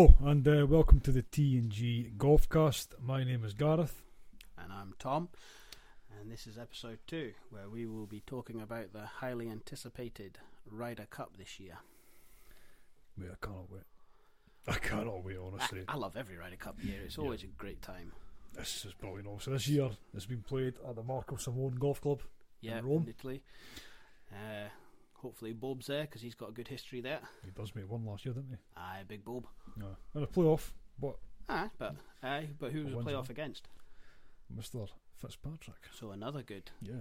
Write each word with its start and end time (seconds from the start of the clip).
Hello 0.00 0.14
and 0.24 0.48
uh, 0.48 0.66
welcome 0.66 0.98
to 1.00 1.12
the 1.12 1.20
T 1.20 1.58
and 1.58 1.68
G 1.68 2.10
Golfcast. 2.16 2.94
My 3.02 3.22
name 3.22 3.44
is 3.44 3.52
Gareth. 3.52 4.00
And 4.56 4.72
I'm 4.72 4.94
Tom, 4.98 5.28
and 6.18 6.32
this 6.32 6.46
is 6.46 6.56
episode 6.56 7.00
two, 7.06 7.34
where 7.50 7.68
we 7.68 7.84
will 7.84 8.06
be 8.06 8.20
talking 8.26 8.62
about 8.62 8.94
the 8.94 9.04
highly 9.04 9.50
anticipated 9.50 10.38
Ryder 10.66 11.04
Cup 11.10 11.36
this 11.36 11.60
year. 11.60 11.76
Mate, 13.18 13.28
I 13.32 13.44
cannot 13.44 13.70
wait. 13.70 13.82
I 14.68 14.78
cannot 14.78 15.22
wait, 15.22 15.36
honestly. 15.36 15.84
I, 15.86 15.92
I 15.92 15.96
love 15.96 16.16
every 16.16 16.38
Ryder 16.38 16.56
Cup 16.56 16.82
year; 16.82 17.00
it's 17.04 17.18
Yeah. 17.18 17.24
always 17.24 17.42
a 17.42 17.48
great 17.48 17.82
time. 17.82 18.12
This 18.54 18.86
is 18.86 18.94
brilliant. 18.94 19.26
Also, 19.28 19.50
this 19.50 19.68
year 19.68 19.90
it's 20.14 20.24
been 20.24 20.40
played 20.42 20.76
at 20.88 20.96
the 20.96 21.02
Marco 21.02 21.36
Simone 21.36 21.76
Golf 21.78 22.00
Club. 22.00 22.22
Yeah, 22.62 22.80
Rome. 22.82 23.02
in 23.02 23.10
Italy. 23.10 23.42
Uh, 24.32 24.70
hopefully, 25.22 25.52
Bob's 25.52 25.86
there 25.86 26.02
because 26.02 26.22
he's 26.22 26.34
got 26.34 26.48
a 26.50 26.52
good 26.52 26.68
history 26.68 27.00
there. 27.00 27.20
He 27.44 27.50
does 27.50 27.74
make 27.74 27.88
one 27.90 28.04
last 28.04 28.24
year, 28.24 28.34
didn't 28.34 28.50
he? 28.50 28.56
Aye, 28.76 29.02
big 29.06 29.24
Bob. 29.24 29.46
No. 29.76 29.96
In 30.14 30.22
a 30.22 30.26
playoff, 30.26 30.70
but 31.00 31.16
Aye, 31.48 31.70
but 31.78 31.96
aye, 32.22 32.48
but 32.58 32.72
who 32.72 32.84
was 32.84 32.92
the 32.94 33.00
playoff 33.10 33.30
against? 33.30 33.68
Mr. 34.56 34.88
Fitzpatrick. 35.18 35.76
So 35.98 36.10
another 36.12 36.42
good, 36.42 36.70
Yeah. 36.80 36.92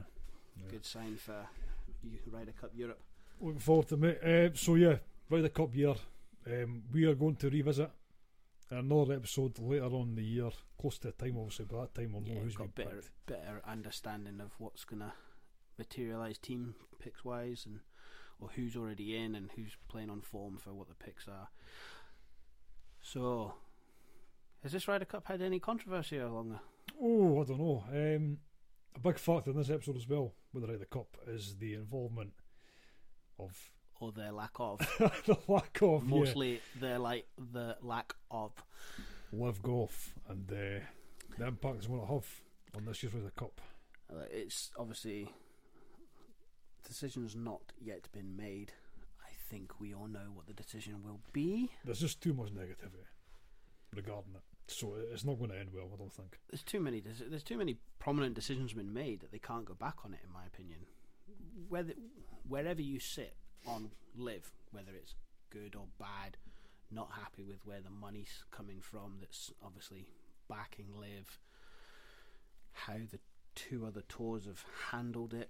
Yeah. 0.58 0.64
good 0.70 0.86
sign 0.86 1.16
for 1.18 1.48
you 2.04 2.18
Ryder 2.28 2.54
Cup 2.54 2.72
Europe. 2.76 3.02
Looking 3.40 3.60
forward 3.60 3.88
to 3.90 4.04
it. 4.06 4.24
Uh, 4.24 4.56
so 4.56 4.76
yeah, 4.76 4.98
Ryder 5.30 5.50
Cup 5.50 5.76
year. 5.76 5.96
Um, 6.48 6.84
we 6.94 7.06
are 7.06 7.16
going 7.16 7.36
to 7.38 7.50
revisit 7.50 7.92
another 8.72 9.14
episode 9.14 9.58
later 9.60 9.86
on 9.86 10.10
in 10.10 10.16
the 10.16 10.24
year, 10.24 10.50
close 10.80 10.98
to 11.00 11.08
the 11.08 11.14
time, 11.14 11.38
obviously. 11.38 11.66
By 11.66 11.82
that 11.82 11.96
time, 11.96 12.12
we'll 12.14 12.22
know 12.22 12.34
Yeah, 12.34 12.40
who's 12.40 12.56
got 12.56 12.74
better, 12.76 12.90
picked. 12.96 13.26
better 13.26 13.62
understanding 13.68 14.40
of 14.42 14.52
what's 14.60 14.84
gonna 14.86 15.14
materialise 15.78 16.38
team 16.38 16.76
picks 17.00 17.24
wise, 17.24 17.66
and 17.66 17.80
or 18.40 18.50
who's 18.56 18.76
already 18.76 19.16
in 19.18 19.36
and 19.36 19.50
who's 19.56 19.76
playing 19.88 20.10
on 20.10 20.22
form 20.22 20.58
for 20.58 20.74
what 20.74 20.88
the 20.88 20.96
picks 20.96 21.28
are. 21.28 21.50
So, 23.02 23.54
has 24.64 24.72
this 24.72 24.88
Ryder 24.88 25.06
Cup 25.06 25.28
had 25.28 25.42
any 25.42 25.60
controversy 25.60 26.18
along? 26.18 26.50
the- 26.50 26.60
Oh, 27.02 27.42
I 27.42 27.46
don't 27.46 27.60
know. 27.60 27.84
Um, 27.90 28.38
a 28.96 29.00
big 29.00 29.18
factor 29.18 29.52
in 29.52 29.58
this 29.58 29.70
episode 29.70 29.96
as 29.98 30.08
well 30.08 30.34
with 30.54 30.64
the 30.66 30.72
Ryder 30.72 30.86
Cup 30.86 31.18
is 31.28 31.56
the 31.58 31.76
involvement 31.76 32.34
of 33.40 33.56
Or 34.02 34.12
their 34.12 34.32
lack 34.32 34.52
of, 34.60 34.80
the 35.26 35.38
lack 35.48 35.82
of 35.82 36.04
yeah, 36.04 36.10
mostly 36.10 36.62
their 36.80 37.00
like 37.00 37.28
the 37.38 37.78
lack 37.82 38.14
of. 38.32 38.52
LIV 39.32 39.62
golf 39.62 40.14
and 40.28 40.50
uh, 40.52 40.56
the 41.38 41.46
impact 41.48 41.76
it's 41.78 41.88
going 41.88 42.02
to 42.02 42.08
have 42.08 42.26
on 42.76 42.86
this 42.86 43.04
year's 43.04 43.14
Ryder 43.14 43.32
Cup. 43.38 43.62
Uh, 44.12 44.24
it's 44.32 44.72
obviously 44.78 45.30
decisions 46.90 47.36
not 47.36 47.62
yet 47.80 48.10
been 48.12 48.36
made. 48.36 48.74
I 49.22 49.30
think 49.50 49.80
we 49.80 49.94
all 49.94 50.08
know 50.08 50.32
what 50.34 50.48
the 50.48 50.54
decision 50.54 51.04
will 51.04 51.22
be. 51.32 51.72
There's 51.86 52.00
just 52.02 52.20
too 52.22 52.34
much 52.34 52.50
negativity 52.50 53.06
regarding 53.96 54.34
it, 54.36 54.42
so 54.68 54.96
it's 55.12 55.24
not 55.24 55.38
going 55.40 55.52
to 55.52 55.58
end 55.58 55.70
well. 55.74 55.90
I 55.94 55.98
don't 55.98 56.12
think. 56.12 56.38
there's 56.52 56.64
too 56.64 56.80
many 56.80 57.02
there's 57.02 57.44
too 57.44 57.58
many 57.58 57.78
prominent 58.00 58.36
decisions 58.36 58.74
been 58.74 58.94
made 58.94 59.22
that 59.22 59.32
they 59.32 59.40
can't 59.40 59.66
go 59.66 59.74
back 59.74 59.98
on 60.06 60.14
it 60.14 60.20
in 60.26 60.32
my 60.34 60.46
opinion 60.46 60.80
whether 61.68 61.94
wherever 62.48 62.82
you 62.82 63.00
sit 63.00 63.36
on 63.68 63.92
LIV 64.18 64.52
whether 64.72 64.92
it's 64.96 65.16
good 65.50 65.76
or 65.76 65.86
bad 66.00 66.38
not 66.92 67.10
happy 67.22 67.44
with 67.44 67.66
where 67.66 67.82
the 67.82 67.90
money's 67.90 68.44
coming 68.52 68.80
from 68.82 69.18
that's 69.20 69.52
obviously 69.64 70.08
backing 70.48 70.88
LIV 70.98 71.40
how 72.72 72.98
the 73.12 73.20
two 73.56 73.86
other 73.86 74.02
tours 74.08 74.46
have 74.46 74.64
handled 74.92 75.34
it 75.34 75.50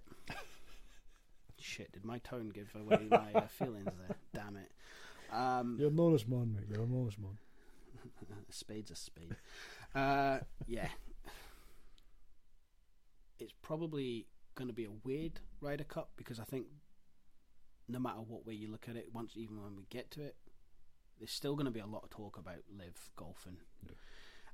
shit 1.62 1.92
did 1.92 2.04
my 2.04 2.18
tone 2.18 2.48
give 2.48 2.74
away 2.74 3.06
my 3.10 3.32
uh, 3.34 3.46
feelings 3.48 3.92
there 4.06 4.16
damn 4.34 4.56
it 4.56 4.70
um 5.32 5.76
You're 5.78 5.90
an 5.90 6.00
honest 6.00 6.28
man, 6.28 6.54
mate. 6.54 6.64
You're 6.68 6.82
an 6.82 6.92
honest 7.00 7.18
man. 7.20 7.38
a 8.48 8.52
spade's 8.52 8.90
a 8.90 8.96
spade. 8.96 9.36
Uh, 9.94 10.38
yeah. 10.66 10.88
It's 13.38 13.54
probably 13.62 14.26
going 14.54 14.66
to 14.68 14.74
be 14.74 14.84
a 14.84 14.90
weird 15.04 15.40
Ryder 15.60 15.84
Cup 15.84 16.10
because 16.16 16.40
I 16.40 16.44
think 16.44 16.66
no 17.88 17.98
matter 17.98 18.18
what 18.26 18.44
way 18.46 18.54
you 18.54 18.70
look 18.70 18.88
at 18.88 18.96
it, 18.96 19.10
once 19.14 19.32
even 19.36 19.62
when 19.62 19.76
we 19.76 19.84
get 19.88 20.10
to 20.12 20.22
it, 20.22 20.36
there's 21.18 21.30
still 21.30 21.54
going 21.54 21.66
to 21.66 21.70
be 21.70 21.80
a 21.80 21.86
lot 21.86 22.02
of 22.02 22.10
talk 22.10 22.36
about 22.36 22.64
LIV 22.76 23.10
golfing. 23.16 23.58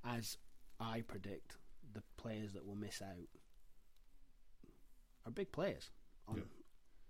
As 0.04 0.36
I 0.78 1.00
predict, 1.00 1.56
the 1.94 2.02
players 2.16 2.52
that 2.52 2.66
will 2.66 2.76
miss 2.76 3.00
out 3.00 3.28
are 5.24 5.32
big 5.32 5.52
players 5.52 5.90
on 6.28 6.36
Yeah. 6.36 6.42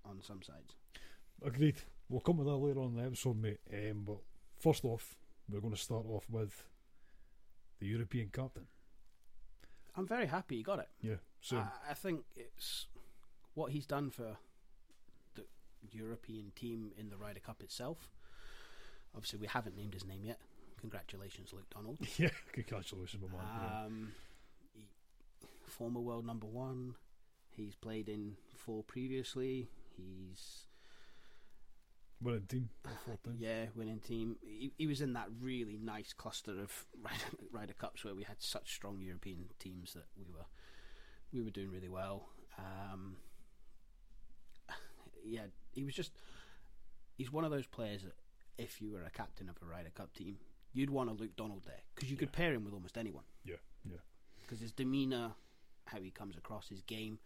On 0.09 0.23
some 0.23 0.43
sides. 0.43 0.75
Agreed. 1.45 1.77
We'll 2.09 2.21
come 2.21 2.39
with 2.39 2.47
that 2.47 2.57
later 2.57 2.81
on 2.81 2.91
in 2.91 2.97
the 2.97 3.05
episode, 3.05 3.41
mate. 3.41 3.61
Um, 3.73 4.05
but 4.07 4.19
first 4.59 4.85
off, 4.85 5.17
we're 5.49 5.61
going 5.61 5.75
to 5.75 5.81
start 5.81 6.05
off 6.09 6.25
with 6.31 6.65
the 7.81 7.87
European 7.87 8.31
captain. 8.33 8.67
I'm 9.97 10.07
very 10.07 10.27
happy 10.27 10.57
he 10.57 10.63
got 10.63 10.79
it. 10.79 10.89
Yeah, 11.01 11.17
so 11.41 11.57
I, 11.57 11.91
I 11.91 11.95
think 11.95 12.25
it's 12.37 12.87
what 13.55 13.73
he's 13.73 13.87
done 13.87 14.11
for 14.11 14.37
the 15.35 15.45
European 15.91 16.53
team 16.55 16.93
in 16.99 17.09
the 17.09 17.17
Ryder 17.17 17.41
Cup 17.41 17.63
itself. 17.63 18.11
Obviously, 19.15 19.39
we 19.39 19.47
haven't 19.47 19.77
named 19.77 19.95
his 19.95 20.05
name 20.05 20.25
yet. 20.25 20.39
Congratulations, 20.81 21.53
Luke 21.53 21.69
Donald. 21.75 21.99
yeah, 22.19 22.29
congratulations, 22.53 23.23
my 23.23 23.39
man. 23.39 23.85
Um, 23.87 24.13
he, 24.75 24.87
former 25.67 26.01
world 26.01 26.27
number 26.27 26.47
one. 26.47 26.95
He's 27.51 27.75
played 27.75 28.09
in 28.11 28.37
four 28.55 28.83
previously. 28.83 29.69
He's 29.97 30.67
Winning 32.23 32.47
team, 32.49 32.71
yeah, 33.39 33.67
winning 33.75 34.01
team. 34.01 34.37
He, 34.43 34.73
he 34.79 34.87
was 34.87 35.03
in 35.03 35.13
that 35.13 35.29
really 35.41 35.77
nice 35.77 36.15
cluster 36.15 36.53
of 36.53 36.87
Ryder, 37.03 37.49
Ryder 37.53 37.75
Cups 37.75 38.05
where 38.05 38.15
we 38.15 38.23
had 38.23 38.37
such 38.39 38.73
strong 38.75 39.01
European 39.03 39.51
teams 39.59 39.93
that 39.93 40.07
we 40.17 40.25
were 40.25 40.47
we 41.33 41.43
were 41.43 41.51
doing 41.51 41.71
really 41.71 41.91
well. 41.91 42.29
Um, 42.59 43.17
yeah, 45.25 45.43
he 45.73 45.85
was 45.85 45.95
just 45.95 46.13
he's 47.19 47.31
one 47.31 47.45
of 47.45 47.51
those 47.51 47.67
players 47.67 48.03
that 48.05 48.15
if 48.57 48.81
you 48.81 48.91
were 48.91 49.03
a 49.03 49.11
captain 49.11 49.51
of 49.51 49.57
a 49.61 49.67
Ryder 49.67 49.91
Cup 49.95 50.15
team, 50.15 50.39
you'd 50.73 50.89
want 50.89 51.11
a 51.11 51.13
Luke 51.13 51.37
Donald 51.37 51.65
there 51.67 51.83
because 51.95 52.11
you 52.11 52.17
could 52.17 52.33
pair 52.33 52.55
him 52.55 52.65
with 52.65 52.73
almost 52.73 52.97
anyone 52.97 53.25
Yeah, 53.45 53.57
yeah. 53.85 53.99
because 54.41 54.61
his 54.61 54.73
demeanor, 54.73 55.33
how 55.85 56.01
he 56.01 56.11
comes 56.11 56.39
across, 56.39 56.69
his 56.69 56.81
game, 56.81 57.19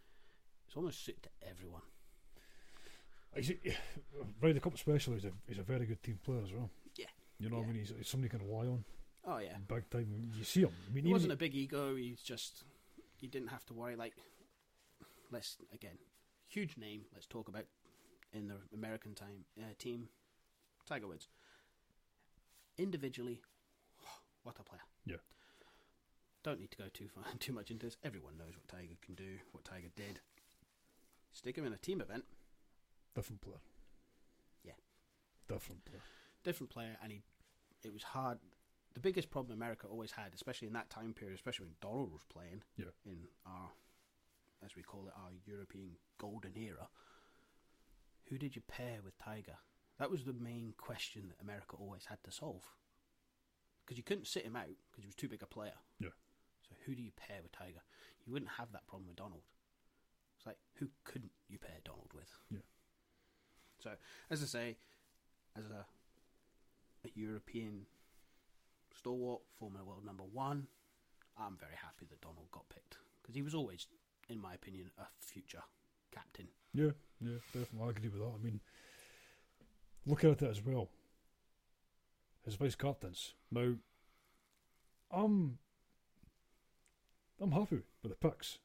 it's 0.67 0.75
almost 0.75 1.05
suited 1.05 1.23
to 1.23 1.29
everyone. 1.49 1.83
He's 3.35 3.51
a, 3.51 3.55
Ryder 4.41 4.59
Cup 4.59 4.73
especially, 4.75 5.15
he's 5.15 5.25
a, 5.25 5.31
he's 5.47 5.59
a 5.59 5.63
very 5.63 5.85
good 5.85 6.03
team 6.03 6.19
player 6.23 6.41
as 6.43 6.51
well. 6.51 6.69
Yeah. 6.95 7.05
You 7.39 7.49
know 7.49 7.57
what 7.57 7.65
I 7.65 7.67
mean? 7.67 7.77
He's, 7.77 7.93
he's 7.97 8.09
somebody 8.09 8.33
you 8.33 8.39
can 8.39 8.47
rely 8.47 8.67
on 8.67 8.83
Oh 9.25 9.37
yeah, 9.37 9.55
big 9.67 9.89
time. 9.89 10.31
You 10.35 10.43
see 10.43 10.61
him. 10.61 10.71
I 10.89 10.93
mean, 10.93 11.05
He 11.05 11.11
wasn't 11.11 11.33
a 11.33 11.37
big 11.37 11.53
ego. 11.53 11.95
He's 11.95 12.21
just 12.21 12.63
you 13.19 13.27
didn't 13.27 13.49
have 13.49 13.65
to 13.67 13.73
worry. 13.73 13.95
Like, 13.95 14.13
let's 15.31 15.57
again, 15.73 15.97
huge 16.47 16.77
name. 16.77 17.03
Let's 17.13 17.27
talk 17.27 17.47
about 17.47 17.65
in 18.33 18.47
the 18.47 18.57
American 18.73 19.13
time 19.13 19.45
uh, 19.59 19.73
team, 19.77 20.09
Tiger 20.87 21.07
Woods. 21.07 21.27
Individually, 22.77 23.41
what 24.43 24.55
a 24.59 24.63
player. 24.63 24.81
Yeah. 25.05 25.17
Don't 26.43 26.59
need 26.59 26.71
to 26.71 26.77
go 26.77 26.85
too 26.91 27.07
far, 27.13 27.23
too 27.39 27.53
much 27.53 27.69
into 27.69 27.85
this. 27.85 27.97
Everyone 28.03 28.37
knows 28.37 28.55
what 28.55 28.67
Tiger 28.67 28.95
can 29.05 29.13
do, 29.13 29.37
what 29.51 29.63
Tiger 29.63 29.89
did. 29.95 30.19
Stick 31.31 31.57
him 31.57 31.65
in 31.65 31.73
a 31.73 31.77
team 31.77 32.01
event, 32.01 32.25
different 33.15 33.41
player. 33.41 33.59
Yeah. 34.63 34.73
Different 35.47 35.85
player. 35.85 36.01
different 36.43 36.69
player, 36.71 36.97
and 37.03 37.11
he. 37.11 37.21
It 37.83 37.93
was 37.93 38.03
hard. 38.03 38.37
The 38.93 38.99
biggest 38.99 39.31
problem 39.31 39.57
America 39.57 39.87
always 39.87 40.11
had, 40.11 40.33
especially 40.35 40.67
in 40.67 40.73
that 40.73 40.89
time 40.89 41.13
period, 41.13 41.35
especially 41.35 41.65
when 41.67 41.75
Donald 41.81 42.11
was 42.11 42.23
playing, 42.29 42.61
Yeah. 42.77 42.91
in 43.05 43.27
our, 43.45 43.69
as 44.63 44.75
we 44.75 44.83
call 44.83 45.07
it, 45.07 45.13
our 45.15 45.31
European 45.45 45.91
golden 46.17 46.57
era. 46.57 46.89
Who 48.29 48.37
did 48.37 48.55
you 48.55 48.61
pair 48.61 48.99
with 49.03 49.17
Tiger? 49.17 49.57
That 49.97 50.11
was 50.11 50.25
the 50.25 50.33
main 50.33 50.73
question 50.77 51.29
that 51.29 51.41
America 51.41 51.75
always 51.79 52.05
had 52.05 52.21
to 52.23 52.31
solve. 52.31 52.63
Because 53.85 53.97
you 53.97 54.03
couldn't 54.03 54.27
sit 54.27 54.43
him 54.45 54.55
out 54.55 54.67
because 54.91 55.03
he 55.03 55.07
was 55.07 55.15
too 55.15 55.29
big 55.29 55.41
a 55.41 55.45
player. 55.47 55.77
Yeah. 55.99 56.09
So 56.67 56.75
who 56.85 56.93
do 56.95 57.01
you 57.01 57.11
pair 57.15 57.39
with 57.41 57.51
Tiger? 57.51 57.81
You 58.25 58.33
wouldn't 58.33 58.51
have 58.57 58.71
that 58.73 58.87
problem 58.87 59.07
with 59.07 59.15
Donald. 59.17 59.43
It's 60.37 60.45
like 60.45 60.57
who 60.75 60.89
couldn't 61.03 61.31
you 61.49 61.57
pair 61.59 61.79
Donald 61.83 62.11
with? 62.13 62.29
Yeah. 62.49 62.59
So 63.81 63.91
as 64.29 64.41
I 64.43 64.45
say, 64.45 64.77
as 65.57 65.65
a 65.65 65.85
a 67.03 67.09
European 67.15 67.87
stalwart, 68.95 69.41
former 69.57 69.83
world 69.83 70.05
number 70.05 70.23
one, 70.23 70.67
I'm 71.39 71.57
very 71.57 71.75
happy 71.81 72.05
that 72.09 72.21
Donald 72.21 72.51
got 72.51 72.69
picked 72.69 72.97
because 73.21 73.33
he 73.33 73.41
was 73.41 73.55
always, 73.55 73.87
in 74.29 74.39
my 74.39 74.53
opinion, 74.53 74.91
a 74.99 75.05
future 75.19 75.63
captain. 76.11 76.47
Yeah, 76.73 76.91
yeah, 77.19 77.37
definitely. 77.53 77.87
I 77.87 77.89
agree 77.89 78.09
with 78.09 78.19
that. 78.21 78.31
I 78.39 78.43
mean, 78.43 78.59
looking 80.05 80.29
at 80.31 80.41
it 80.43 80.49
as 80.49 80.63
well, 80.63 80.89
his 82.45 82.55
vice 82.55 82.75
captains. 82.75 83.33
Now, 83.51 83.73
I'm, 85.09 85.57
I'm 87.39 87.51
happy 87.51 87.81
with 88.03 88.11
the 88.11 88.15
picks. 88.29 88.59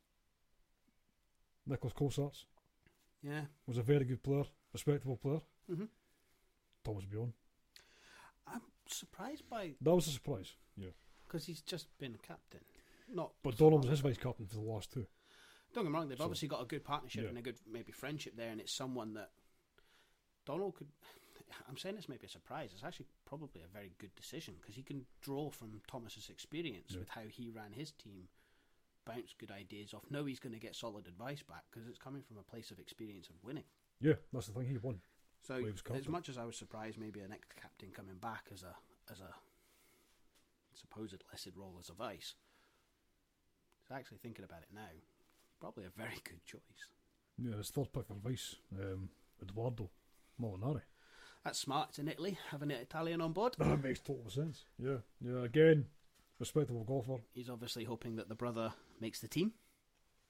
Nicolas 1.67 1.95
Colsaerts 1.95 2.45
Yeah. 3.23 3.43
was 3.67 3.79
a 3.79 3.83
very 3.83 4.05
good 4.05 4.23
player, 4.23 4.45
respectable 4.77 5.17
player. 5.17 5.41
Mm-hmm. 5.71 5.85
Thomas 6.85 7.05
Bjorn. 7.05 7.33
I'm 8.47 8.63
surprised 8.87 9.49
by 9.49 9.73
That 9.81 9.95
was 9.95 10.07
a 10.07 10.11
surprise. 10.11 10.53
Yeah. 10.77 10.91
because 11.27 11.45
he's 11.47 11.61
just 11.63 11.89
been 11.99 12.15
a 12.15 12.19
captain. 12.27 12.61
Not, 13.13 13.33
But 13.43 13.57
Donald 13.57 13.83
was 13.83 13.91
his 13.91 14.01
vice 14.01 14.19
captain 14.19 14.47
for 14.47 14.55
the 14.57 14.61
last 14.63 14.93
two. 14.93 15.07
don't 15.73 15.85
get 15.85 15.91
me 15.91 15.99
wrong. 15.99 16.09
They've 16.09 16.19
So- 16.19 16.25
obviously 16.25 16.49
got 16.49 16.63
a 16.63 16.67
good 16.67 16.85
partnership 16.85 17.23
Yeah. 17.25 17.29
and 17.31 17.39
a 17.39 17.43
good 17.43 17.59
maybe 17.67 17.93
friendship 17.93 18.37
there, 18.37 18.51
and 18.51 18.61
it's 18.61 18.73
someone 18.73 19.15
that 19.15 19.31
Donald 20.45 20.75
could. 20.77 20.89
I'm 21.69 21.77
saying 21.77 21.97
this 21.97 22.09
may 22.09 22.17
be 22.17 22.27
a 22.27 22.31
surprise. 22.31 22.71
It's 22.75 22.83
actually 22.85 23.07
probably 23.25 23.63
a 23.63 23.69
very 23.69 23.93
good 23.99 24.15
decision 24.15 24.55
because 24.61 24.75
he 24.75 24.83
can 24.83 25.07
draw 25.21 25.51
from 25.51 25.81
Thomas's 25.89 26.29
experience 26.29 26.93
Yeah. 26.93 27.01
with 27.01 27.09
how 27.11 27.23
he 27.23 27.51
ran 27.51 27.73
his 27.73 27.93
team, 27.93 28.29
bounce 29.05 29.35
good 29.35 29.51
ideas 29.51 29.95
off. 29.95 30.11
Know 30.11 30.25
he's 30.25 30.41
going 30.41 30.53
to 30.55 30.59
get 30.61 30.75
solid 30.77 31.07
advice 31.07 31.43
back 31.43 31.65
because 31.71 31.89
it's 31.89 31.99
coming 31.99 32.23
from 32.23 32.39
a 32.39 32.43
place 32.43 32.71
of 32.71 32.79
experience 32.81 33.29
of 33.29 33.43
winning. 33.45 33.65
Yeah, 34.01 34.15
that's 34.33 34.47
the 34.47 34.53
thing. 34.53 34.69
He 34.69 34.79
won. 34.79 35.01
So 35.43 35.63
as 35.95 36.09
much 36.09 36.29
as 36.29 36.39
I 36.39 36.45
was 36.45 36.57
surprised, 36.57 36.99
maybe 36.99 37.21
an 37.21 37.33
ex-captain 37.33 37.91
coming 37.95 38.17
back 38.17 38.47
as 38.53 38.63
a 38.63 38.75
as 39.11 39.21
a 39.21 39.33
supposed 40.75 41.23
lesser 41.31 41.51
role 41.57 41.77
as 41.81 41.89
a 41.89 41.95
vice. 41.95 42.35
So 43.89 43.95
actually 43.95 44.19
thinking 44.19 44.45
about 44.45 44.63
it 44.63 44.75
now, 44.75 44.91
probably 45.61 45.85
a 45.85 45.91
very 45.97 46.19
good 46.25 46.45
choice. 46.45 46.91
Yeah, 47.39 47.57
his 47.57 47.71
third 47.71 47.93
pick 47.93 48.07
for 48.07 48.15
vice, 48.15 48.57
um, 48.81 49.11
Edoardo 49.43 49.91
Molinari. 50.41 50.83
That's 51.45 51.59
smart. 51.61 51.91
It's 51.91 51.99
in 52.01 52.09
Italy, 52.09 52.39
having 52.51 52.73
an 52.73 52.81
Italian 52.81 53.21
on 53.21 53.33
board. 53.33 53.55
That 53.59 53.83
makes 53.83 54.01
total 54.01 54.29
sense. 54.29 54.65
Yeah, 54.83 54.97
yeah. 55.25 55.45
Again, 55.45 55.87
respectable 56.41 56.83
golfer. 56.83 57.23
He's 57.33 57.49
obviously 57.51 57.85
hoping 57.85 58.17
that 58.17 58.29
the 58.29 58.35
brother 58.35 58.73
makes 59.01 59.21
the 59.21 59.29
team. 59.29 59.53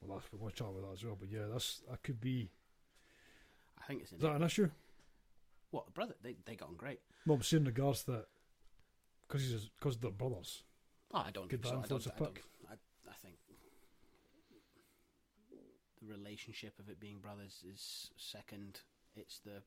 Well, 0.00 0.18
that's 0.18 0.30
we're 0.30 0.38
going 0.40 0.50
to 0.50 0.56
chat 0.56 0.68
about 0.68 0.82
that 0.82 0.92
as 0.92 1.04
well. 1.04 1.16
But 1.18 1.30
yeah, 1.30 1.46
that's 1.50 1.80
that 1.88 2.02
could 2.02 2.20
be. 2.20 2.50
I 3.86 3.88
think 3.88 4.02
it's 4.02 4.10
in 4.10 4.16
Is 4.18 4.22
that 4.22 4.32
an 4.34 4.42
issue? 4.42 4.68
what 5.70 5.86
the 5.86 5.92
brother. 5.92 6.14
They 6.22 6.36
they 6.44 6.56
got 6.56 6.68
on 6.70 6.74
great. 6.76 7.00
No, 7.24 7.34
I'm 7.34 7.42
saying 7.42 7.62
in 7.62 7.66
regards 7.66 8.02
that 8.04 8.26
because 9.26 9.42
he's 9.48 9.70
because 9.78 9.96
they're 9.98 10.10
brothers. 10.10 10.64
Oh, 11.14 11.22
I 11.26 11.30
don't 11.30 11.48
Could 11.48 11.62
think 11.62 11.74
so. 11.74 11.82
I 11.84 11.86
don't, 11.86 12.06
I, 12.06 12.18
don't. 12.18 12.38
I, 12.68 12.72
I 13.08 13.14
think 13.22 13.36
the 16.02 16.06
relationship 16.12 16.78
of 16.78 16.88
it 16.88 16.98
being 17.00 17.18
brothers 17.18 17.62
is 17.72 18.10
second. 18.16 18.80
It's 19.14 19.38
the 19.38 19.62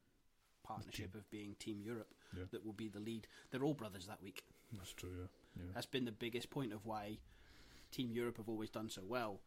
partnership 0.63 1.15
of 1.15 1.29
being 1.31 1.55
Team 1.59 1.81
Europe 1.81 2.13
Yeah. 2.35 2.43
that 2.51 2.65
will 2.65 2.73
be 2.73 2.89
the 2.89 2.99
lead. 2.99 3.27
They're 3.51 3.63
all 3.63 3.73
brothers 3.73 4.05
that 4.07 4.21
week. 4.21 4.43
That's 4.77 4.93
true. 4.93 5.09
Yeah, 5.17 5.63
yeah. 5.63 5.71
That's 5.73 5.87
been 5.87 6.05
the 6.05 6.11
biggest 6.11 6.49
point 6.49 6.73
of 6.73 6.85
why 6.85 7.17
Team 7.91 8.11
Europe 8.11 8.37
have 8.37 8.49
always 8.49 8.69
done 8.69 8.89
so 8.89 9.01
well. 9.07 9.39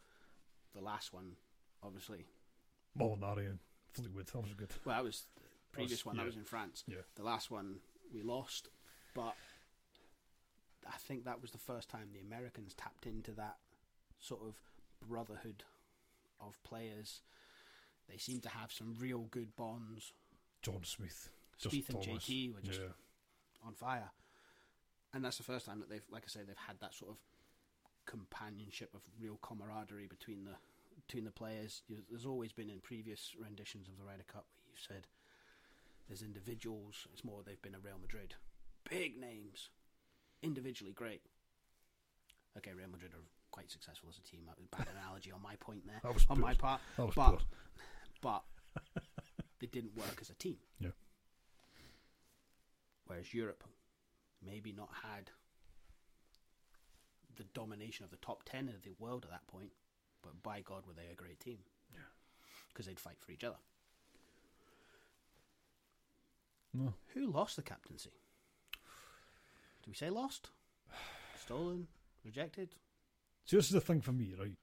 The 0.74 0.80
last 0.80 1.12
one, 1.12 1.36
obviously, 1.82 2.26
Molinari 2.98 3.48
and 3.50 3.58
Fleetwood. 3.92 4.26
That 4.26 4.42
was 4.42 4.54
good. 4.54 4.70
well, 4.84 4.96
that 4.96 5.04
was 5.04 5.24
the 5.34 5.40
previous 5.72 6.00
That's- 6.00 6.06
one. 6.06 6.16
That 6.16 6.26
was 6.26 6.36
in 6.36 6.44
France. 6.44 6.84
Yeah. 6.86 7.02
The 7.14 7.22
last 7.22 7.50
one 7.50 7.76
we 8.12 8.22
lost, 8.22 8.68
but 9.14 9.34
I 10.86 10.96
think 10.98 11.24
that 11.24 11.40
was 11.40 11.50
the 11.50 11.58
first 11.58 11.88
time 11.88 12.08
the 12.12 12.20
Americans 12.20 12.74
tapped 12.74 13.06
into 13.06 13.32
that 13.32 13.56
sort 14.18 14.42
of 14.42 14.54
brotherhood 15.06 15.64
of 16.40 16.62
players. 16.64 17.22
They 18.08 18.18
seem 18.18 18.40
to 18.40 18.48
have 18.48 18.72
some 18.72 18.94
real 18.98 19.28
good 19.30 19.54
bonds. 19.56 20.12
John 20.60 20.84
Smith. 20.84 21.30
Spieth 21.62 21.88
and 21.90 22.02
Thomas. 22.02 22.24
JT 22.24 22.54
were 22.54 22.60
just 22.60 22.80
yeah. 22.80 22.86
on 23.64 23.74
fire, 23.74 24.10
and 25.14 25.24
that's 25.24 25.36
the 25.36 25.44
first 25.44 25.66
time 25.66 25.78
that 25.80 25.88
they've, 25.88 26.04
like 26.10 26.24
I 26.26 26.28
say, 26.28 26.40
they've 26.46 26.56
had 26.56 26.80
that 26.80 26.94
sort 26.94 27.12
of 27.12 27.18
companionship 28.04 28.90
of 28.94 29.00
real 29.20 29.38
camaraderie 29.42 30.08
between 30.08 30.44
the 30.44 30.56
between 31.06 31.24
the 31.24 31.30
players. 31.30 31.82
There's 32.10 32.26
always 32.26 32.52
been 32.52 32.70
in 32.70 32.80
previous 32.80 33.32
renditions 33.40 33.88
of 33.88 33.96
the 33.96 34.04
Ryder 34.04 34.24
Cup 34.26 34.46
where 34.54 34.64
you've 34.70 34.80
said 34.86 35.06
there's 36.08 36.22
individuals. 36.22 37.06
It's 37.12 37.24
more 37.24 37.42
they've 37.44 37.60
been 37.62 37.74
a 37.74 37.78
Real 37.80 37.98
Madrid, 38.00 38.34
big 38.88 39.18
names, 39.20 39.68
individually 40.42 40.92
great. 40.92 41.22
Okay, 42.56 42.72
Real 42.74 42.88
Madrid 42.90 43.12
are 43.14 43.24
quite 43.50 43.70
successful 43.70 44.08
as 44.10 44.18
a 44.18 44.22
team. 44.22 44.40
That 44.46 44.56
was 44.56 44.66
a 44.72 44.76
bad 44.76 44.88
analogy 45.00 45.32
on 45.32 45.42
my 45.42 45.56
point 45.56 45.86
there, 45.86 46.00
on 46.04 46.14
poor. 46.14 46.36
my 46.36 46.54
part, 46.54 46.80
but 46.96 47.10
poor. 47.14 47.38
but 48.20 48.42
they 49.60 49.66
didn't 49.66 49.96
work 49.96 50.18
as 50.20 50.30
a 50.30 50.34
team. 50.34 50.56
Yeah. 50.80 50.90
Whereas 53.06 53.32
Europe 53.34 53.64
maybe 54.44 54.72
not 54.72 54.88
had 55.02 55.30
the 57.36 57.44
domination 57.54 58.04
of 58.04 58.10
the 58.10 58.16
top 58.16 58.42
10 58.44 58.68
of 58.68 58.82
the 58.82 58.92
world 58.98 59.24
at 59.24 59.30
that 59.30 59.46
point, 59.46 59.70
but 60.22 60.42
by 60.42 60.60
God, 60.60 60.86
were 60.86 60.94
they 60.94 61.10
a 61.12 61.14
great 61.16 61.40
team. 61.40 61.58
Yeah. 61.92 61.98
Because 62.68 62.86
they'd 62.86 63.00
fight 63.00 63.16
for 63.20 63.32
each 63.32 63.44
other. 63.44 63.56
No. 66.74 66.94
Who 67.14 67.26
lost 67.30 67.56
the 67.56 67.62
captaincy? 67.62 68.10
Do 69.82 69.90
we 69.90 69.94
say 69.94 70.10
lost? 70.10 70.50
Stolen? 71.44 71.86
Rejected? 72.24 72.70
So 73.44 73.56
this 73.56 73.66
is 73.66 73.72
the 73.72 73.80
thing 73.80 74.00
for 74.00 74.12
me, 74.12 74.34
right? 74.38 74.56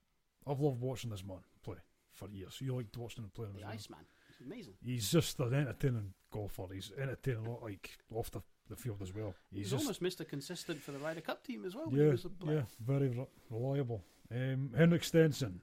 I've 0.48 0.60
loved 0.62 0.82
watching 0.82 1.12
this 1.12 1.24
man 1.24 1.40
play 1.64 1.76
for 2.14 2.30
years. 2.30 2.58
You 2.62 2.76
liked 2.76 2.98
watching 2.98 3.24
him 3.24 3.32
play 3.34 3.46
on 3.48 3.54
The 3.54 3.60
his 3.60 3.66
own. 3.68 3.72
Iceman. 3.74 4.00
It's 4.30 4.40
amazing. 4.40 4.74
He's 4.84 5.12
just 5.12 5.40
an 5.40 5.54
entertaining 5.54 6.14
golfer. 6.32 6.68
He's 6.74 6.92
entertaining 6.98 7.46
a 7.46 7.50
lot, 7.52 7.64
like 7.64 7.98
off 8.14 8.32
the, 8.32 8.42
the 8.70 8.76
field 8.76 9.02
as 9.02 9.14
well. 9.14 9.36
He 9.52 9.58
He's 9.60 9.72
was 9.74 9.84
just 9.84 10.02
almost 10.02 10.20
Mr. 10.20 10.28
Consistent 10.28 10.82
for 10.82 10.92
the 10.94 11.00
Ryder 11.00 11.22
Cup 11.22 11.44
team 11.46 11.66
as 11.66 11.76
well. 11.76 11.88
when 11.90 12.00
he 12.00 12.06
yeah, 12.06 12.12
was 12.12 12.26
a 12.26 12.30
yeah, 12.48 12.62
very 12.84 13.10
re- 13.10 13.28
reliable. 13.52 14.02
Um, 14.32 14.72
Henrik 14.78 15.04
Stenson 15.04 15.62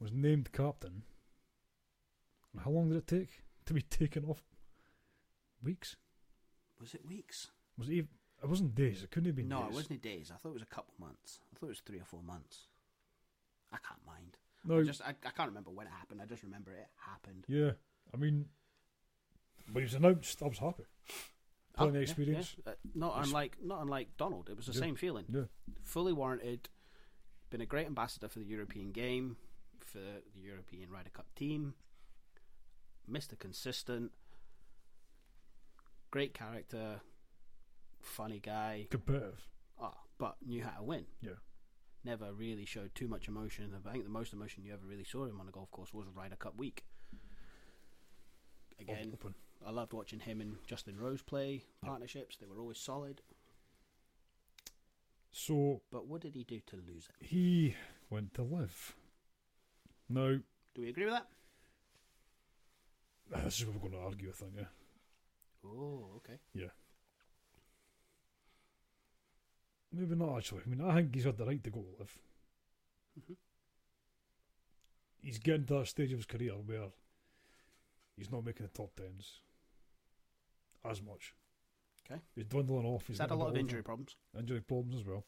was 0.00 0.12
named 0.12 0.52
captain. 0.52 1.02
How 2.64 2.70
long 2.70 2.88
did 2.88 2.98
it 2.98 3.06
take 3.06 3.42
to 3.66 3.74
be 3.74 3.82
taken 3.82 4.24
off? 4.24 4.42
Weeks? 5.62 5.96
Was 6.80 6.94
it 6.94 7.06
weeks? 7.06 7.50
Was 7.78 7.88
it? 7.88 7.92
Even, 7.94 8.08
it 8.42 8.48
wasn't 8.48 8.74
days. 8.74 9.02
It 9.04 9.10
couldn't 9.10 9.28
have 9.28 9.36
been. 9.36 9.48
No, 9.48 9.60
days. 9.60 9.68
it 9.70 9.74
wasn't 9.74 10.02
days. 10.02 10.32
I 10.34 10.36
thought 10.38 10.50
it 10.50 10.54
was 10.54 10.62
a 10.62 10.66
couple 10.66 10.94
months. 10.98 11.38
I 11.54 11.58
thought 11.58 11.66
it 11.66 11.70
was 11.70 11.80
three 11.80 12.00
or 12.00 12.04
four 12.04 12.22
months. 12.22 12.66
I 13.72 13.76
can't 13.86 14.00
mind. 14.04 14.36
No, 14.64 14.80
I 14.80 14.82
just 14.82 15.00
I, 15.02 15.10
I 15.24 15.30
can't 15.30 15.48
remember 15.48 15.70
when 15.70 15.86
it 15.86 15.92
happened. 15.96 16.20
I 16.20 16.26
just 16.26 16.42
remember 16.42 16.72
it 16.72 16.88
happened. 16.96 17.44
yeah. 17.48 17.72
I 18.12 18.16
mean, 18.16 18.46
when 19.70 19.82
he 19.82 19.86
was 19.86 19.94
announced, 19.94 20.42
I 20.42 20.48
was 20.48 20.58
happy. 20.58 20.84
The 21.78 21.84
Oh, 21.84 21.90
yeah, 21.92 22.00
experience. 22.00 22.54
yeah. 22.66 22.72
Uh, 22.72 22.74
not 22.94 23.24
unlike 23.24 23.56
not 23.62 23.80
unlike 23.80 24.08
Donald. 24.18 24.50
It 24.50 24.56
was 24.56 24.66
the 24.66 24.72
Yeah. 24.74 24.80
same 24.80 24.96
feeling. 24.96 25.24
Yeah, 25.28 25.44
Fully 25.84 26.12
warranted. 26.12 26.68
Been 27.52 27.60
a 27.60 27.66
great 27.66 27.86
ambassador 27.86 28.28
for 28.28 28.38
the 28.38 28.46
European 28.46 28.92
game, 28.92 29.36
for 29.78 29.98
the 29.98 30.40
European 30.40 30.88
Ryder 30.90 31.10
Cup 31.10 31.26
team. 31.36 31.74
Mr. 33.10 33.38
Consistent. 33.38 34.10
Great 36.10 36.32
character. 36.32 37.02
Funny 38.00 38.38
guy. 38.38 38.86
competitive. 38.90 39.46
Oh, 39.78 39.90
ah, 39.92 39.98
but 40.16 40.36
knew 40.46 40.62
how 40.62 40.78
to 40.78 40.82
win. 40.82 41.04
Yeah. 41.20 41.32
Never 42.02 42.32
really 42.32 42.64
showed 42.64 42.94
too 42.94 43.06
much 43.06 43.28
emotion. 43.28 43.74
I 43.86 43.92
think 43.92 44.04
the 44.04 44.10
most 44.10 44.32
emotion 44.32 44.64
you 44.64 44.72
ever 44.72 44.86
really 44.86 45.04
saw 45.04 45.26
him 45.26 45.38
on 45.38 45.46
a 45.46 45.50
golf 45.50 45.70
course 45.72 45.92
was 45.92 46.06
Ryder 46.16 46.36
Cup 46.36 46.56
week. 46.56 46.84
Again, 48.80 49.10
Open. 49.12 49.34
I 49.66 49.72
loved 49.72 49.92
watching 49.92 50.20
him 50.20 50.40
and 50.40 50.56
Justin 50.66 50.98
Rose 50.98 51.20
play 51.20 51.64
partnerships. 51.84 52.38
They 52.38 52.46
were 52.46 52.58
always 52.58 52.78
solid. 52.78 53.20
So 55.32 55.80
But 55.90 56.06
what 56.06 56.20
did 56.20 56.34
he 56.34 56.44
do 56.44 56.60
to 56.66 56.76
lose 56.76 57.08
it? 57.08 57.26
he 57.26 57.74
went 58.10 58.34
to 58.34 58.42
LIV. 58.42 58.94
Now, 60.08 60.28
Do 60.74 60.82
we 60.82 60.90
agree 60.90 61.04
with 61.06 61.14
that? 61.14 61.26
this 63.44 63.60
is 63.60 63.66
what 63.66 63.74
we're 63.76 63.88
going 63.88 63.92
to 63.92 64.06
argue, 64.06 64.28
I 64.28 64.32
think. 64.32 64.52
Yeah. 64.56 64.64
Oh, 65.64 66.10
okay. 66.16 66.38
Yeah. 66.54 66.68
Maybe 69.92 70.14
not 70.16 70.36
actually. 70.38 70.62
I 70.66 70.68
mean, 70.68 70.80
I 70.82 70.94
think 70.96 71.14
he's 71.14 71.24
had 71.24 71.36
the 71.38 71.46
right 71.46 71.62
to 71.64 71.70
go 71.70 71.80
to 71.82 71.96
LIV. 71.98 72.18
Mhm. 73.20 73.36
He's 75.22 75.38
getting 75.38 75.66
to 75.66 75.74
that 75.78 75.86
stage 75.86 76.12
of 76.12 76.18
his 76.18 76.26
career 76.26 76.52
where 76.54 76.88
he's 78.16 78.30
not 78.30 78.44
making 78.44 78.66
the 78.66 78.72
top 78.72 78.94
tens 78.96 79.40
as 80.84 81.00
much. 81.02 81.34
Okay. 82.12 82.20
He's 82.34 82.44
dwindling 82.46 82.86
off. 82.86 83.02
He's 83.06 83.14
He's 83.16 83.20
had 83.20 83.30
a 83.30 83.34
lot 83.34 83.48
of 83.48 83.56
injury 83.56 83.82
problems. 83.82 84.16
injury 84.38 84.60
problems 84.60 85.00
as 85.00 85.06
well. 85.06 85.24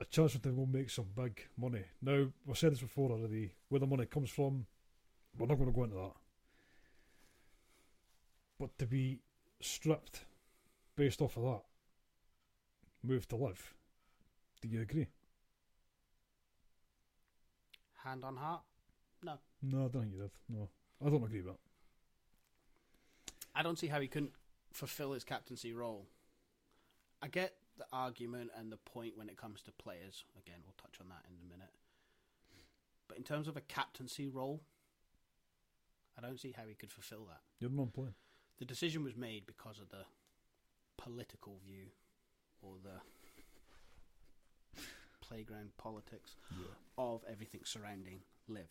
A 0.00 0.04
chance 0.04 0.32
for 0.32 0.38
him 0.38 0.42
to 0.42 0.50
go 0.60 0.66
make 0.66 0.90
some 0.90 1.06
big 1.16 1.40
money. 1.56 1.82
Now, 2.00 2.28
we've 2.46 2.56
said 2.58 2.72
this 2.72 2.80
before 2.80 3.10
already. 3.10 3.52
Where 3.68 3.80
the 3.80 3.86
money 3.86 4.06
comes 4.06 4.30
from, 4.30 4.66
we're 5.36 5.46
not 5.46 5.56
going 5.56 5.70
to 5.70 5.74
go 5.74 5.84
into 5.84 5.96
that. 5.96 6.12
But 8.60 8.78
to 8.78 8.86
be 8.86 9.20
stripped 9.60 10.24
based 10.96 11.20
off 11.20 11.36
of 11.36 11.42
that, 11.44 11.62
move 13.02 13.26
to 13.28 13.36
LIV. 13.36 13.74
Do 14.60 14.68
you 14.68 14.82
agree? 14.82 15.08
Hand 18.04 18.24
on 18.24 18.36
heart. 18.36 18.62
No, 19.22 19.32
I 19.86 19.88
don't 19.88 20.02
think 20.02 20.12
you 20.12 20.20
did. 20.20 20.30
No, 20.48 20.68
I 21.04 21.10
don't 21.10 21.24
agree 21.24 21.42
with 21.42 21.54
that. 21.54 21.58
I 23.54 23.62
don't 23.64 23.78
see 23.78 23.88
how 23.88 24.00
he 24.00 24.06
couldn't 24.06 24.32
fulfill 24.78 25.12
his 25.12 25.24
captaincy 25.24 25.72
role. 25.72 26.06
I 27.20 27.26
get 27.26 27.54
the 27.76 27.86
argument 27.92 28.50
and 28.56 28.70
the 28.70 28.76
point 28.76 29.16
when 29.18 29.28
it 29.28 29.36
comes 29.36 29.60
to 29.62 29.72
players. 29.72 30.24
Again, 30.38 30.58
we'll 30.64 30.74
touch 30.80 31.00
on 31.00 31.08
that 31.08 31.24
in 31.28 31.34
a 31.44 31.50
minute. 31.52 31.72
But 33.08 33.18
in 33.18 33.24
terms 33.24 33.48
of 33.48 33.56
a 33.56 33.60
captaincy 33.60 34.28
role, 34.28 34.60
I 36.16 36.20
don't 36.20 36.38
see 36.38 36.54
how 36.56 36.62
he 36.68 36.74
could 36.74 36.92
fulfill 36.92 37.24
that. 37.26 37.40
You're 37.58 37.70
non 37.70 37.88
playing. 37.88 38.14
The 38.58 38.64
decision 38.64 39.02
was 39.02 39.16
made 39.16 39.46
because 39.46 39.80
of 39.80 39.88
the 39.88 40.04
political 40.96 41.58
view 41.66 41.86
or 42.62 42.74
the 42.82 43.00
playground 45.20 45.76
politics 45.76 46.36
Yeah. 46.52 46.66
of 46.96 47.24
everything 47.28 47.64
surrounding 47.64 48.22
LIV. 48.48 48.68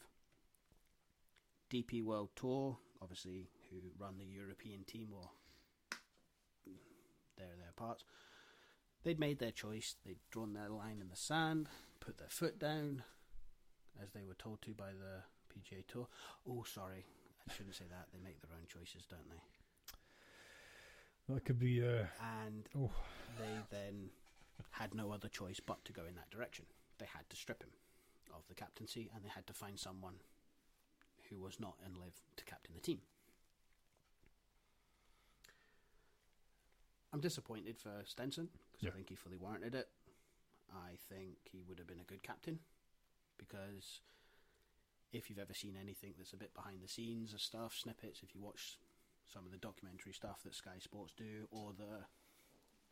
DP 1.70 2.02
World 2.02 2.30
Tour, 2.36 2.78
obviously, 3.02 3.50
who 3.70 3.78
run 3.98 4.18
the 4.18 4.26
European 4.26 4.84
team, 4.86 5.10
or 5.14 5.30
they're 7.38 7.56
their 7.58 7.74
parts. 7.76 8.04
They'd 9.04 9.20
made 9.20 9.40
their 9.40 9.52
choice. 9.52 9.96
They'd 10.06 10.18
drawn 10.32 10.54
their 10.54 10.70
line 10.70 11.00
in 11.02 11.10
the 11.10 11.16
sand, 11.16 11.68
put 12.00 12.18
their 12.18 12.30
foot 12.30 12.60
down, 12.60 13.04
as 14.02 14.12
they 14.12 14.24
were 14.24 14.34
told 14.36 14.62
to 14.64 14.72
by 14.74 14.90
the 14.92 15.24
PGA 15.54 15.84
Tour. 15.88 16.08
Oh, 16.50 16.64
sorry, 16.64 17.06
I 17.50 17.54
shouldn't 17.54 17.76
say 17.76 17.86
that. 17.90 18.08
They 18.12 18.20
make 18.24 18.42
their 18.42 18.52
own 18.58 18.68
choices, 18.68 19.06
don't 19.10 19.30
they? 19.30 19.42
That 21.34 21.46
could 21.46 21.60
be. 21.60 21.84
Uh, 21.84 22.06
And 22.44 22.68
oh, 22.78 22.92
they 23.38 23.60
then 23.70 24.10
had 24.72 24.94
no 24.96 25.12
other 25.12 25.28
choice 25.30 25.60
but 25.60 25.84
to 25.86 25.94
go 25.94 26.04
in 26.08 26.16
that 26.16 26.30
direction. 26.32 26.66
They 27.00 27.06
had 27.06 27.30
to 27.30 27.36
strip 27.36 27.62
him 27.64 27.70
of 28.36 28.42
the 28.48 28.56
captaincy 28.56 29.10
and 29.14 29.24
they 29.24 29.30
had 29.30 29.48
to 29.48 29.54
find 29.54 29.80
someone 29.80 30.16
who 31.30 31.40
was 31.40 31.60
not 31.60 31.76
in 31.86 31.94
LIV 32.00 32.14
to 32.38 32.46
captain 32.46 32.74
the 32.76 32.82
team. 32.82 33.00
I'm 37.14 37.22
disappointed 37.22 37.78
for 37.80 38.04
Stenson 38.06 38.50
because 38.72 38.86
Yeah. 38.86 38.90
I 38.92 38.94
think 38.94 39.10
he 39.10 39.16
fully 39.16 39.38
warranted 39.38 39.76
it. 39.76 39.90
I 40.74 40.98
think 41.10 41.38
he 41.46 41.62
would 41.64 41.78
have 41.80 41.88
been 41.88 42.00
a 42.00 42.04
good 42.04 42.24
captain 42.24 42.60
because 43.38 44.02
if 45.14 45.30
you've 45.30 45.40
ever 45.40 45.54
seen 45.54 45.78
anything 45.80 46.14
that's 46.18 46.34
a 46.34 46.38
bit 46.38 46.54
behind 46.54 46.82
the 46.84 46.88
scenes 46.88 47.34
of 47.34 47.42
stuff, 47.42 47.74
snippets, 47.76 48.22
if 48.24 48.36
you 48.36 48.42
watch 48.42 48.78
some 49.26 49.46
of 49.46 49.52
the 49.52 49.58
documentary 49.58 50.14
stuff 50.14 50.44
that 50.44 50.54
Sky 50.56 50.78
Sports 50.80 51.14
do 51.16 51.48
or 51.52 51.72
the 51.74 52.06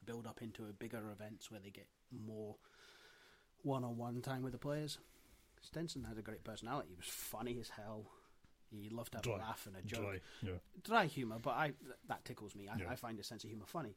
build 0.06 0.26
up 0.28 0.42
into 0.42 0.66
a 0.66 0.74
bigger 0.74 1.10
events 1.12 1.50
where 1.52 1.60
they 1.60 1.70
get 1.72 1.88
more 2.12 2.56
one 3.64 3.84
on 3.84 3.98
one 3.98 4.22
time 4.22 4.44
with 4.44 4.54
the 4.54 4.60
players. 4.60 4.98
Stenson 5.62 6.04
had 6.04 6.18
a 6.18 6.22
great 6.22 6.44
personality. 6.44 6.90
He 6.90 6.96
was 6.96 7.08
funny 7.08 7.58
as 7.60 7.70
hell. 7.70 8.12
He 8.82 8.90
loved 8.90 9.12
to 9.14 9.18
have 9.18 9.24
Dry. 9.24 9.36
a 9.36 9.40
laugh 9.40 9.66
and 9.68 9.76
a 9.76 9.82
joke. 9.82 10.02
dry. 10.02 10.20
Yeah. 10.42 10.58
Dry 10.84 11.06
humour, 11.06 11.40
but 11.40 11.52
I 11.56 11.66
th- 11.68 11.96
that 12.08 12.26
tickles 12.26 12.56
me. 12.56 12.68
I, 12.68 12.78
Yeah. 12.78 12.90
I 12.90 12.96
find 12.96 13.18
his 13.18 13.28
sense 13.28 13.44
of 13.44 13.50
humour 13.50 13.66
funny. 13.66 13.96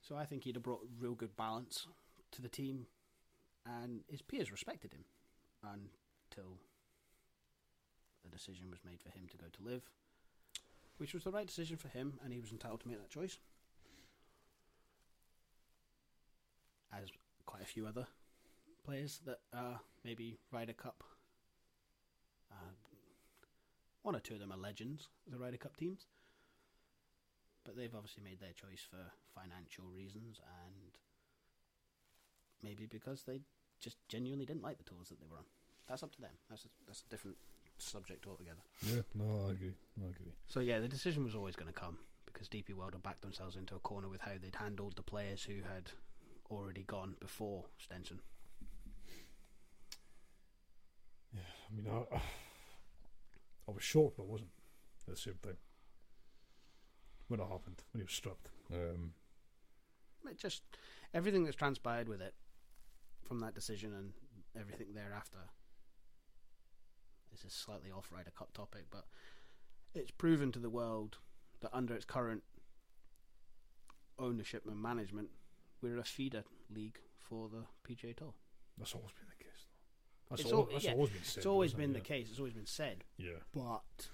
So 0.00 0.16
I 0.16 0.24
think 0.24 0.44
he'd 0.44 0.56
have 0.56 0.62
brought 0.62 0.86
real 0.98 1.14
good 1.14 1.36
balance 1.36 1.86
to 2.32 2.42
the 2.42 2.48
team, 2.48 2.86
and 3.66 4.00
his 4.08 4.22
peers 4.22 4.50
respected 4.52 4.92
him 4.92 5.04
until 5.62 6.58
the 8.24 8.30
decision 8.30 8.70
was 8.70 8.78
made 8.84 9.00
for 9.02 9.10
him 9.10 9.26
to 9.30 9.36
go 9.36 9.46
to 9.52 9.62
LIV, 9.62 9.82
which 10.98 11.14
was 11.14 11.24
the 11.24 11.30
right 11.30 11.46
decision 11.46 11.76
for 11.76 11.88
him, 11.88 12.18
and 12.24 12.32
he 12.32 12.40
was 12.40 12.52
entitled 12.52 12.80
to 12.80 12.88
make 12.88 12.98
that 12.98 13.10
choice. 13.10 13.38
As 16.92 17.08
quite 17.44 17.62
a 17.62 17.66
few 17.66 17.86
other 17.86 18.06
players 18.84 19.20
that 19.26 19.40
uh, 19.52 19.76
maybe 20.04 20.38
Ryder 20.50 20.72
Cup. 20.72 21.04
Uh, 22.50 22.70
one 24.08 24.16
or 24.16 24.20
two 24.20 24.32
of 24.32 24.40
them 24.40 24.50
are 24.50 24.56
legends, 24.56 25.08
the 25.30 25.36
Ryder 25.36 25.58
Cup 25.58 25.76
teams. 25.76 26.06
But 27.62 27.76
they've 27.76 27.94
obviously 27.94 28.22
made 28.24 28.40
their 28.40 28.54
choice 28.56 28.80
for 28.88 29.12
financial 29.38 29.84
reasons 29.94 30.40
and 30.64 30.92
maybe 32.62 32.86
because 32.86 33.24
they 33.24 33.42
just 33.78 33.98
genuinely 34.08 34.46
didn't 34.46 34.62
like 34.62 34.78
the 34.78 34.84
tours 34.84 35.10
that 35.10 35.20
they 35.20 35.26
were 35.30 35.36
on. 35.36 35.44
That's 35.86 36.02
up 36.02 36.12
to 36.12 36.22
them. 36.22 36.30
That's 36.48 36.64
a, 36.64 36.68
that's 36.86 37.04
a 37.06 37.10
different 37.10 37.36
subject 37.76 38.26
altogether. 38.26 38.62
Yeah. 38.80 39.02
No, 39.14 39.48
I 39.48 39.50
agree. 39.50 39.74
I 40.02 40.08
agree. 40.08 40.32
So 40.46 40.60
yeah, 40.60 40.78
the 40.78 40.88
decision 40.88 41.22
was 41.22 41.34
always 41.34 41.54
going 41.54 41.70
to 41.70 41.78
come 41.78 41.98
because 42.24 42.48
DP 42.48 42.72
World 42.72 42.94
had 42.94 43.02
backed 43.02 43.20
themselves 43.20 43.56
into 43.56 43.74
a 43.74 43.80
corner 43.80 44.08
with 44.08 44.22
how 44.22 44.32
they'd 44.40 44.56
handled 44.56 44.96
the 44.96 45.02
players 45.02 45.42
who 45.42 45.56
had 45.56 45.90
already 46.50 46.84
gone 46.84 47.14
before 47.20 47.66
Stenson. 47.76 48.20
Yeah, 51.34 51.42
I 51.70 51.76
mean, 51.76 51.86
I, 52.10 52.20
I 53.68 53.72
was 53.72 53.82
shocked, 53.82 54.16
but 54.16 54.22
I 54.22 54.26
wasn't 54.26 54.50
at 55.06 55.14
the 55.14 55.20
same 55.20 55.38
time. 55.42 55.58
When 57.28 57.40
it 57.40 57.48
happened, 57.48 57.82
when 57.92 58.00
he 58.00 58.04
was 58.04 58.12
stripped. 58.12 58.48
Um, 58.72 59.12
It 60.26 60.38
just 60.38 60.62
everything 61.12 61.44
that's 61.44 61.56
transpired 61.56 62.08
with 62.08 62.20
it 62.22 62.34
from 63.26 63.40
that 63.40 63.54
decision 63.54 63.92
and 63.94 64.12
everything 64.58 64.94
thereafter. 64.94 65.38
This 67.30 67.44
is 67.44 67.52
slightly 67.52 67.90
off 67.90 68.10
Ryder 68.10 68.30
Cup 68.30 68.52
topic, 68.52 68.86
but 68.90 69.04
it's 69.94 70.10
proven 70.10 70.50
to 70.52 70.58
the 70.58 70.70
world 70.70 71.18
that 71.60 71.74
under 71.74 71.94
its 71.94 72.04
current 72.04 72.42
ownership 74.18 74.64
and 74.66 74.80
management, 74.80 75.28
we're 75.82 75.98
a 75.98 76.04
feeder 76.04 76.44
league 76.70 76.98
for 77.18 77.48
the 77.48 77.64
PGA 77.86 78.16
Tour. 78.16 78.34
that's 78.78 78.94
always 78.94 79.12
been 79.12 79.28
the. 79.28 79.37
That's, 80.30 80.42
It's 80.42 80.52
al- 80.52 80.58
al- 80.60 80.66
that's 80.66 80.84
yeah, 80.84 80.92
always 80.92 81.10
been 81.10 81.22
said. 81.24 81.36
It's 81.38 81.46
always 81.46 81.70
hasn't 81.72 81.82
it? 81.82 81.86
been 81.86 81.92
the 81.94 81.98
Yeah. 82.00 82.04
case. 82.20 82.28
It's 82.30 82.38
always 82.38 82.52
been 82.54 82.66
said, 82.66 83.04
Yeah. 83.16 83.38
but 83.52 84.10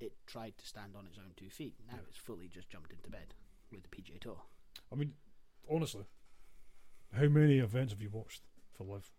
it 0.00 0.12
tried 0.26 0.58
to 0.58 0.66
stand 0.66 0.96
on 0.96 1.06
its 1.06 1.18
own 1.18 1.32
two 1.36 1.50
feet. 1.50 1.76
Now 1.86 1.94
Yeah. 1.96 2.02
it's 2.08 2.16
fully 2.18 2.48
just 2.48 2.68
jumped 2.68 2.92
into 2.92 3.08
bed 3.08 3.34
with 3.70 3.82
the 3.84 3.88
PGA 3.88 4.18
Tour. 4.20 4.42
I 4.90 4.96
mean, 4.96 5.14
honestly, 5.70 6.04
how 7.12 7.28
many 7.28 7.58
events 7.58 7.92
have 7.92 8.02
you 8.02 8.10
watched 8.10 8.42
for 8.72 8.84
LIV? 8.84 9.12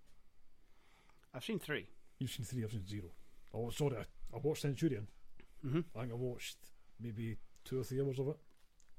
I've 1.34 1.46
seen 1.46 1.60
three. 1.60 1.88
You've 2.20 2.32
seen 2.32 2.46
three, 2.46 2.64
I've 2.64 2.72
seen 2.72 2.86
zero. 2.86 3.12
Oh, 3.54 3.70
sorry, 3.70 3.98
I, 3.98 4.36
I 4.36 4.40
watched 4.40 4.64
Centurion. 4.64 5.08
Mm-hmm. 5.66 5.80
I 5.96 6.00
think 6.02 6.12
I 6.12 6.16
watched 6.16 6.58
maybe 7.00 7.38
two 7.64 7.80
or 7.80 7.84
three 7.84 8.02
hours 8.02 8.20
of 8.20 8.28
it 8.28 8.38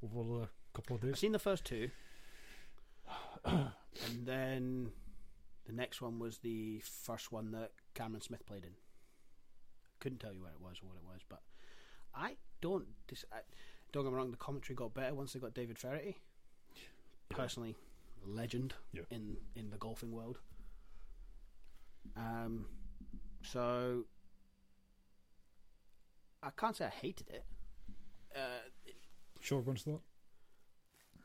over 0.03 0.45
a 0.45 0.49
couple 0.73 0.97
of 0.97 1.03
days. 1.03 1.13
I've 1.13 1.19
seen 1.19 1.33
the 1.33 1.39
first 1.39 1.65
two, 1.65 1.91
and 3.45 3.71
then 4.25 4.93
the 5.67 5.73
next 5.73 6.01
one 6.03 6.19
was 6.19 6.39
the 6.39 6.81
first 6.81 7.33
one 7.33 7.51
that 7.53 7.73
Cameron 7.95 8.21
Smith 8.21 8.45
played 8.47 8.65
in. 8.65 8.73
Couldn't 10.01 10.19
tell 10.19 10.33
you 10.33 10.43
where 10.43 10.51
it 10.53 10.61
was 10.61 10.79
or 10.83 10.89
what 10.89 10.97
it 10.97 11.05
was, 11.07 11.21
but 11.29 11.41
I 12.15 12.37
don't. 12.61 12.87
Dis- 13.09 13.25
I, 13.33 13.39
don't 13.93 14.05
get 14.05 14.11
me 14.11 14.17
wrong. 14.17 14.31
The 14.31 14.37
commentary 14.37 14.75
got 14.77 14.93
better 14.95 15.15
once 15.15 15.33
they 15.33 15.41
got 15.41 15.55
David 15.55 15.79
Feherty. 15.79 16.17
Personally, 17.31 17.75
legend 18.27 18.75
Yeah. 18.93 19.03
in 19.11 19.37
in 19.57 19.71
the 19.71 19.79
golfing 19.79 20.13
world. 20.13 20.39
Um, 22.17 22.67
so 23.43 24.05
I 26.43 26.51
can't 26.57 26.77
say 26.77 26.85
I 26.87 26.91
hated 26.91 27.29
it. 27.31 27.45
Uh, 28.37 28.69
Short 29.41 29.67
runs 29.67 29.85
to 29.85 29.91
that. 29.93 30.01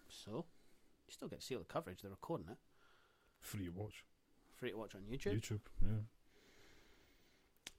so 0.10 0.46
you 1.08 1.12
still 1.12 1.27
get 1.27 1.39
to 1.41 1.46
see 1.46 1.55
all 1.55 1.62
the 1.62 1.67
coverage. 1.74 2.01
They're 2.01 2.12
recording 2.12 2.48
it. 2.50 2.58
Free 3.39 3.65
to 3.65 3.72
watch. 3.72 4.05
Free 4.60 4.72
to 4.72 4.78
watch 4.78 4.96
on 4.96 5.01
YouTube. 5.01 5.36
YouTube, 5.36 5.60
yeah. 5.82 5.88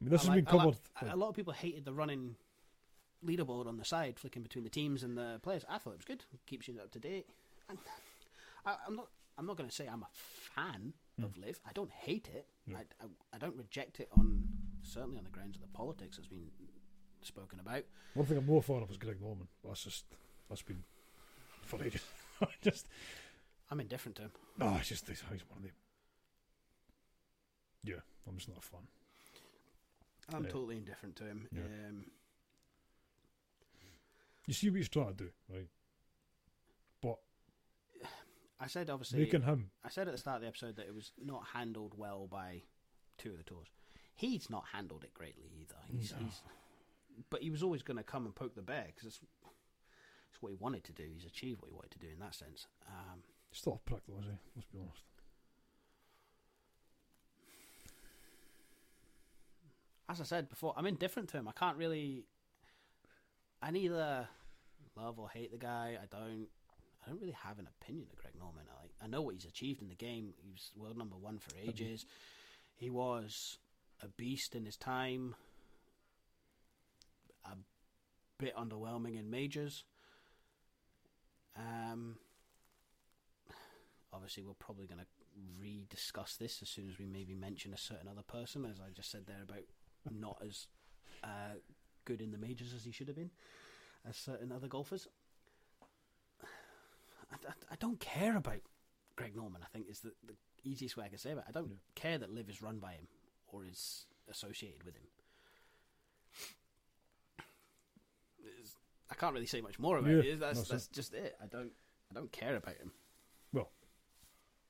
I 0.01 0.05
mean, 0.05 0.11
this 0.11 0.23
I 0.23 0.25
has 0.25 0.29
like- 0.29 0.45
been 0.47 0.61
I 0.61 0.65
like- 0.65 0.77
covered. 0.95 1.13
a 1.13 1.17
lot 1.17 1.29
of 1.29 1.35
people 1.35 1.53
hated 1.53 1.85
the 1.85 1.93
running 1.93 2.37
leaderboard 3.25 3.67
on 3.67 3.77
the 3.77 3.85
side, 3.85 4.19
flicking 4.19 4.43
between 4.43 4.65
the 4.65 4.71
teams 4.71 5.03
and 5.03 5.17
the 5.17 5.41
players. 5.43 5.65
I 5.69 5.79
thought 5.79 5.93
it 5.93 5.99
was 5.99 6.07
good. 6.07 6.25
Keeps 6.47 6.69
you 6.69 6.81
up 6.81 6.91
to 6.93 6.99
date. 6.99 7.27
And 7.69 7.79
I, 8.65 8.77
I'm 8.87 8.97
not. 8.97 9.09
I'm 9.39 9.47
not 9.47 9.57
going 9.57 9.69
to 9.71 9.75
say 9.75 9.87
I'm 9.87 10.03
a 10.03 10.09
fan 10.13 10.93
hmm. 11.17 11.25
of 11.25 11.39
LIV. 11.39 11.61
I 11.67 11.73
don't 11.73 11.91
hate 11.91 12.29
it. 12.35 12.47
Yeah. 12.67 12.79
I, 12.79 13.05
I, 13.05 13.09
I 13.35 13.39
don't 13.39 13.57
reject 13.57 13.99
it 13.99 14.09
on 14.13 14.45
certainly 14.83 15.17
on 15.17 15.25
the 15.25 15.31
grounds 15.31 15.57
of 15.57 15.63
the 15.63 15.69
politics 15.69 16.17
that's 16.17 16.29
been 16.29 16.51
spoken 17.23 17.59
about. 17.59 17.85
One 18.15 18.27
thing 18.27 18.37
I'm 18.37 18.47
more 18.47 18.63
fan 18.63 18.83
of 18.83 18.91
is 18.91 18.99
Greg 18.99 19.21
Norman. 19.21 19.49
That's 19.65 19.85
just 19.85 20.05
that's 20.49 20.63
been 20.63 20.83
for 21.63 21.83
ages. 21.83 22.03
I 22.43 22.49
just 22.63 22.89
I'm 23.71 23.81
indifferent 23.81 24.17
to 24.17 24.23
him. 24.23 24.31
Oh, 24.61 24.71
no, 24.71 24.77
it's 24.77 24.89
just 24.89 25.09
he's, 25.09 25.23
one 25.23 25.35
of 25.35 25.63
them. 25.63 25.73
Yeah, 27.83 28.01
I'm 28.29 28.37
just 28.37 28.49
not 28.49 28.59
a 28.59 28.61
fan. 28.63 28.81
I'm 30.33 30.45
Yeah. 30.45 30.51
totally 30.51 30.77
indifferent 30.77 31.17
to 31.17 31.25
him. 31.25 31.49
Yeah. 31.53 31.63
Um, 31.63 32.11
You 34.47 34.55
see 34.55 34.69
what 34.71 34.77
he's 34.79 34.89
trying 34.89 35.15
to 35.17 35.25
do, 35.25 35.31
right? 35.49 35.69
But 37.01 37.19
I 38.59 38.67
said 38.67 38.91
obviously. 38.91 39.21
making 39.21 39.43
him, 39.43 39.71
I 39.85 39.89
said 39.91 40.09
at 40.09 40.13
the 40.13 40.19
start 40.19 40.37
of 40.37 40.43
the 40.43 40.49
episode 40.49 40.77
that 40.77 40.87
it 40.87 40.95
was 40.95 41.13
not 41.19 41.45
handled 41.55 41.97
well 41.97 42.27
by 42.27 42.63
two 43.19 43.31
of 43.33 43.39
the 43.39 43.45
tours. 43.45 43.69
He's 44.15 44.51
not 44.51 44.65
handled 44.73 45.05
it 45.05 45.15
greatly 45.15 45.51
either. 45.61 45.77
He's, 45.87 46.13
No. 46.13 46.19
he's 46.19 46.43
but 47.29 47.43
he 47.43 47.51
was 47.51 47.63
always 47.63 47.83
going 47.83 47.97
to 47.99 48.03
come 48.03 48.25
and 48.25 48.35
poke 48.35 48.55
the 48.55 48.63
bear 48.63 48.85
because 48.87 49.05
it's, 49.07 49.21
it's 50.31 50.41
what 50.43 50.51
he 50.51 50.57
wanted 50.57 50.85
to 50.85 50.93
do. 50.93 51.05
He's 51.13 51.25
achieved 51.27 51.61
what 51.61 51.69
he 51.71 51.75
wanted 51.75 51.91
to 51.93 51.99
do 51.99 52.09
in 52.09 52.19
that 52.19 52.35
sense. 52.35 52.67
Um, 52.89 53.23
he's 53.51 53.59
still 53.61 53.75
a 53.75 53.89
prick 53.89 54.03
though, 54.09 54.19
is 54.19 54.25
he? 54.27 54.39
Let's 54.57 54.67
be 54.69 54.79
honest. 54.81 55.05
As 60.11 60.21
I 60.21 60.25
said 60.25 60.49
before, 60.49 60.75
I'm 60.76 60.87
indifferent 60.87 61.29
to 61.31 61.37
him. 61.38 61.49
I 61.49 61.52
can't 61.52 61.76
really. 61.76 62.25
I 63.62 63.71
neither 63.71 64.29
love 64.97 65.19
or 65.19 65.29
hate 65.29 65.52
the 65.52 65.59
guy. 65.59 65.97
I 66.02 66.07
don't. 66.07 66.49
I 67.05 67.09
don't 67.09 67.21
really 67.21 67.37
have 67.45 67.59
an 67.59 67.69
opinion 67.81 68.09
of 68.12 68.19
Greg 68.19 68.35
Norman. 68.38 68.64
I 68.69 68.83
like. 68.83 68.90
I 69.02 69.07
know 69.07 69.23
what 69.23 69.35
he's 69.35 69.45
achieved 69.45 69.83
in 69.83 69.88
the 69.88 69.95
game. 69.95 70.35
He 70.43 70.50
was 70.50 70.71
world 70.76 70.99
number 70.99 71.17
one 71.17 71.38
for 71.38 71.52
ages. 71.62 72.05
He 72.76 72.90
was 72.90 73.59
a 74.02 74.09
beast 74.09 74.55
in 74.55 74.64
his 74.67 74.76
time. 74.76 75.35
A 77.45 77.57
bit 78.38 78.55
underwhelming 78.57 79.19
in 79.19 79.31
majors. 79.31 79.85
Um. 81.57 82.17
obviously 84.12 84.43
we're 84.43 84.55
probably 84.55 84.87
going 84.87 85.00
to 85.00 85.07
re-discuss 85.61 86.37
this 86.37 86.61
as 86.62 86.69
soon 86.69 86.88
as 86.88 86.99
we 86.99 87.07
maybe 87.07 87.35
mention 87.35 87.73
a 87.73 87.79
certain 87.79 88.09
other 88.09 88.23
person, 88.23 88.64
as 88.64 88.81
I 88.81 88.90
just 88.95 89.11
said 89.11 89.26
there 89.26 89.43
about 89.43 89.64
not 90.11 90.38
as 90.47 90.66
uh, 91.25 91.54
good 92.04 92.21
in 92.21 92.30
the 92.30 92.38
majors 92.38 92.73
as 92.75 92.85
he 92.85 92.92
should 92.92 93.09
have 93.09 93.16
been, 93.16 93.30
as 94.09 94.16
certain 94.16 94.52
other 94.52 94.69
golfers. 94.69 95.09
I, 96.42 97.37
I, 97.49 97.52
I 97.73 97.76
don't 97.78 98.00
care 98.00 98.37
about 98.37 98.61
Greg 99.16 99.37
Norman. 99.37 99.61
I 99.62 99.66
think 99.73 99.88
is 99.88 100.00
the, 100.00 100.12
the 100.26 100.35
easiest 100.64 100.97
way 100.97 101.04
I 101.04 101.09
can 101.09 101.19
say 101.19 101.30
it. 101.30 101.38
I 101.49 101.52
don't 101.52 101.69
Yeah. 101.71 101.76
care 101.95 102.19
that 102.19 102.33
LIV 102.33 102.50
is 102.50 102.62
run 102.62 102.78
by 102.78 102.92
him 102.92 103.07
or 103.49 103.64
is 103.64 104.07
associated 104.28 104.83
with 104.85 104.97
him. 104.97 105.02
It's- 108.45 108.75
I 109.11 109.14
can't 109.14 109.35
really 109.35 109.47
say 109.47 109.61
much 109.61 109.78
more 109.78 109.99
about 109.99 110.11
Yeah, 110.11 110.33
it. 110.33 110.40
That's 110.40 110.59
that's 110.61 110.69
that's 110.71 110.87
just 110.88 111.14
it. 111.14 111.37
I 111.42 111.47
don't 111.47 111.73
I 112.11 112.14
don't 112.14 112.30
care 112.33 112.57
about 112.57 112.76
him. 112.76 112.92
Well, 113.52 113.71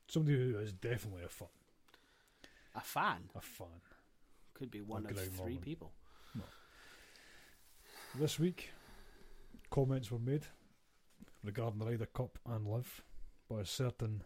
somebody 0.09 0.37
who 0.53 0.59
is 0.59 0.73
definitely 0.73 1.25
a 1.25 1.29
fan. 1.29 1.49
A 2.75 2.81
fan 2.81 3.31
A 3.35 3.41
fan. 3.41 3.81
Could 4.61 4.71
be 4.71 4.83
one 4.83 5.07
of 5.07 5.19
three 5.19 5.57
people. 5.57 5.91
This 8.15 8.39
week, 8.39 8.73
comments 9.71 10.11
were 10.11 10.19
made 10.19 10.47
regarding 11.43 11.79
the 11.79 11.87
Ryder 11.87 12.05
Cup 12.05 12.39
and 12.45 12.67
LIV 12.67 13.03
by 13.49 13.61
a 13.61 13.65
certain 13.65 14.23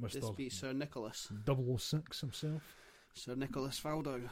Mr. 0.00 0.12
This 0.12 0.30
be 0.30 0.48
Sir 0.50 0.72
Nicholas, 0.72 1.32
006 1.44 2.20
himself. 2.20 2.62
Sir 3.12 3.34
Nicholas 3.34 3.80
Faldo. 3.80 4.22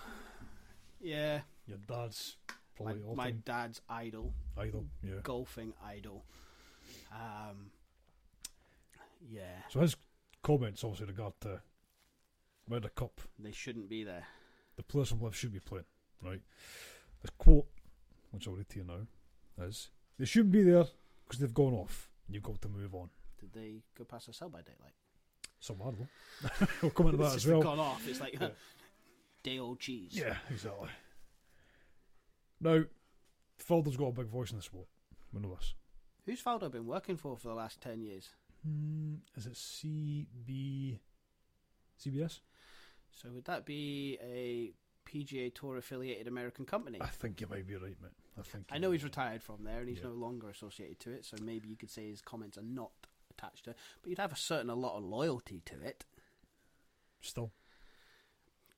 Yeah, 1.01 1.41
Your 1.67 1.79
dad's 1.79 2.37
my, 2.79 2.95
my 3.17 3.31
dad's 3.33 3.81
idol, 3.89 4.33
idol. 4.57 4.87
Yeah. 5.03 5.15
golfing 5.25 5.73
idol. 5.85 6.25
Um, 7.13 7.73
yeah, 9.29 9.63
So 9.69 9.81
his 9.81 9.97
comments 10.45 10.85
obviously 10.85 11.07
regard 11.07 11.33
to 11.41 11.61
Ryder 12.69 12.91
Cup. 12.91 13.21
they 13.37 13.51
shouldn't 13.51 13.89
be 13.89 14.05
there. 14.05 14.27
The 14.78 14.85
players 14.85 15.08
from 15.08 15.20
LIV 15.20 15.35
should 15.35 15.52
be 15.52 15.58
playing, 15.58 15.85
right? 16.25 16.40
His 17.20 17.30
quote, 17.37 17.66
which 18.30 18.47
I'll 18.47 18.54
read 18.54 18.68
to 18.70 18.78
you 18.78 18.85
now, 18.85 19.64
is 19.64 19.90
They 20.20 20.25
shouldn't 20.25 20.52
be 20.52 20.62
there 20.62 20.85
because 21.25 21.40
they've 21.40 21.52
gone 21.52 21.75
off. 21.75 22.08
You've 22.30 22.44
got 22.44 22.62
to 22.62 22.68
move 22.68 22.94
on. 22.94 23.11
Did 23.40 23.52
they 23.52 23.82
go 23.97 24.04
past 24.04 24.28
a 24.28 24.32
sell 24.32 24.49
by 24.49 24.61
daylight? 24.62 24.94
Some 25.58 25.80
hard 25.80 25.97
though. 25.99 26.66
we'll 26.82 26.92
come 26.92 27.06
into 27.06 27.18
that 27.18 27.35
as 27.35 27.44
well. 27.47 27.61
gone 27.61 27.80
off. 27.80 28.06
It's 28.06 28.20
like 28.20 28.35
Yeah. 28.40 28.50
day 29.42 29.58
old 29.58 29.80
cheese. 29.80 30.12
Yeah, 30.14 30.37
exactly. 30.49 30.88
Now, 32.61 32.85
Faldo's 33.68 33.97
got 33.97 34.06
a 34.06 34.12
big 34.12 34.28
voice 34.28 34.52
in 34.52 34.58
the 34.58 34.62
sport. 34.62 34.87
We 35.32 35.40
know 35.40 35.56
this. 35.56 35.75
Who's 36.25 36.40
Faldo 36.42 36.70
been 36.70 36.87
working 36.87 37.16
for 37.16 37.37
for 37.37 37.49
the 37.49 37.54
last 37.54 37.80
ten 37.80 38.00
years? 38.00 38.28
Hmm, 38.64 39.14
is 39.37 39.47
it 39.47 39.54
CB... 39.54 40.99
CBS? 42.00 42.40
So 43.11 43.31
would 43.31 43.45
that 43.47 43.65
be 43.67 44.19
a 44.23 44.73
PGA 45.09 45.53
Tour 45.55 45.77
affiliated 45.77 46.29
American 46.29 46.65
company? 46.65 46.99
I 47.00 47.07
think 47.07 47.41
you 47.41 47.47
might 47.49 47.67
be 47.67 47.75
right, 47.75 47.97
mate. 48.00 48.12
I 48.38 48.43
think. 48.43 48.67
I 48.71 48.79
know 48.79 48.91
he's 48.93 49.03
be. 49.03 49.07
retired 49.07 49.43
from 49.43 49.65
there 49.65 49.81
and 49.81 49.88
he's 49.88 49.99
Yeah. 49.99 50.05
no 50.05 50.12
longer 50.12 50.49
associated 50.49 51.00
to 51.00 51.11
it, 51.12 51.25
so 51.25 51.37
maybe 51.43 51.69
you 51.69 51.77
could 51.77 51.91
say 51.91 52.09
his 52.09 52.21
comments 52.21 52.57
are 52.59 52.62
not 52.62 52.93
attached 53.31 53.65
to 53.65 53.71
it, 53.71 53.77
but 54.03 54.11
you'd 54.11 54.19
have 54.19 54.33
a 54.33 54.37
certain 54.37 54.71
a 54.71 54.75
lot 54.75 54.97
of 54.97 55.05
loyalty 55.05 55.61
to 55.67 55.81
it. 55.81 56.05
Still. 57.21 57.52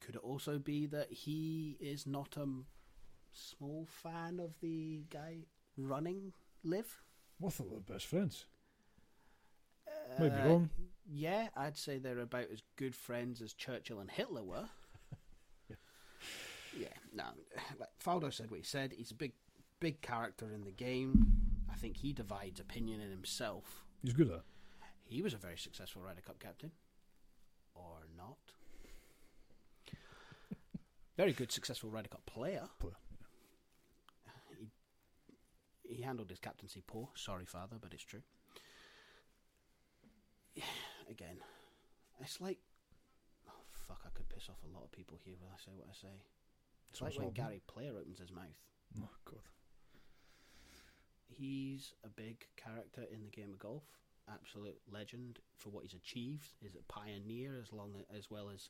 Could 0.00 0.14
it 0.14 0.22
also 0.22 0.59
be 0.59 0.87
that 0.87 1.12
he 1.12 1.76
is 1.78 2.07
not 2.07 2.37
a 2.38 2.46
small 3.33 3.87
fan 3.87 4.40
of 4.40 4.59
the 4.61 5.04
guy 5.11 5.44
running 5.76 6.33
LIV? 6.64 7.02
Well, 7.38 7.48
I 7.48 7.50
thought 7.50 7.68
they 7.68 7.74
were 7.76 7.81
best 7.83 8.07
friends. 8.07 8.46
Might 10.18 10.31
be 10.31 10.40
Uh, 10.40 10.48
wrong. 10.48 10.70
Yeah, 11.07 11.48
I'd 11.54 11.76
say 11.76 11.98
they're 11.98 12.18
about 12.20 12.50
as 12.50 12.62
good 12.80 12.96
friends 12.96 13.42
as 13.42 13.52
Churchill 13.52 14.00
and 14.00 14.10
Hitler 14.10 14.42
were. 14.42 14.68
Yeah. 15.68 15.76
yeah, 16.82 16.88
no. 17.12 17.24
Like 17.80 17.88
Faldo 18.02 18.32
said 18.32 18.48
what 18.50 18.58
he 18.58 18.64
said. 18.64 18.92
He's 18.96 19.10
a 19.10 19.14
big, 19.14 19.32
big 19.80 20.00
character 20.02 20.46
in 20.54 20.62
the 20.62 20.70
game. 20.70 21.26
I 21.70 21.74
think 21.74 21.96
he 21.96 22.12
divides 22.12 22.60
opinion 22.60 23.00
in 23.00 23.10
himself. 23.10 23.82
He's 24.02 24.12
good 24.12 24.28
at 24.28 24.34
it. 24.34 24.42
He 25.04 25.20
was 25.20 25.34
a 25.34 25.36
very 25.36 25.56
successful 25.58 26.00
Ryder 26.02 26.20
Cup 26.20 26.38
captain, 26.38 26.70
or 27.74 28.06
not. 28.16 28.36
very 31.16 31.32
good, 31.32 31.50
successful 31.50 31.90
Ryder 31.90 32.08
Cup 32.08 32.24
player. 32.24 32.68
Player, 32.78 32.94
He, 34.60 34.70
he 35.96 36.02
handled 36.02 36.30
his 36.30 36.38
captaincy 36.38 36.82
poor. 36.86 37.08
Sorry, 37.16 37.46
father, 37.46 37.76
but 37.80 37.92
it's 37.92 38.04
true. 38.04 38.22
Again, 41.10 41.38
it's 42.20 42.40
like, 42.40 42.58
fuck, 43.90 44.03
I 44.07 44.11
could 44.16 44.29
piss 44.29 44.48
off 44.48 44.62
a 44.64 44.72
lot 44.72 44.85
of 44.85 44.92
people 44.92 45.18
here 45.24 45.35
when 45.40 45.50
I 45.50 45.59
say 45.59 45.72
what 45.76 45.88
I 45.90 45.94
say. 45.94 46.14
It's 46.90 47.00
So 47.00 47.07
like 47.07 47.18
when 47.18 47.31
Gary 47.31 47.61
Player 47.66 47.90
opens 47.98 48.20
his 48.20 48.31
mouth. 48.31 48.59
Oh, 49.03 49.09
God. 49.24 49.42
He's 51.29 51.94
a 52.05 52.09
big 52.09 52.46
character 52.57 53.03
in 53.12 53.22
the 53.22 53.31
game 53.31 53.50
of 53.53 53.59
golf. 53.59 53.83
Absolute 54.33 54.79
legend 54.92 55.40
for 55.57 55.70
what 55.70 55.83
he's 55.85 55.94
achieved. 55.94 56.46
He's 56.61 56.74
a 56.76 56.92
pioneer 56.92 57.59
as 57.61 57.72
long 57.72 57.94
as 58.16 58.31
well 58.31 58.48
as 58.53 58.68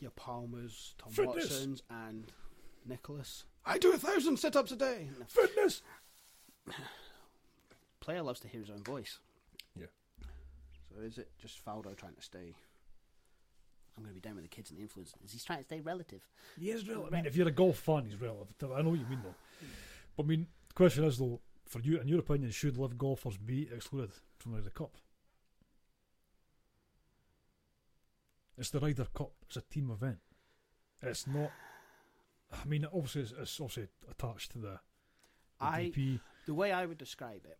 your 0.00 0.12
Palmers, 0.12 0.94
Tom 0.98 1.12
Fitness. 1.12 1.50
Watsons, 1.50 1.82
and 1.90 2.32
Nicklaus. 2.86 3.44
I 3.66 3.78
do 3.78 3.92
a 3.92 3.98
thousand 3.98 4.38
sit-ups 4.38 4.72
a 4.72 4.76
day. 4.76 5.08
Fitness! 5.28 5.82
Player 8.00 8.22
loves 8.22 8.40
to 8.40 8.48
hear 8.48 8.60
his 8.60 8.70
own 8.70 8.82
voice. 8.82 9.18
Yeah. 9.78 9.86
So 10.88 11.02
is 11.02 11.18
it 11.18 11.30
just 11.38 11.64
Faldo 11.64 11.94
trying 11.96 12.14
to 12.14 12.22
stay? 12.22 12.54
I'm 13.96 14.02
going 14.02 14.14
to 14.14 14.20
be 14.20 14.26
down 14.26 14.36
with 14.36 14.44
the 14.44 14.48
kids 14.48 14.70
and 14.70 14.78
the 14.78 14.84
influencers. 14.84 15.30
He's 15.30 15.44
trying 15.44 15.58
to 15.58 15.64
stay 15.64 15.80
relative. 15.80 16.22
He 16.58 16.70
is 16.70 16.88
relative. 16.88 17.12
I 17.12 17.16
mean, 17.16 17.26
if 17.26 17.36
you're 17.36 17.48
a 17.48 17.52
golf 17.52 17.78
fan, 17.78 18.06
he's 18.06 18.20
relative. 18.20 18.72
I 18.72 18.82
know 18.82 18.90
what 18.90 18.98
you 18.98 19.06
mean, 19.06 19.20
though. 19.22 19.34
But, 20.16 20.24
I 20.24 20.26
mean, 20.26 20.46
the 20.68 20.74
question 20.74 21.04
is, 21.04 21.18
though, 21.18 21.40
for 21.66 21.80
you, 21.80 22.00
in 22.00 22.08
your 22.08 22.20
opinion, 22.20 22.50
should 22.50 22.78
LIV 22.78 22.96
golfers 22.98 23.36
be 23.36 23.68
excluded 23.74 24.12
from 24.38 24.52
the 24.52 24.58
Ryder 24.58 24.70
Cup? 24.70 24.96
It's 28.58 28.70
the 28.70 28.80
Ryder 28.80 29.06
Cup. 29.14 29.32
It's 29.46 29.56
a 29.56 29.62
team 29.62 29.90
event. 29.90 30.18
It's 31.02 31.26
not. 31.26 31.50
I 32.52 32.66
mean, 32.66 32.86
obviously, 32.92 33.22
it's, 33.22 33.32
it's 33.32 33.60
obviously 33.60 33.88
attached 34.10 34.52
to 34.52 34.58
the, 34.58 34.78
the 35.58 35.64
I 35.64 35.92
DP. 35.94 36.20
the 36.46 36.54
way 36.54 36.72
I 36.72 36.86
would 36.86 36.98
describe 36.98 37.44
it, 37.44 37.58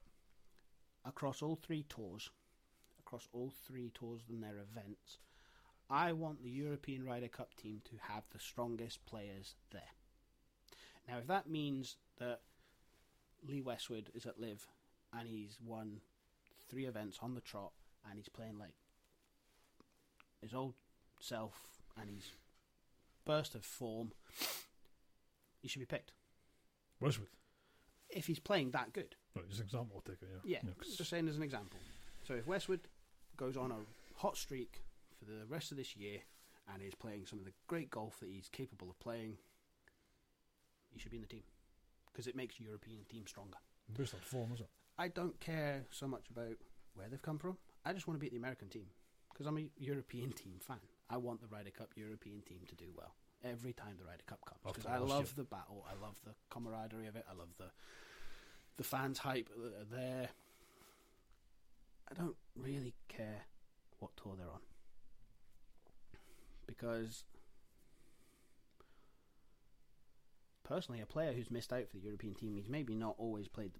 across 1.04 1.42
all 1.42 1.56
three 1.56 1.84
tours, 1.88 2.30
across 3.00 3.28
all 3.32 3.52
three 3.66 3.90
tours 3.94 4.20
and 4.28 4.42
their 4.42 4.58
events, 4.58 5.18
I 5.90 6.12
want 6.12 6.42
the 6.42 6.50
European 6.50 7.04
Ryder 7.04 7.28
Cup 7.28 7.54
team 7.54 7.82
to 7.84 7.96
have 8.12 8.24
the 8.30 8.38
strongest 8.38 9.04
players 9.06 9.54
there. 9.70 9.82
Now, 11.08 11.18
if 11.18 11.26
that 11.26 11.48
means 11.48 11.96
that 12.18 12.40
Lee 13.46 13.60
Westwood 13.60 14.10
is 14.14 14.24
at 14.26 14.40
LIV 14.40 14.66
and 15.12 15.28
he's 15.28 15.58
won 15.64 16.00
three 16.68 16.86
events 16.86 17.18
on 17.20 17.34
the 17.34 17.40
trot 17.40 17.72
and 18.08 18.16
he's 18.18 18.28
playing 18.28 18.58
like 18.58 18.74
his 20.40 20.54
old 20.54 20.74
self 21.20 21.60
and 22.00 22.08
he's 22.08 22.30
burst 23.24 23.54
of 23.54 23.64
form, 23.64 24.12
he 25.60 25.68
should 25.68 25.80
be 25.80 25.86
picked. 25.86 26.12
Westwood. 27.00 27.28
If 28.08 28.26
he's 28.26 28.38
playing 28.38 28.70
that 28.70 28.92
good. 28.92 29.16
Right, 29.34 29.48
just 29.48 29.60
an 29.60 29.66
example, 29.66 29.96
I'll 29.96 30.12
take 30.14 30.22
it, 30.22 30.28
yeah. 30.44 30.60
Yeah, 30.62 30.72
'cause- 30.74 30.96
just 30.96 31.10
saying 31.10 31.28
as 31.28 31.36
an 31.36 31.42
example. 31.42 31.78
So 32.22 32.34
if 32.34 32.46
Westwood 32.46 32.88
goes 33.36 33.56
on 33.56 33.72
a 33.72 33.84
hot 34.18 34.36
streak 34.36 34.82
for 35.22 35.30
the 35.30 35.46
rest 35.46 35.70
of 35.70 35.76
this 35.76 35.96
year 35.96 36.18
and 36.72 36.82
is 36.82 36.94
playing 36.94 37.26
some 37.26 37.38
of 37.38 37.44
the 37.44 37.52
great 37.66 37.90
golf 37.90 38.20
that 38.20 38.28
he's 38.28 38.48
capable 38.48 38.90
of 38.90 38.98
playing, 39.00 39.36
he 40.90 40.98
should 40.98 41.10
be 41.10 41.16
in 41.18 41.22
the 41.22 41.28
team 41.28 41.42
because 42.10 42.26
it 42.26 42.36
makes 42.36 42.60
European 42.60 43.04
team 43.08 43.24
stronger. 43.26 43.58
based 43.96 44.14
on 44.14 44.20
form, 44.20 44.52
is 44.52 44.60
it? 44.60 44.68
I 44.98 45.08
don't 45.08 45.38
care 45.40 45.84
so 45.90 46.06
much 46.06 46.28
about 46.30 46.56
where 46.94 47.08
they've 47.08 47.22
come 47.22 47.38
from. 47.38 47.56
I 47.84 47.92
just 47.92 48.06
want 48.06 48.18
to 48.18 48.20
beat 48.20 48.32
the 48.32 48.38
American 48.38 48.68
team 48.68 48.86
because 49.32 49.46
I'm 49.46 49.58
a 49.58 49.66
European 49.78 50.32
team 50.42 50.54
fan. 50.60 50.80
I 51.08 51.16
want 51.16 51.40
the 51.40 51.48
Ryder 51.48 51.70
Cup 51.70 51.90
European 51.96 52.42
team 52.42 52.60
to 52.68 52.74
do 52.74 52.86
well 52.96 53.14
every 53.44 53.72
time 53.72 53.96
the 53.98 54.04
Ryder 54.04 54.22
Cup 54.26 54.40
comes 54.46 54.60
because 54.64 54.86
I 54.86 54.98
love 54.98 55.24
year. 55.24 55.32
the 55.36 55.44
battle. 55.44 55.84
I 55.88 56.00
love 56.00 56.18
the 56.24 56.32
camaraderie 56.50 57.06
of 57.06 57.16
it. 57.16 57.24
I 57.30 57.34
love 57.36 57.48
the 57.58 57.70
the 58.76 58.84
fans' 58.84 59.18
hype 59.18 59.48
that 59.56 59.74
are 59.80 59.96
there. 59.98 60.28
I 62.10 62.14
don't 62.14 62.36
really 62.56 62.94
care 63.08 63.42
what 63.98 64.16
tour 64.16 64.34
they're 64.36 64.50
on 64.50 64.60
because 66.66 67.24
personally, 70.64 71.00
a 71.00 71.06
player 71.06 71.32
who's 71.32 71.50
missed 71.50 71.72
out 71.72 71.88
for 71.88 71.96
the 71.96 72.02
European 72.02 72.34
team, 72.34 72.56
he's 72.56 72.68
maybe 72.68 72.94
not 72.94 73.14
always 73.18 73.48
played 73.48 73.72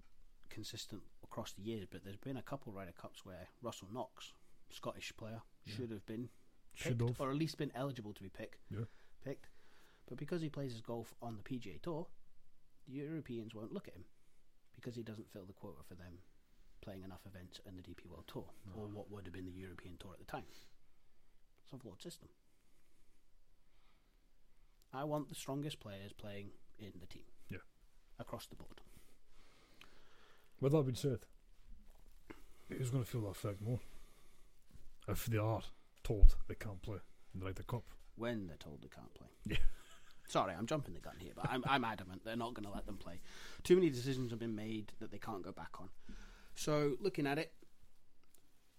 consistent 0.50 1.02
across 1.24 1.52
the 1.52 1.62
years, 1.62 1.86
but 1.90 2.04
there's 2.04 2.16
been 2.16 2.36
a 2.36 2.42
couple 2.42 2.72
Ryder 2.72 2.92
Cups 2.92 3.24
where 3.24 3.48
Russell 3.62 3.88
Knox, 3.92 4.32
Scottish 4.70 5.12
player, 5.16 5.42
Yeah. 5.64 5.74
should 5.74 5.90
have 5.90 6.04
been 6.06 6.28
Should 6.74 6.98
picked, 6.98 7.08
have. 7.10 7.20
or 7.20 7.30
at 7.30 7.36
least 7.36 7.56
been 7.56 7.72
eligible 7.74 8.12
to 8.14 8.22
be 8.22 8.28
picked. 8.28 8.60
Yeah. 8.70 8.84
Picked, 9.24 9.48
but 10.06 10.18
because 10.18 10.42
he 10.42 10.48
plays 10.50 10.72
his 10.72 10.80
golf 10.82 11.14
on 11.22 11.36
the 11.36 11.42
PGA 11.42 11.78
Tour, 11.80 12.08
the 12.86 12.92
Europeans 12.94 13.54
won't 13.54 13.72
look 13.72 13.86
at 13.88 13.94
him 13.94 14.04
because 14.74 14.96
he 14.96 15.02
doesn't 15.02 15.30
fill 15.30 15.46
the 15.46 15.52
quota 15.52 15.82
for 15.88 15.94
them 15.94 16.18
playing 16.80 17.04
enough 17.04 17.24
events 17.26 17.60
in 17.64 17.76
the 17.76 17.82
DP 17.82 18.06
World 18.06 18.26
Tour, 18.26 18.50
or 18.74 18.88
what 18.88 19.08
would 19.08 19.24
have 19.24 19.32
been 19.32 19.46
the 19.46 19.52
European 19.52 19.96
Tour 19.98 20.12
at 20.14 20.18
the 20.18 20.24
time. 20.24 20.44
It's 21.62 21.72
a 21.72 21.78
flawed 21.78 22.02
system. 22.02 22.28
I 24.94 25.05
want 25.05 25.28
the 25.28 25.35
strongest 25.35 25.81
players 25.81 26.12
playing 26.12 26.50
in 26.78 26.92
the 27.00 27.07
team. 27.07 27.22
Yeah. 27.50 27.59
Across 28.18 28.46
the 28.48 28.57
board. 28.57 28.81
With 30.61 30.72
that 30.72 30.83
being 30.83 30.94
said, 30.94 31.20
who's 32.68 32.90
going 32.90 33.02
to 33.02 33.09
feel 33.09 33.22
that 33.22 33.31
effect 33.31 33.61
more? 33.61 33.81
If 35.09 35.26
they 35.26 35.38
are 35.38 35.62
told 36.05 36.37
they 36.48 36.55
can't 36.55 36.81
play 36.83 36.98
in 37.35 37.40
the 37.40 37.46
Ryder 37.46 37.62
Cup. 37.64 37.83
When 38.16 38.46
they're 38.46 38.57
told 38.57 38.83
they 38.83 38.88
can't 38.88 39.12
play. 39.14 39.28
Yeah. 39.46 39.57
Sorry, 40.28 40.55
I'm 40.57 40.66
jumping 40.66 40.94
the 40.94 41.00
gun 41.00 41.16
here, 41.18 41.33
but 41.35 41.46
I'm, 41.50 41.64
I'm 41.66 41.85
adamant 41.85 42.24
they're 42.24 42.37
not 42.37 42.55
going 42.55 42.66
to 42.66 42.72
let 42.72 42.87
them 42.87 42.96
play. 42.96 43.20
Too 43.64 43.74
many 43.74 43.90
decisions 43.90 44.31
have 44.31 44.38
been 44.38 44.55
made 44.55 44.92
that 45.00 45.11
they 45.11 45.18
can't 45.18 45.42
go 45.42 45.52
back 45.52 45.70
on. 45.81 45.88
So, 46.55 46.96
looking 47.00 47.26
at 47.26 47.38
it, 47.38 47.52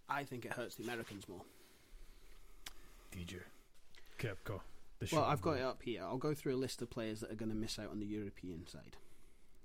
I 0.08 0.24
think 0.24 0.46
it 0.46 0.54
hurts 0.54 0.76
the 0.76 0.84
Americans 0.84 1.28
more. 1.28 1.42
DJ, 3.12 3.42
Koepka. 4.18 4.62
Well, 5.12 5.24
I've 5.24 5.42
got 5.42 5.58
it 5.58 5.64
up 5.64 5.82
here. 5.84 6.02
I'll 6.04 6.18
go 6.18 6.34
through 6.34 6.56
a 6.56 6.58
list 6.58 6.82
of 6.82 6.90
players 6.90 7.20
that 7.20 7.32
are 7.32 7.36
going 7.36 7.50
to 7.50 7.56
miss 7.58 7.80
out 7.80 7.92
on 7.92 8.00
the 8.00 8.06
European 8.06 8.68
side. 8.68 8.98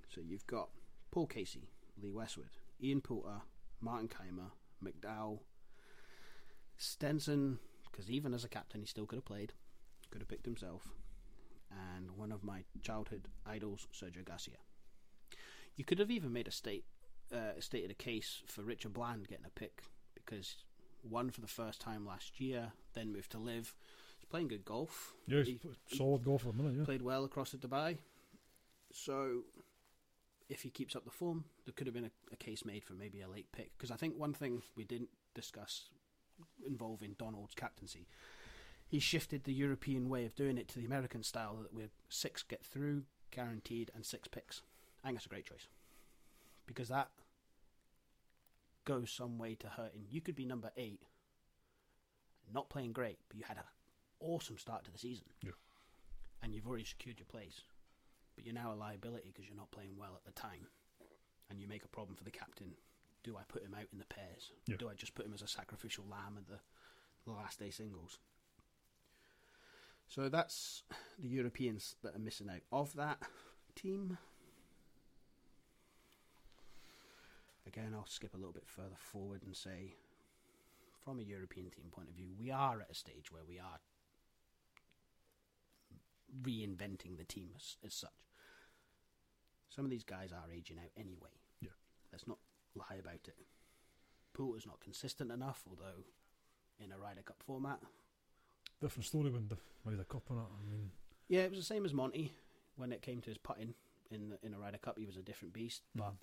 So 0.08 0.20
you've 0.26 0.46
got 0.46 0.68
Paul 1.10 1.26
Casey, 1.26 1.68
Lee 2.02 2.10
Westwood, 2.10 2.50
Ian 2.82 3.00
Poulter, 3.00 3.42
Martin 3.80 4.08
Kaymer, 4.08 4.50
McDowell, 4.82 5.40
Stenson, 6.76 7.58
because 7.90 8.10
even 8.10 8.34
as 8.34 8.44
a 8.44 8.48
captain, 8.48 8.80
he 8.80 8.86
still 8.86 9.06
could 9.06 9.16
have 9.16 9.24
played, 9.24 9.52
could 10.10 10.20
have 10.20 10.28
picked 10.28 10.46
himself, 10.46 10.88
and 11.70 12.12
one 12.12 12.32
of 12.32 12.44
my 12.44 12.64
childhood 12.82 13.26
idols, 13.46 13.86
Sergio 13.92 14.24
Garcia. 14.24 14.56
You 15.76 15.84
could 15.84 15.98
have 15.98 16.10
even 16.10 16.32
made 16.32 16.48
a 16.48 16.52
state 16.52 16.84
uh, 17.32 17.60
stated 17.60 17.90
a 17.90 17.94
case 17.94 18.42
for 18.46 18.62
Richard 18.62 18.94
Bland 18.94 19.28
getting 19.28 19.44
a 19.44 19.50
pick 19.50 19.82
because 20.14 20.56
one 21.02 21.30
for 21.30 21.40
the 21.40 21.46
first 21.46 21.80
time 21.80 22.06
last 22.06 22.40
year, 22.40 22.72
then 22.94 23.12
moved 23.12 23.32
to 23.32 23.38
LIV. 23.38 23.74
Playing 24.30 24.48
good 24.48 24.64
golf. 24.64 25.14
Yeah, 25.26 25.42
He- 25.42 25.58
he's 25.86 25.98
solid 25.98 26.22
golf 26.24 26.42
for 26.42 26.50
a 26.50 26.52
minute, 26.52 26.74
yeah. 26.76 26.84
played 26.84 27.02
well 27.02 27.24
across 27.24 27.54
at 27.54 27.60
Dubai. 27.60 27.98
So, 28.92 29.44
if 30.48 30.62
he 30.62 30.70
keeps 30.70 30.94
up 30.96 31.04
the 31.04 31.10
form, 31.10 31.44
there 31.64 31.72
could 31.74 31.86
have 31.86 31.94
been 31.94 32.04
a, 32.06 32.10
a 32.32 32.36
case 32.36 32.64
made 32.64 32.84
for 32.84 32.94
maybe 32.94 33.20
a 33.20 33.28
late 33.28 33.50
pick. 33.52 33.76
Because 33.76 33.90
I 33.90 33.96
think 33.96 34.16
one 34.18 34.32
thing 34.34 34.62
we 34.76 34.84
didn't 34.84 35.10
discuss 35.34 35.88
involving 36.66 37.14
Donald's 37.18 37.54
captaincy, 37.54 38.06
he 38.86 38.98
shifted 38.98 39.44
the 39.44 39.52
European 39.52 40.08
way 40.08 40.24
of 40.24 40.34
doing 40.34 40.56
it 40.58 40.68
to 40.68 40.78
the 40.78 40.86
American 40.86 41.22
style 41.22 41.56
that 41.62 41.74
we're 41.74 41.90
six 42.08 42.42
get 42.42 42.64
through, 42.64 43.04
guaranteed, 43.30 43.90
and 43.94 44.04
six 44.06 44.28
picks. 44.28 44.62
I 45.02 45.08
think 45.08 45.18
that's 45.18 45.26
a 45.26 45.30
great 45.30 45.46
choice. 45.46 45.68
Because 46.66 46.88
that 46.88 47.10
goes 48.84 49.10
some 49.10 49.38
way 49.38 49.54
to 49.56 49.68
hurting. 49.68 50.06
You 50.10 50.20
could 50.22 50.34
be 50.36 50.44
number 50.46 50.70
eight, 50.76 51.02
not 52.52 52.70
playing 52.70 52.92
great, 52.92 53.18
but 53.28 53.36
you 53.38 53.44
had 53.46 53.58
an 53.58 53.64
awesome 54.20 54.58
start 54.58 54.84
to 54.84 54.90
the 54.90 54.98
season 54.98 55.26
and 56.42 56.54
you've 56.54 56.66
already 56.66 56.84
secured 56.84 57.18
your 57.18 57.26
place, 57.26 57.62
but 58.34 58.44
you're 58.44 58.54
now 58.54 58.72
a 58.72 58.74
liability 58.74 59.30
because 59.32 59.48
you're 59.48 59.56
not 59.56 59.70
playing 59.70 59.96
well 59.96 60.14
at 60.14 60.24
the 60.24 60.40
time, 60.40 60.66
and 61.50 61.60
you 61.60 61.66
make 61.66 61.84
a 61.84 61.88
problem 61.88 62.16
for 62.16 62.24
the 62.24 62.30
captain. 62.30 62.72
Do 63.24 63.36
I 63.36 63.42
put 63.48 63.62
him 63.62 63.74
out 63.74 63.88
in 63.92 63.98
the 63.98 64.04
pairs? 64.06 64.52
Yeah. 64.66 64.76
Do 64.78 64.88
I 64.88 64.94
just 64.94 65.14
put 65.14 65.26
him 65.26 65.34
as 65.34 65.42
a 65.42 65.48
sacrificial 65.48 66.04
lamb 66.08 66.36
at 66.38 66.46
the, 66.46 66.60
the 67.24 67.32
last 67.32 67.58
day 67.58 67.70
singles? 67.70 68.18
So 70.06 70.28
that's 70.28 70.84
the 71.18 71.28
Europeans 71.28 71.96
that 72.02 72.14
are 72.14 72.20
missing 72.20 72.48
out. 72.48 72.62
Of 72.72 72.94
that 72.94 73.18
team, 73.74 74.16
again, 77.66 77.92
I'll 77.94 78.06
skip 78.06 78.34
a 78.34 78.38
little 78.38 78.52
bit 78.52 78.66
further 78.66 78.96
forward 78.96 79.42
and 79.44 79.54
say, 79.54 79.96
from 81.04 81.18
a 81.18 81.22
European 81.22 81.70
team 81.70 81.86
point 81.90 82.08
of 82.08 82.14
view, 82.14 82.28
we 82.38 82.50
are 82.50 82.80
at 82.80 82.90
a 82.90 82.94
stage 82.94 83.30
where 83.30 83.44
we 83.46 83.58
are 83.58 83.80
reinventing 86.42 87.16
the 87.16 87.24
team 87.24 87.50
as, 87.56 87.76
as 87.84 87.94
such. 87.94 88.10
Some 89.68 89.84
of 89.84 89.90
these 89.90 90.04
guys 90.04 90.30
are 90.32 90.50
aging 90.52 90.78
out 90.78 90.90
anyway. 90.96 91.40
Yeah. 91.60 91.70
Let's 92.12 92.26
not 92.26 92.38
lie 92.74 92.96
about 92.98 93.26
it. 93.26 93.36
Poulter's 94.32 94.66
not 94.66 94.80
consistent 94.80 95.30
enough, 95.30 95.64
although 95.68 96.04
in 96.82 96.92
a 96.92 96.98
Ryder 96.98 97.22
Cup 97.22 97.42
format. 97.44 97.80
Different 98.80 99.06
story 99.06 99.30
when 99.30 99.48
the 99.48 99.56
Ryder 99.84 100.04
Cup 100.04 100.22
and 100.30 100.38
that. 100.38 100.46
I 100.46 100.70
mean, 100.70 100.90
Yeah, 101.28 101.40
it 101.40 101.50
was 101.50 101.58
the 101.58 101.64
same 101.64 101.84
as 101.84 101.92
Monty 101.92 102.32
when 102.76 102.92
it 102.92 103.02
came 103.02 103.20
to 103.22 103.30
his 103.30 103.38
putting 103.38 103.74
in 104.10 104.30
the, 104.30 104.38
in 104.42 104.54
a 104.54 104.58
Ryder 104.58 104.78
Cup. 104.78 104.98
He 104.98 105.06
was 105.06 105.16
a 105.16 105.22
different 105.22 105.54
beast, 105.54 105.82
mm-hmm. 105.96 106.08
but 106.08 106.14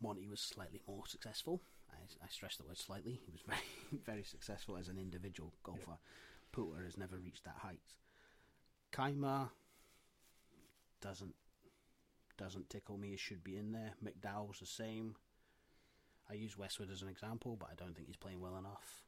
Monty 0.00 0.26
was 0.28 0.40
slightly 0.40 0.80
more 0.86 1.06
successful. 1.06 1.60
I, 1.90 1.96
I 2.24 2.28
stress 2.28 2.56
the 2.56 2.64
word 2.64 2.78
slightly. 2.78 3.20
He 3.24 3.32
was 3.32 3.40
very 3.46 4.02
very 4.04 4.24
successful 4.24 4.76
as 4.76 4.88
an 4.88 4.98
individual 4.98 5.52
golfer. 5.62 5.98
Poulter 6.52 6.84
has 6.84 6.96
never 6.96 7.16
reached 7.16 7.44
that 7.44 7.56
height. 7.58 7.80
Kaymer 8.92 9.50
doesn't 11.00 11.34
doesn't 12.38 12.68
tickle 12.68 12.98
me. 12.98 13.12
It 13.12 13.18
should 13.20 13.42
be 13.42 13.56
in 13.56 13.72
there. 13.72 13.94
McDowell's 14.04 14.60
the 14.60 14.66
same. 14.66 15.16
I 16.28 16.34
use 16.34 16.58
Westwood 16.58 16.90
as 16.90 17.02
an 17.02 17.08
example, 17.08 17.56
but 17.58 17.68
I 17.70 17.74
don't 17.74 17.94
think 17.94 18.08
he's 18.08 18.16
playing 18.16 18.40
well 18.40 18.56
enough. 18.56 19.04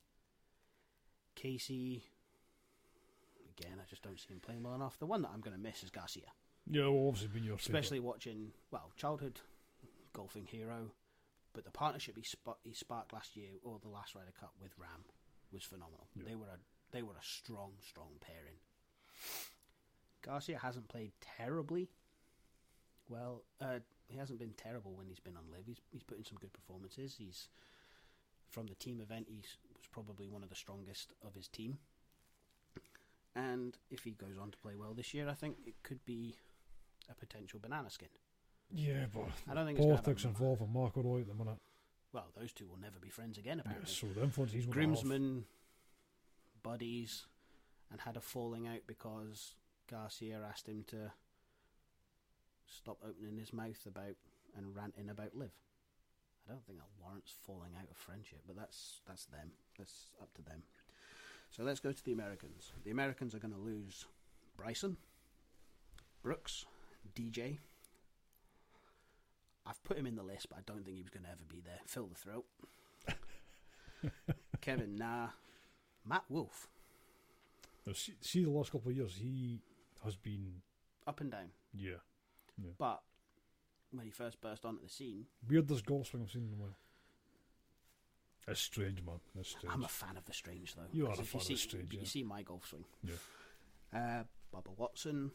Casey, 1.34 2.04
again, 3.58 3.78
I 3.80 3.88
just 3.88 4.02
don't 4.02 4.18
see 4.18 4.32
him 4.32 4.40
playing 4.40 4.62
well 4.62 4.74
enough. 4.74 4.98
The 4.98 5.06
one 5.06 5.22
that 5.22 5.30
I'm 5.34 5.40
going 5.40 5.56
to 5.56 5.62
miss 5.62 5.82
is 5.82 5.90
Garcia, 5.90 6.30
yeah, 6.70 6.82
well, 6.88 7.08
obviously 7.08 7.28
been 7.28 7.44
your 7.44 7.56
especially 7.56 8.00
watching 8.00 8.52
well 8.70 8.92
childhood 8.96 9.40
golfing 10.12 10.46
hero, 10.46 10.92
but 11.52 11.64
the 11.64 11.70
partnership 11.70 12.16
he, 12.16 12.22
sp- 12.24 12.60
he 12.64 12.72
sparked 12.72 13.12
last 13.12 13.36
year 13.36 13.50
or 13.62 13.78
the 13.80 13.88
last 13.88 14.14
Ryder 14.14 14.32
Cup 14.38 14.52
with 14.60 14.78
Rahm 14.78 15.02
was 15.52 15.64
phenomenal. 15.64 16.08
Yeah. 16.16 16.24
They 16.28 16.34
were 16.34 16.46
a 16.46 16.58
they 16.92 17.02
were 17.02 17.14
a 17.14 17.22
strong 17.22 17.72
strong 17.86 18.12
pairing. 18.20 18.58
Garcia 20.22 20.58
hasn't 20.58 20.88
played 20.88 21.12
terribly. 21.20 21.88
Well, 23.08 23.42
uh, 23.60 23.78
he 24.08 24.18
hasn't 24.18 24.38
been 24.38 24.54
terrible 24.56 24.92
when 24.94 25.06
he's 25.06 25.20
been 25.20 25.36
on 25.36 25.44
LIV. 25.50 25.66
He's 25.66 25.80
he's 25.90 26.02
put 26.02 26.18
in 26.18 26.24
some 26.24 26.38
good 26.40 26.52
performances. 26.52 27.16
He's 27.18 27.48
from 28.50 28.66
the 28.66 28.74
team 28.74 29.00
event. 29.00 29.26
He 29.28 29.36
was 29.36 29.86
probably 29.92 30.28
one 30.28 30.42
of 30.42 30.48
the 30.48 30.54
strongest 30.54 31.12
of 31.24 31.34
his 31.34 31.48
team. 31.48 31.78
And 33.34 33.76
if 33.90 34.04
he 34.04 34.12
goes 34.12 34.38
on 34.40 34.50
to 34.50 34.58
play 34.58 34.74
well 34.74 34.94
this 34.94 35.14
year, 35.14 35.28
I 35.28 35.34
think 35.34 35.56
it 35.66 35.74
could 35.82 36.04
be 36.04 36.36
a 37.10 37.14
potential 37.14 37.60
banana 37.62 37.90
skin. 37.90 38.08
Yeah, 38.70 39.06
but 39.12 39.28
I 39.50 39.54
don't 39.54 39.66
think 39.66 39.78
it's 39.78 39.86
politics 39.86 40.24
involved 40.24 40.60
with 40.60 40.70
Marco 40.70 41.02
Roy 41.02 41.20
at 41.20 41.28
the 41.28 41.34
minute. 41.34 41.58
Well, 42.12 42.26
those 42.38 42.52
two 42.52 42.66
will 42.66 42.78
never 42.78 42.98
be 43.00 43.10
friends 43.10 43.38
again. 43.38 43.58
Yeah, 43.58 43.70
Apparently, 43.70 43.94
so 43.94 44.06
the 44.14 44.22
influence 44.22 44.52
he's 44.52 44.66
going 44.66 44.74
to 44.74 44.80
have. 44.80 45.04
Grimsman 45.04 45.44
buddies 46.62 47.26
and 47.90 48.00
had 48.00 48.16
a 48.16 48.20
falling 48.20 48.66
out 48.66 48.80
because 48.86 49.54
Garcia 49.90 50.40
asked 50.48 50.68
him 50.68 50.84
to 50.88 51.12
stop 52.66 52.98
opening 53.06 53.38
his 53.38 53.52
mouth 53.52 53.86
about 53.86 54.16
and 54.56 54.74
ranting 54.74 55.08
about 55.08 55.36
LIV. 55.36 55.50
I 56.46 56.52
don't 56.52 56.64
think 56.64 56.78
that 56.78 57.02
warrants 57.02 57.34
falling 57.46 57.72
out 57.78 57.90
of 57.90 57.96
friendship, 57.96 58.40
but 58.46 58.56
that's 58.56 59.00
that's 59.06 59.26
them. 59.26 59.50
That's 59.78 60.10
up 60.20 60.32
to 60.34 60.42
them. 60.42 60.62
So 61.50 61.62
let's 61.62 61.80
go 61.80 61.92
to 61.92 62.04
the 62.04 62.12
Americans. 62.12 62.72
The 62.84 62.90
Americans 62.90 63.34
are 63.34 63.38
going 63.38 63.54
to 63.54 63.60
lose 63.60 64.06
Bryson, 64.56 64.96
Brooks, 66.22 66.66
DJ. 67.14 67.58
I've 69.66 69.82
put 69.84 69.98
him 69.98 70.06
in 70.06 70.16
the 70.16 70.22
list, 70.22 70.48
but 70.48 70.58
I 70.58 70.62
don't 70.66 70.84
think 70.84 70.96
he 70.96 71.02
was 71.02 71.10
going 71.10 71.24
to 71.24 71.30
ever 71.30 71.44
be 71.48 71.60
there. 71.60 71.80
Fill 71.86 72.06
the 72.06 72.14
throat. 72.14 72.44
Kevin 74.60 74.96
Na, 74.96 75.28
Matt 76.06 76.24
Wolff, 76.28 76.68
see, 77.94 78.14
see 78.20 78.44
the 78.44 78.50
last 78.50 78.72
couple 78.72 78.90
of 78.90 78.96
years, 78.96 79.16
he 79.20 79.60
has 80.04 80.16
been, 80.16 80.62
up 81.06 81.20
and 81.20 81.30
down. 81.30 81.50
yeah, 81.74 81.96
But 82.78 83.02
when 83.90 84.04
he 84.06 84.10
first 84.10 84.40
burst 84.40 84.64
onto 84.64 84.82
the 84.82 84.88
scene, 84.88 85.26
weirdest 85.48 85.84
golf 85.86 86.08
swing 86.08 86.22
I've 86.22 86.30
seen 86.30 86.46
in 86.46 86.52
a 86.52 86.62
while. 86.62 86.76
It's 88.46 88.60
strange, 88.60 89.02
man. 89.04 89.20
It's 89.38 89.50
strange. 89.50 89.74
I'm 89.74 89.84
a 89.84 89.88
fan 89.88 90.16
of 90.16 90.24
the 90.24 90.32
strange 90.32 90.74
though. 90.74 90.82
You 90.92 91.06
are 91.06 91.12
a 91.12 91.16
fan 91.16 91.24
of 91.24 91.34
you 91.34 91.40
see, 91.40 91.56
strange, 91.56 91.92
You 91.92 92.06
see 92.06 92.22
my 92.22 92.42
golf 92.42 92.66
swing. 92.68 92.84
Yeah. 93.04 93.14
Uh, 93.92 94.22
Bubba 94.54 94.76
Watson, 94.76 95.32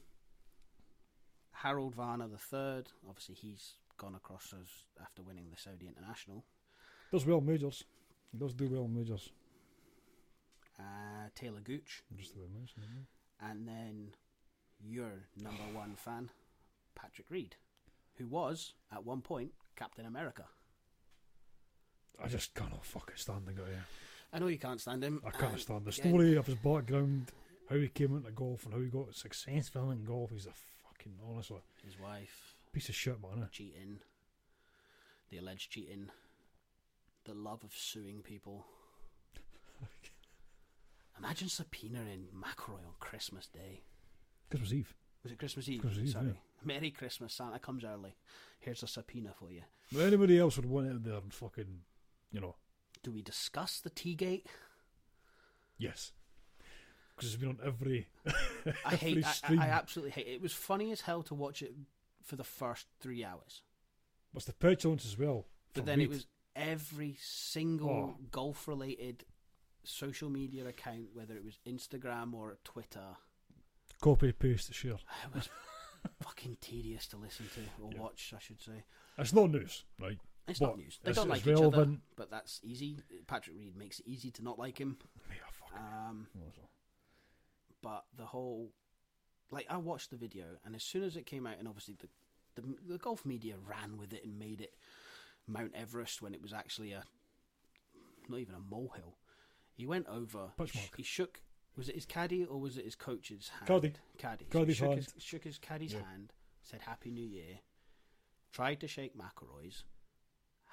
Harold 1.52 1.94
Varner 1.96 2.28
the 2.28 2.38
third. 2.38 2.90
Obviously, 3.08 3.36
he's 3.36 3.74
gone 3.98 4.16
across 4.16 4.54
as 4.60 4.68
after 5.02 5.22
winning 5.22 5.46
the 5.52 5.58
Saudi 5.58 5.88
International. 5.88 6.44
Does 7.12 7.26
well 7.26 7.42
majors. 7.42 7.84
He 8.32 8.40
does 8.40 8.56
do 8.56 8.68
well 8.68 8.86
in 8.86 8.96
majors. 8.96 9.30
Uh, 10.80 11.30
Taylor 11.36 11.60
Gooch, 11.60 12.04
Just 12.18 12.34
the 12.34 12.42
mentioned 12.42 12.86
and 13.40 13.68
then 13.68 14.10
your 14.86 15.28
number 15.42 15.64
one 15.74 15.96
fan, 15.96 16.30
Patrick 16.96 17.28
Reed, 17.30 17.56
who 18.18 18.28
was 18.28 18.74
at 18.92 19.06
one 19.06 19.22
point 19.22 19.52
Captain 19.76 20.06
America. 20.06 20.46
I 22.24 22.28
just 22.28 22.54
cannot 22.54 22.86
fucking 22.86 23.16
stand 23.18 23.46
the 23.48 23.54
guy. 23.54 23.64
Yeah. 23.72 23.80
I 24.32 24.40
know 24.40 24.48
you 24.48 24.60
can't 24.60 24.80
stand 24.82 25.04
him. 25.04 25.22
I 25.26 25.32
can't 25.32 25.54
and 25.54 25.62
stand 25.62 25.86
the 25.86 25.92
again, 25.92 26.12
story 26.12 26.36
of 26.36 26.46
his 26.46 26.56
background, 26.56 27.32
how 27.70 27.76
he 27.76 27.88
came 27.88 28.16
into 28.16 28.32
golf, 28.32 28.66
and 28.66 28.74
how 28.74 28.80
he 28.80 28.88
got 28.88 29.16
successful 29.16 29.92
in 29.92 30.04
golf. 30.04 30.32
He's 30.32 30.46
a 30.48 30.52
fucking 30.88 31.14
honestly 31.28 31.58
His 31.84 32.00
wife 32.00 32.56
piece 32.72 32.90
of 32.90 32.96
shit, 32.96 33.22
man. 33.22 33.44
eh? 33.44 33.48
cheating, 33.52 34.00
the 35.30 35.38
alleged 35.38 35.72
cheating. 35.72 36.10
the 37.26 37.34
love 37.34 37.64
of 37.64 37.72
suing 37.76 38.22
people. 38.24 38.66
Imagine 41.20 41.48
subpoenaing 41.48 42.26
McIlroy 42.36 42.80
on 42.86 42.94
Christmas 43.00 43.48
Day. 43.48 43.82
Christmas 44.60 44.74
Eve. 44.74 44.96
Was 45.24 45.32
it 45.32 45.40
Christmas 45.40 45.70
Eve? 45.70 45.82
Christmas 45.82 46.06
Eve, 46.08 46.12
Sorry. 46.14 46.26
yeah. 46.28 46.34
Merry 46.66 46.92
Christmas, 46.92 47.34
Santa 47.34 47.60
comes 47.60 47.84
early. 47.84 48.16
Here's 48.60 48.84
a 48.84 48.88
subpoena 48.88 49.34
for 49.38 49.52
you. 49.52 49.62
But 49.92 50.02
anybody 50.02 50.38
else 50.40 50.56
would 50.58 50.66
want 50.66 50.88
it 50.88 50.92
out 50.92 51.04
there 51.04 51.16
and 51.16 51.34
fucking, 51.34 51.82
you 52.32 52.40
know, 52.42 52.56
Do 53.04 53.12
we 53.12 53.22
discuss 53.22 53.80
the 53.80 53.90
Teagate? 53.90 54.46
yes. 55.78 56.12
Because 57.16 57.32
it's 57.34 57.40
been 57.40 57.50
on 57.50 57.60
every. 57.64 58.08
I 58.86 58.96
hate. 58.96 59.24
every 59.24 59.58
I. 59.60 59.64
I, 59.64 59.68
I 59.68 59.70
absolutely 59.70 60.12
hate. 60.12 60.28
It. 60.28 60.32
it 60.36 60.42
was 60.42 60.54
funny 60.54 60.92
as 60.92 61.02
hell 61.02 61.22
to 61.24 61.36
watch 61.36 61.62
it 61.62 61.74
for 62.24 62.36
the 62.38 62.44
first 62.44 62.88
three 63.02 63.24
hours, 63.24 63.62
What's 64.32 64.46
the 64.46 64.54
petulance 64.54 65.06
as 65.06 65.18
well? 65.18 65.46
but 65.74 65.86
then 65.86 66.00
it 66.02 66.10
was 66.10 66.26
every 66.56 67.18
single 67.20 67.90
Oh. 67.90 68.16
golf-related 68.32 69.26
social 69.84 70.30
media 70.30 70.66
account, 70.68 71.10
whether 71.14 71.36
it 71.36 71.44
was 71.44 71.58
Instagram 71.68 72.34
or 72.34 72.58
Twitter. 72.64 73.18
Copy 74.04 74.32
paste 74.34 74.74
share. 74.74 74.94
It 75.26 75.34
was 75.34 75.50
fucking 76.22 76.58
tedious 76.60 77.08
to 77.08 77.18
listen 77.18 77.46
to 77.56 77.62
or 77.84 77.92
Yeah. 77.94 78.00
watch, 78.02 78.34
I 78.36 78.40
should 78.40 78.60
say. 78.62 78.84
It's 79.18 79.34
not 79.34 79.50
news, 79.52 79.86
right? 80.00 80.20
It's 80.48 80.60
But 80.60 80.66
not 80.68 80.78
news. 80.78 81.00
They 81.02 81.12
it's- 81.12 81.16
don't 81.16 81.30
like 81.30 81.42
each 81.48 81.54
other, 81.54 81.62
relevant. 81.70 82.02
but 82.18 82.30
that's 82.30 82.60
easy. 82.64 83.00
Patrick 83.28 83.56
Reed 83.58 83.76
makes 83.78 84.00
it 84.02 84.08
easy 84.08 84.30
to 84.32 84.42
not 84.44 84.60
like 84.60 84.78
him. 84.80 84.98
Yeah, 85.30 85.36
fuck. 85.52 85.80
Um, 85.80 86.28
but 87.82 88.06
the 88.16 88.26
whole, 88.26 88.74
like, 89.52 89.66
I 89.70 89.78
watched 89.78 90.10
the 90.12 90.18
video, 90.18 90.58
and 90.66 90.76
as 90.76 90.84
soon 90.84 91.04
as 91.04 91.16
it 91.16 91.26
came 91.26 91.48
out, 91.48 91.58
and 91.60 91.68
obviously 91.68 91.96
the 91.96 92.10
the, 92.56 92.62
the 92.88 92.98
golf 93.00 93.26
media 93.26 93.58
ran 93.58 93.98
with 93.98 94.14
it 94.14 94.24
and 94.24 94.38
made 94.38 94.62
it 94.62 94.76
Mount 95.48 95.74
Everest 95.74 96.22
when 96.22 96.36
it 96.36 96.42
was 96.42 96.54
actually 96.54 96.92
a 96.92 97.04
not 98.30 98.40
even 98.40 98.54
a 98.54 98.60
molehill. 98.60 99.18
He 99.74 99.88
went 99.88 100.06
over. 100.08 100.52
He 100.96 101.02
shook. 101.04 101.42
Was 101.76 101.90
it 101.90 101.96
his 101.96 102.06
caddy 102.06 102.46
or 102.46 102.60
was 102.60 102.78
it 102.78 102.86
his 102.86 102.96
coach's 102.96 103.50
hand? 103.50 103.68
Caddy. 103.68 103.94
Caddy. 104.18 104.46
So 104.52 104.60
Caddy's 104.60 104.78
shook, 104.78 104.88
hand. 104.90 105.00
His, 105.00 105.14
shook 105.24 105.44
his 105.44 105.58
caddy's 105.60 105.94
Yeah. 105.94 106.04
hand. 106.04 106.34
Said 106.62 106.82
Happy 106.82 107.10
New 107.10 107.26
Year. 107.26 107.60
Tried 108.52 108.80
to 108.82 108.88
shake 108.88 109.18
McIlroy's. 109.18 109.84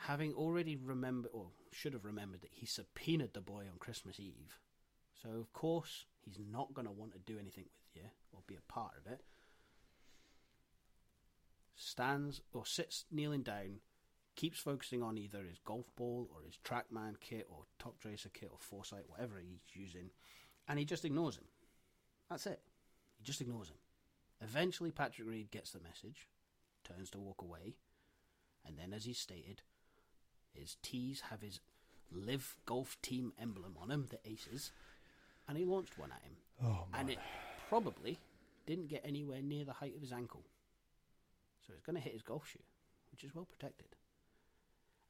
Having 0.05 0.35
already 0.35 0.77
remembered, 0.77 1.31
or 1.33 1.51
should 1.73 1.93
have 1.95 2.05
remembered, 2.05 2.43
that 2.43 2.53
he 2.53 2.67
subpoenaed 2.67 3.33
the 3.35 3.41
boy 3.41 3.67
on 3.71 3.79
Christmas 3.79 4.21
Eve. 4.21 4.59
So 5.23 5.31
of 5.31 5.53
course 5.53 6.07
he's 6.21 6.39
not 6.39 6.75
going 6.75 6.87
to 6.87 6.93
want 6.93 7.13
to 7.13 7.19
do 7.19 7.39
anything 7.39 7.65
with 7.65 8.03
you 8.03 8.11
or 8.33 8.41
be 8.47 8.57
a 8.57 8.73
part 8.73 8.93
of 8.99 9.11
it. 9.11 9.23
Stands 11.75 12.41
or 12.53 12.67
sits 12.67 13.05
kneeling 13.11 13.43
down, 13.43 13.81
keeps 14.37 14.59
focusing 14.59 15.03
on 15.03 15.17
either 15.19 15.43
his 15.45 15.59
golf 15.65 15.87
ball 15.97 16.29
or 16.35 16.43
his 16.43 16.59
TrackMan 16.65 17.21
kit 17.21 17.47
or 17.51 17.65
Top 17.79 17.99
Tracer 18.01 18.29
kit 18.29 18.51
or 18.53 18.59
Foresight, 18.59 19.09
whatever 19.09 19.39
he's 19.39 19.61
using, 19.75 20.11
and 20.69 20.79
he 20.79 20.85
just 20.85 21.05
ignores 21.05 21.37
him. 21.37 21.45
That's 22.29 22.47
it. 22.47 22.61
He 23.19 23.25
just 23.25 23.41
ignores 23.41 23.69
him. 23.69 23.77
Eventually, 24.41 24.91
Patrick 24.91 25.29
Reed 25.29 25.51
gets 25.51 25.71
the 25.73 25.81
message, 25.81 26.29
turns 26.85 27.11
to 27.11 27.19
walk 27.19 27.43
away, 27.43 27.75
and 28.67 28.79
then, 28.79 28.93
as 28.93 29.05
he 29.05 29.13
stated, 29.13 29.63
his 30.53 30.77
tees 30.83 31.23
have 31.31 31.43
his 31.43 31.61
LIV 32.13 32.57
golf 32.67 32.97
team 33.03 33.33
emblem 33.41 33.77
on 33.81 33.89
them, 33.89 34.07
the 34.11 34.19
aces, 34.31 34.73
and 35.49 35.59
he 35.59 35.65
launched 35.65 35.99
one 35.99 36.11
at 36.13 36.23
him. 36.23 36.37
Oh, 36.63 36.87
man. 36.91 37.01
And 37.01 37.11
it 37.11 37.19
probably 37.69 38.19
didn't 38.67 38.89
get 38.89 39.03
anywhere 39.05 39.43
near 39.43 39.65
the 39.65 39.73
height 39.73 39.95
of 39.95 40.01
his 40.01 40.13
ankle. 40.13 40.43
So 41.67 41.73
it's 41.73 41.83
going 41.83 41.97
to 41.97 42.03
hit 42.03 42.13
his 42.13 42.23
golf 42.23 42.49
shoe, 42.49 42.63
which 43.11 43.25
is 43.25 43.35
well 43.35 43.47
protected. 43.47 43.89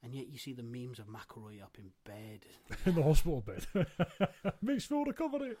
And 0.03 0.15
yet 0.15 0.29
you 0.29 0.39
see 0.39 0.53
the 0.53 0.63
memes 0.63 0.99
of 0.99 1.05
McIlroy 1.05 1.61
up 1.61 1.77
in 1.77 1.91
bed. 2.05 2.45
in 2.85 2.95
the 2.95 3.03
hospital 3.03 3.41
bed. 3.41 3.65
Makes 4.61 4.85
full 4.85 5.05
recovery. 5.05 5.55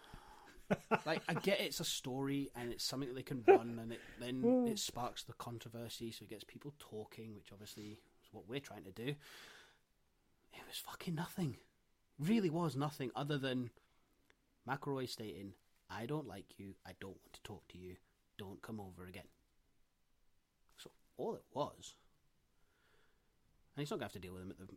like 1.05 1.21
I 1.27 1.33
get 1.35 1.59
it's 1.59 1.79
a 1.79 1.85
story 1.85 2.49
and 2.55 2.71
it's 2.71 2.83
something 2.83 3.09
that 3.09 3.15
they 3.15 3.23
can 3.23 3.43
run, 3.47 3.77
and 3.81 3.91
it, 3.91 3.99
then 4.19 4.41
oh. 4.45 4.67
it 4.67 4.79
sparks 4.79 5.23
the 5.23 5.33
controversy, 5.33 6.11
so 6.11 6.23
it 6.23 6.29
gets 6.29 6.43
people 6.43 6.73
talking, 6.79 7.35
which 7.35 7.49
obviously 7.51 7.99
is 8.23 8.29
what 8.31 8.47
we're 8.47 8.59
trying 8.59 8.83
to 8.83 8.91
do. 8.91 9.09
It 10.53 10.67
was 10.67 10.77
fucking 10.77 11.15
nothing. 11.15 11.57
Really 12.19 12.49
was 12.49 12.75
nothing 12.75 13.11
other 13.15 13.37
than 13.37 13.69
McIlroy 14.67 15.09
stating, 15.09 15.53
"I 15.89 16.05
don't 16.05 16.27
like 16.27 16.57
you. 16.57 16.75
I 16.85 16.93
don't 16.99 17.17
want 17.21 17.33
to 17.33 17.43
talk 17.43 17.67
to 17.69 17.77
you. 17.77 17.97
Don't 18.37 18.61
come 18.61 18.79
over 18.79 19.05
again." 19.05 19.27
So 20.77 20.91
all 21.17 21.35
it 21.35 21.45
was, 21.53 21.95
and 23.75 23.81
he's 23.81 23.89
not 23.89 23.99
going 23.99 24.09
to 24.09 24.13
have 24.13 24.21
to 24.21 24.27
deal 24.27 24.33
with 24.33 24.43
him 24.43 24.51
at 24.51 24.57
the 24.57 24.67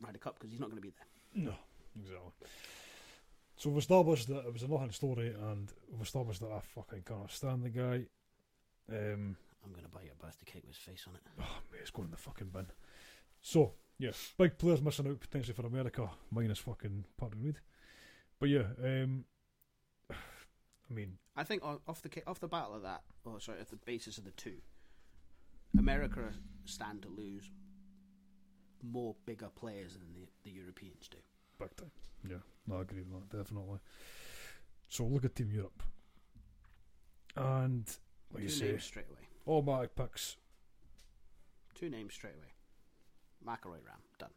Ryder 0.00 0.18
Cup 0.18 0.34
because 0.34 0.50
he's 0.50 0.60
not 0.60 0.70
going 0.70 0.82
to 0.82 0.82
be 0.82 0.90
there. 0.90 1.44
No, 1.44 1.54
exactly. 1.98 2.32
So 3.56 3.70
we've 3.70 3.78
established 3.78 4.28
that 4.28 4.46
it 4.46 4.52
was 4.52 4.62
a 4.62 4.68
nothing 4.68 4.90
story, 4.90 5.28
and 5.28 5.72
we've 5.90 6.02
established 6.02 6.40
that 6.40 6.52
I 6.52 6.60
fucking 6.60 7.04
can't 7.06 7.30
stand 7.30 7.64
the 7.64 7.70
guy. 7.70 8.06
Um, 8.90 9.36
I'm 9.64 9.72
going 9.72 9.84
to 9.84 9.90
buy 9.90 10.02
you 10.02 10.10
a 10.12 10.24
birthday 10.24 10.44
cake 10.44 10.62
with 10.66 10.76
his 10.76 10.84
face 10.84 11.04
on 11.08 11.14
it. 11.14 11.22
oh, 11.40 11.58
mate, 11.72 11.80
it's 11.80 11.90
going 11.90 12.06
in 12.06 12.10
the 12.10 12.18
fucking 12.18 12.48
bin. 12.48 12.66
So, 13.40 13.72
yeah, 13.98 14.10
big 14.36 14.58
players 14.58 14.82
missing 14.82 15.08
out 15.08 15.20
potentially 15.20 15.54
for 15.54 15.66
America, 15.66 16.08
minus 16.30 16.58
fucking 16.58 17.04
Patrick 17.18 17.42
Reed. 17.42 17.56
But 18.38 18.50
yeah, 18.50 18.66
um, 18.84 19.24
I 20.10 20.92
mean, 20.92 21.16
I 21.34 21.44
think 21.44 21.64
off 21.64 22.02
the 22.02 22.10
off 22.26 22.40
the 22.40 22.48
battle 22.48 22.74
of 22.74 22.82
that, 22.82 23.02
or 23.24 23.40
sorry, 23.40 23.60
off 23.60 23.70
the 23.70 23.76
basis 23.76 24.18
of 24.18 24.24
the 24.24 24.30
two, 24.32 24.58
America 25.78 26.32
stand 26.64 27.02
to 27.02 27.08
lose 27.08 27.50
more 28.82 29.14
bigger 29.26 29.48
players 29.54 29.94
than 29.94 30.06
the, 30.14 30.26
the 30.44 30.50
Europeans 30.50 31.08
do. 31.08 31.18
big 31.58 31.74
time. 31.76 31.90
Yeah, 32.28 32.36
no, 32.66 32.78
I 32.78 32.82
agree 32.82 33.02
with 33.02 33.30
that, 33.30 33.38
definitely. 33.38 33.78
So 34.88 35.04
look 35.04 35.24
at 35.24 35.34
Team 35.34 35.50
Europe. 35.52 35.82
And, 37.36 37.84
what 38.30 38.42
you 38.42 38.48
Two 38.48 38.54
say, 38.54 38.66
names 38.68 38.84
straight 38.84 39.06
away. 39.10 39.28
automatic 39.46 39.94
picks. 39.94 40.36
Two 41.74 41.90
names 41.90 42.14
straight 42.14 42.34
away. 42.34 42.52
McIlroy, 43.46 43.78
Rahm, 43.78 44.00
done. 44.18 44.30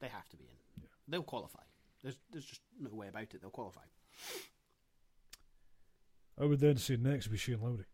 They 0.00 0.08
have 0.08 0.28
to 0.30 0.36
be 0.36 0.44
in. 0.44 0.82
Yeah. 0.82 0.88
They'll 1.08 1.22
qualify. 1.22 1.62
There's 2.02 2.18
there's 2.30 2.44
just 2.44 2.60
no 2.80 2.90
way 2.92 3.08
about 3.08 3.22
it. 3.22 3.40
They'll 3.40 3.50
qualify. 3.50 3.80
I 6.40 6.44
would 6.44 6.60
then 6.60 6.76
say 6.76 6.96
next 6.96 7.26
would 7.26 7.32
be 7.32 7.38
Shane 7.38 7.60
Lowry. 7.60 7.86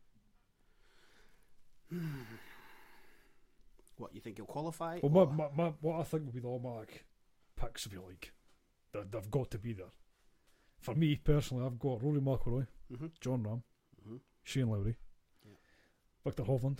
What 4.01 4.15
you 4.15 4.21
think 4.23 4.39
he'll 4.39 4.47
qualify? 4.47 4.99
Well, 5.03 5.27
my, 5.27 5.33
my, 5.35 5.49
my, 5.55 5.73
what 5.83 6.01
I 6.01 6.05
think 6.05 6.25
will 6.25 6.33
be 6.33 6.41
the 6.41 6.49
automatic 6.49 7.05
picks, 7.55 7.85
if 7.85 7.93
you 7.93 8.03
like, 8.07 8.33
that 8.93 9.13
they've 9.13 9.31
got 9.31 9.51
to 9.51 9.59
be 9.59 9.75
there. 9.75 9.93
For 10.81 10.95
me 10.95 11.17
personally, 11.17 11.67
I've 11.67 11.79
got 11.79 12.03
Rory 12.03 12.21
McIlroy, 12.21 12.67
Mhm, 12.91 13.11
Jon 13.21 13.43
Rahm, 13.45 13.63
mhm. 14.09 14.21
Shane 14.43 14.69
Lowry, 14.71 14.97
Yeah. 15.45 15.53
Viktor 16.25 16.45
Hovland, 16.45 16.79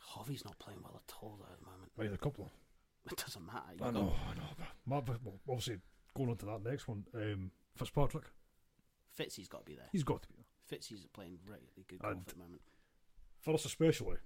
Hovey's 0.00 0.44
not 0.44 0.58
playing 0.58 0.80
well 0.82 1.00
at 1.06 1.14
all 1.20 1.36
though, 1.38 1.52
at 1.52 1.58
the 1.60 1.66
moment. 1.66 1.92
right, 1.96 2.12
a 2.12 2.16
couple. 2.18 2.50
It 3.10 3.18
doesn't 3.18 3.46
matter. 3.46 3.60
I 3.82 3.90
know, 3.92 4.12
I 4.28 4.34
know. 4.34 4.42
But 4.58 4.66
my, 4.84 5.14
well, 5.22 5.38
obviously, 5.48 5.78
going 6.16 6.30
on 6.30 6.36
to 6.38 6.46
that 6.46 6.64
next 6.64 6.88
one, 6.88 7.04
um, 7.14 7.52
Fitzpatrick, 7.76 8.24
Fitzy's 9.16 9.46
got 9.46 9.58
to 9.60 9.64
be 9.64 9.76
there. 9.76 9.86
he's 9.92 10.02
got 10.02 10.22
to 10.22 10.28
be 10.28 10.34
there. 10.34 10.78
Fitzy's 10.78 11.06
playing 11.12 11.38
really 11.46 11.84
good 11.86 12.00
golf 12.00 12.12
And- 12.14 12.22
at 12.22 12.28
the 12.34 12.38
moment. 12.40 12.62
For 13.42 13.54
us 13.54 13.64
especially, 13.64 14.16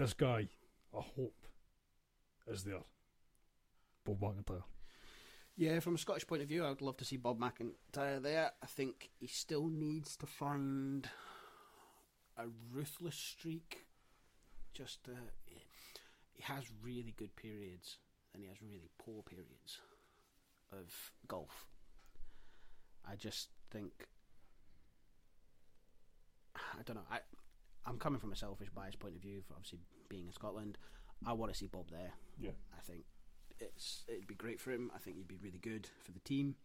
this 0.00 0.14
guy, 0.14 0.48
I 0.96 1.02
hope, 1.14 1.46
is 2.50 2.64
there. 2.64 2.80
Bob 4.06 4.22
MacIntyre. 4.22 4.64
Yeah, 5.56 5.78
from 5.80 5.96
a 5.96 5.98
Scottish 5.98 6.26
point 6.26 6.40
of 6.40 6.48
view, 6.48 6.64
I 6.64 6.70
would 6.70 6.80
love 6.80 6.96
to 6.98 7.04
see 7.04 7.18
Bob 7.18 7.38
MacIntyre 7.38 8.18
there. 8.18 8.52
I 8.62 8.66
think 8.66 9.10
he 9.18 9.26
still 9.26 9.68
needs 9.68 10.16
to 10.16 10.26
find 10.26 11.06
a 12.38 12.44
ruthless 12.72 13.14
streak. 13.14 13.84
Just 14.72 15.00
uh, 15.06 15.12
he 16.32 16.42
has 16.44 16.64
really 16.82 17.14
good 17.18 17.36
periods, 17.36 17.98
and 18.32 18.42
he 18.42 18.48
has 18.48 18.62
really 18.62 18.88
poor 18.98 19.22
periods 19.22 19.80
of 20.72 21.12
golf. 21.28 21.66
I 23.06 23.16
just 23.16 23.48
think 23.70 24.08
I 26.56 26.82
don't 26.86 26.96
know. 26.96 27.06
I 27.10 27.18
I'm 27.86 27.98
coming 27.98 28.20
from 28.20 28.32
a 28.32 28.36
selfish, 28.36 28.68
bias 28.74 28.96
point 28.96 29.16
of 29.16 29.22
view. 29.22 29.42
For 29.46 29.54
obviously 29.54 29.78
being 30.08 30.26
in 30.26 30.32
Scotland, 30.32 30.78
I 31.26 31.32
want 31.32 31.52
to 31.52 31.58
see 31.58 31.66
Bob 31.66 31.90
there. 31.90 32.12
Yeah. 32.38 32.50
I 32.76 32.80
think 32.82 33.04
it's 33.58 34.04
it'd 34.08 34.26
be 34.26 34.34
great 34.34 34.60
for 34.60 34.70
him. 34.70 34.90
I 34.94 34.98
think 34.98 35.16
he'd 35.16 35.28
be 35.28 35.38
really 35.42 35.58
good 35.58 35.88
for 36.02 36.12
the 36.12 36.20
team. 36.20 36.56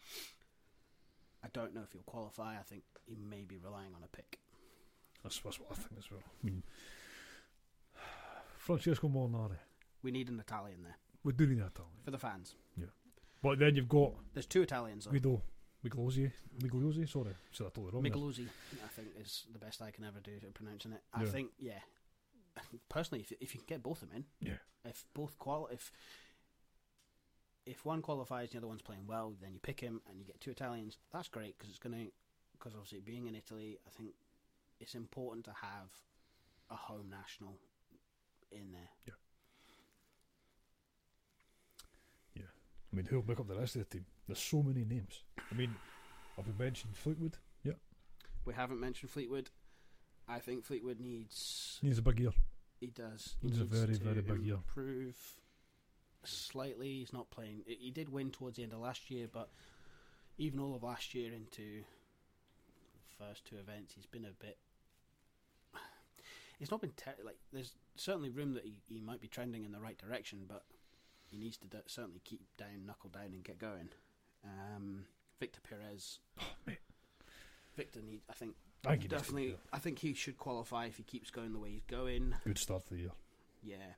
I 1.44 1.48
don't 1.54 1.74
know 1.74 1.82
if 1.84 1.92
he'll 1.92 2.02
qualify. 2.04 2.56
I 2.60 2.64
think 2.64 2.84
he 3.06 3.16
may 3.16 3.44
be 3.44 3.58
relying 3.58 3.94
on 3.96 4.02
a 4.04 4.08
pick. 4.08 4.40
That's, 5.24 5.40
that's 5.40 5.60
what 5.60 5.70
I 5.72 5.76
think 5.76 6.00
as 6.00 6.10
well. 6.12 6.22
I 6.26 6.46
mean, 6.46 6.64
Francesco 8.58 9.08
Molinari. 9.10 9.58
We 10.02 10.12
need 10.12 10.30
an 10.30 10.40
Italian 10.40 10.84
there 10.84 10.96
We 11.24 11.34
do 11.34 11.48
need 11.48 11.60
that 11.62 11.74
talent. 11.76 11.94
for 12.04 12.12
the 12.12 12.18
fans. 12.20 12.56
Yeah, 12.78 12.86
but 13.42 13.58
then 13.60 13.76
you've 13.76 13.90
got 13.90 14.14
There's 14.34 14.46
two 14.46 14.62
Italians. 14.62 15.06
Though. 15.06 15.12
Guido 15.12 15.42
Migliosi. 15.90 16.32
Migliosi, 16.60 17.08
sorry, 17.08 17.36
said 17.52 17.68
that 17.68 17.74
totally 17.74 17.92
wrong. 17.94 18.04
Migluzzi, 18.04 18.48
I 18.84 18.88
think, 18.88 19.10
is 19.20 19.46
the 19.52 19.60
best 19.60 19.82
I 19.82 19.92
can 19.92 20.04
ever 20.04 20.20
do 20.20 20.32
at 20.36 20.54
pronouncing 20.54 20.94
it. 20.94 21.04
I 21.14 21.24
Yeah. 21.24 21.30
think, 21.32 21.52
yeah. 21.60 21.80
Personally, 22.90 23.22
if 23.22 23.32
if 23.42 23.54
you 23.54 23.60
can 23.60 23.68
get 23.68 23.84
both 23.84 24.02
of 24.02 24.10
them 24.10 24.26
in, 24.42 24.48
Yeah. 24.48 24.58
if 24.84 25.06
both 25.14 25.38
qual, 25.38 25.68
if 25.68 25.92
if 27.66 27.84
one 27.84 28.02
qualifies, 28.02 28.50
and 28.50 28.54
the 28.54 28.58
other 28.60 28.68
one's 28.68 28.82
playing 28.84 29.08
well, 29.08 29.32
then 29.42 29.54
you 29.54 29.60
pick 29.60 29.80
him 29.80 30.02
and 30.08 30.20
you 30.20 30.26
get 30.26 30.40
two 30.40 30.52
Italians. 30.52 30.98
That's 31.12 31.28
great 31.28 31.58
because 31.58 31.70
it's 31.70 31.80
going 31.80 31.96
to, 32.06 32.12
because 32.54 32.74
obviously 32.76 33.02
being 33.02 33.26
in 33.28 33.36
Italy, 33.36 33.80
I 33.88 33.90
think 33.90 34.14
it's 34.80 34.94
important 34.96 35.46
to 35.46 35.54
have 35.54 35.90
a 36.70 36.76
home 36.76 37.10
national 37.10 37.60
in 38.52 38.72
there. 38.72 38.90
I 42.96 42.98
mean, 42.98 43.08
who'll 43.08 43.26
make 43.28 43.42
up 43.42 43.48
the 43.50 43.56
rest 43.56 43.76
of 43.76 43.80
the 43.90 43.98
team? 43.98 44.06
There's 44.26 44.40
so 44.40 44.64
many 44.64 44.86
names. 44.86 45.22
I 45.52 45.56
mean, 45.56 45.76
have 46.38 46.48
we 46.48 46.54
mentioned 46.58 46.96
Fleetwood? 46.96 47.36
Yeah, 47.64 47.74
We 48.46 48.54
haven't 48.54 48.80
mentioned 48.80 49.10
Fleetwood. 49.12 49.50
I 50.30 50.40
think 50.40 50.64
Fleetwood 50.64 51.02
needs. 51.02 51.78
needs 51.84 51.98
a 51.98 52.02
big 52.02 52.22
year. 52.22 52.32
He 52.80 52.88
does. 52.88 53.36
He 53.42 53.48
Needs 53.48 53.60
a 53.60 53.66
very, 53.66 53.96
very 53.96 54.22
big 54.22 54.44
year. 54.44 54.56
Improve 54.56 55.18
slightly. 56.24 56.88
He's 57.00 57.12
not 57.12 57.30
playing. 57.32 57.64
He 57.68 57.92
did 57.92 58.08
win 58.08 58.32
towards 58.32 58.56
the 58.56 58.64
end 58.64 58.72
of 58.72 58.80
last 58.80 59.12
year, 59.12 59.28
but 59.32 59.50
even 60.38 60.62
all 60.62 60.74
of 60.74 60.84
last 60.84 61.14
year 61.14 61.34
into 61.34 61.84
the 61.84 63.26
first 63.26 63.44
two 63.44 63.58
events, 63.58 63.94
he's 63.94 64.06
been 64.06 64.26
a 64.26 64.32
bit. 64.32 64.58
It's 66.62 66.72
not 66.72 66.80
been 66.80 66.94
ter- 66.96 67.16
like 67.26 67.36
there's 67.52 67.76
certainly 67.98 68.30
room 68.30 68.54
that 68.54 68.64
he, 68.64 68.76
he 68.88 69.02
might 69.02 69.20
be 69.20 69.28
trending 69.28 69.66
in 69.66 69.74
the 69.74 69.80
right 69.82 69.98
direction, 69.98 70.46
but 70.48 70.64
he 71.36 71.44
needs 71.44 71.58
to 71.58 71.68
d- 71.68 71.78
certainly 71.88 72.22
keep 72.24 72.42
down, 72.58 72.86
knuckle 72.86 73.10
down, 73.10 73.34
and 73.34 73.44
get 73.44 73.60
going. 73.60 73.90
Um, 74.44 75.06
Victor 75.40 75.60
Perez. 75.62 76.20
Oh. 76.40 76.72
Victor 77.76 78.02
need. 78.02 78.22
I 78.30 78.34
think 78.34 78.56
I 78.86 78.92
think 78.96 79.10
definitely. 79.10 79.58
I 79.74 79.80
think 79.80 80.00
he 80.00 80.14
should 80.14 80.38
qualify 80.38 80.86
if 80.86 80.98
he 80.98 81.04
keeps 81.04 81.30
going 81.30 81.52
the 81.54 81.60
way 81.60 81.72
he's 81.72 81.84
going. 81.84 82.34
Good 82.46 82.58
start 82.58 82.84
for 82.84 82.94
the 82.94 83.02
year. 83.02 83.12
Yeah. 83.62 83.94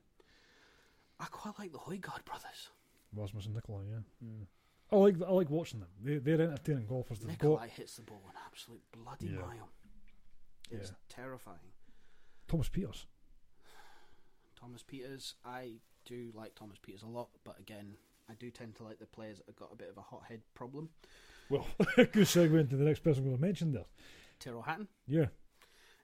I 1.20 1.26
quite 1.26 1.58
like 1.58 1.72
the 1.72 1.78
Højgaard 1.78 2.24
brothers. 2.24 2.70
Rasmus 3.14 3.46
and 3.46 3.54
Nikolai, 3.54 3.82
yeah. 3.90 3.98
yeah. 4.20 4.44
I 4.92 4.96
like 4.96 5.16
I 5.26 5.30
like 5.30 5.50
watching 5.50 5.80
them. 5.80 5.88
They 6.02 6.16
they're 6.18 6.40
entertaining 6.40 6.86
golfers. 6.86 7.20
They've 7.20 7.28
Nikolai 7.28 7.68
hits 7.68 7.96
the 7.96 8.02
ball 8.02 8.22
an 8.28 8.34
absolute 8.46 8.82
bloody 8.92 9.26
Yeah. 9.26 9.40
mile. 9.46 9.68
It's 10.70 10.92
terrifying. 11.08 11.72
Thomas 12.48 12.68
Pieters. 12.68 13.04
Thomas 14.58 14.82
Pieters, 14.82 15.34
I 15.44 15.74
do 16.08 16.32
like 16.34 16.54
Thomas 16.54 16.78
Pieters 16.78 17.04
a 17.04 17.08
lot, 17.08 17.28
but 17.44 17.58
again, 17.60 17.94
I 18.28 18.34
do 18.34 18.50
tend 18.50 18.76
to 18.76 18.84
like 18.84 18.98
the 18.98 19.06
players 19.06 19.38
that 19.38 19.46
have 19.46 19.56
got 19.56 19.70
a 19.72 19.76
bit 19.76 19.90
of 19.90 19.98
a 19.98 20.02
hothead 20.02 20.40
problem. 20.54 20.88
Well, 21.50 21.66
good 21.96 22.26
segue 22.26 22.58
into 22.58 22.76
the 22.76 22.84
next 22.84 23.00
person 23.00 23.24
we're 23.24 23.30
going 23.30 23.40
to 23.40 23.46
mention 23.46 23.72
there. 23.72 23.86
Tyrrell 24.38 24.62
Hatton. 24.62 24.88
Yeah, 25.06 25.26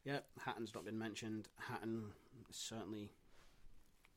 Yeah, 0.05 0.19
Hatton's 0.45 0.75
not 0.75 0.85
been 0.85 0.99
mentioned. 0.99 1.49
Hatton 1.59 2.13
certainly 2.51 3.11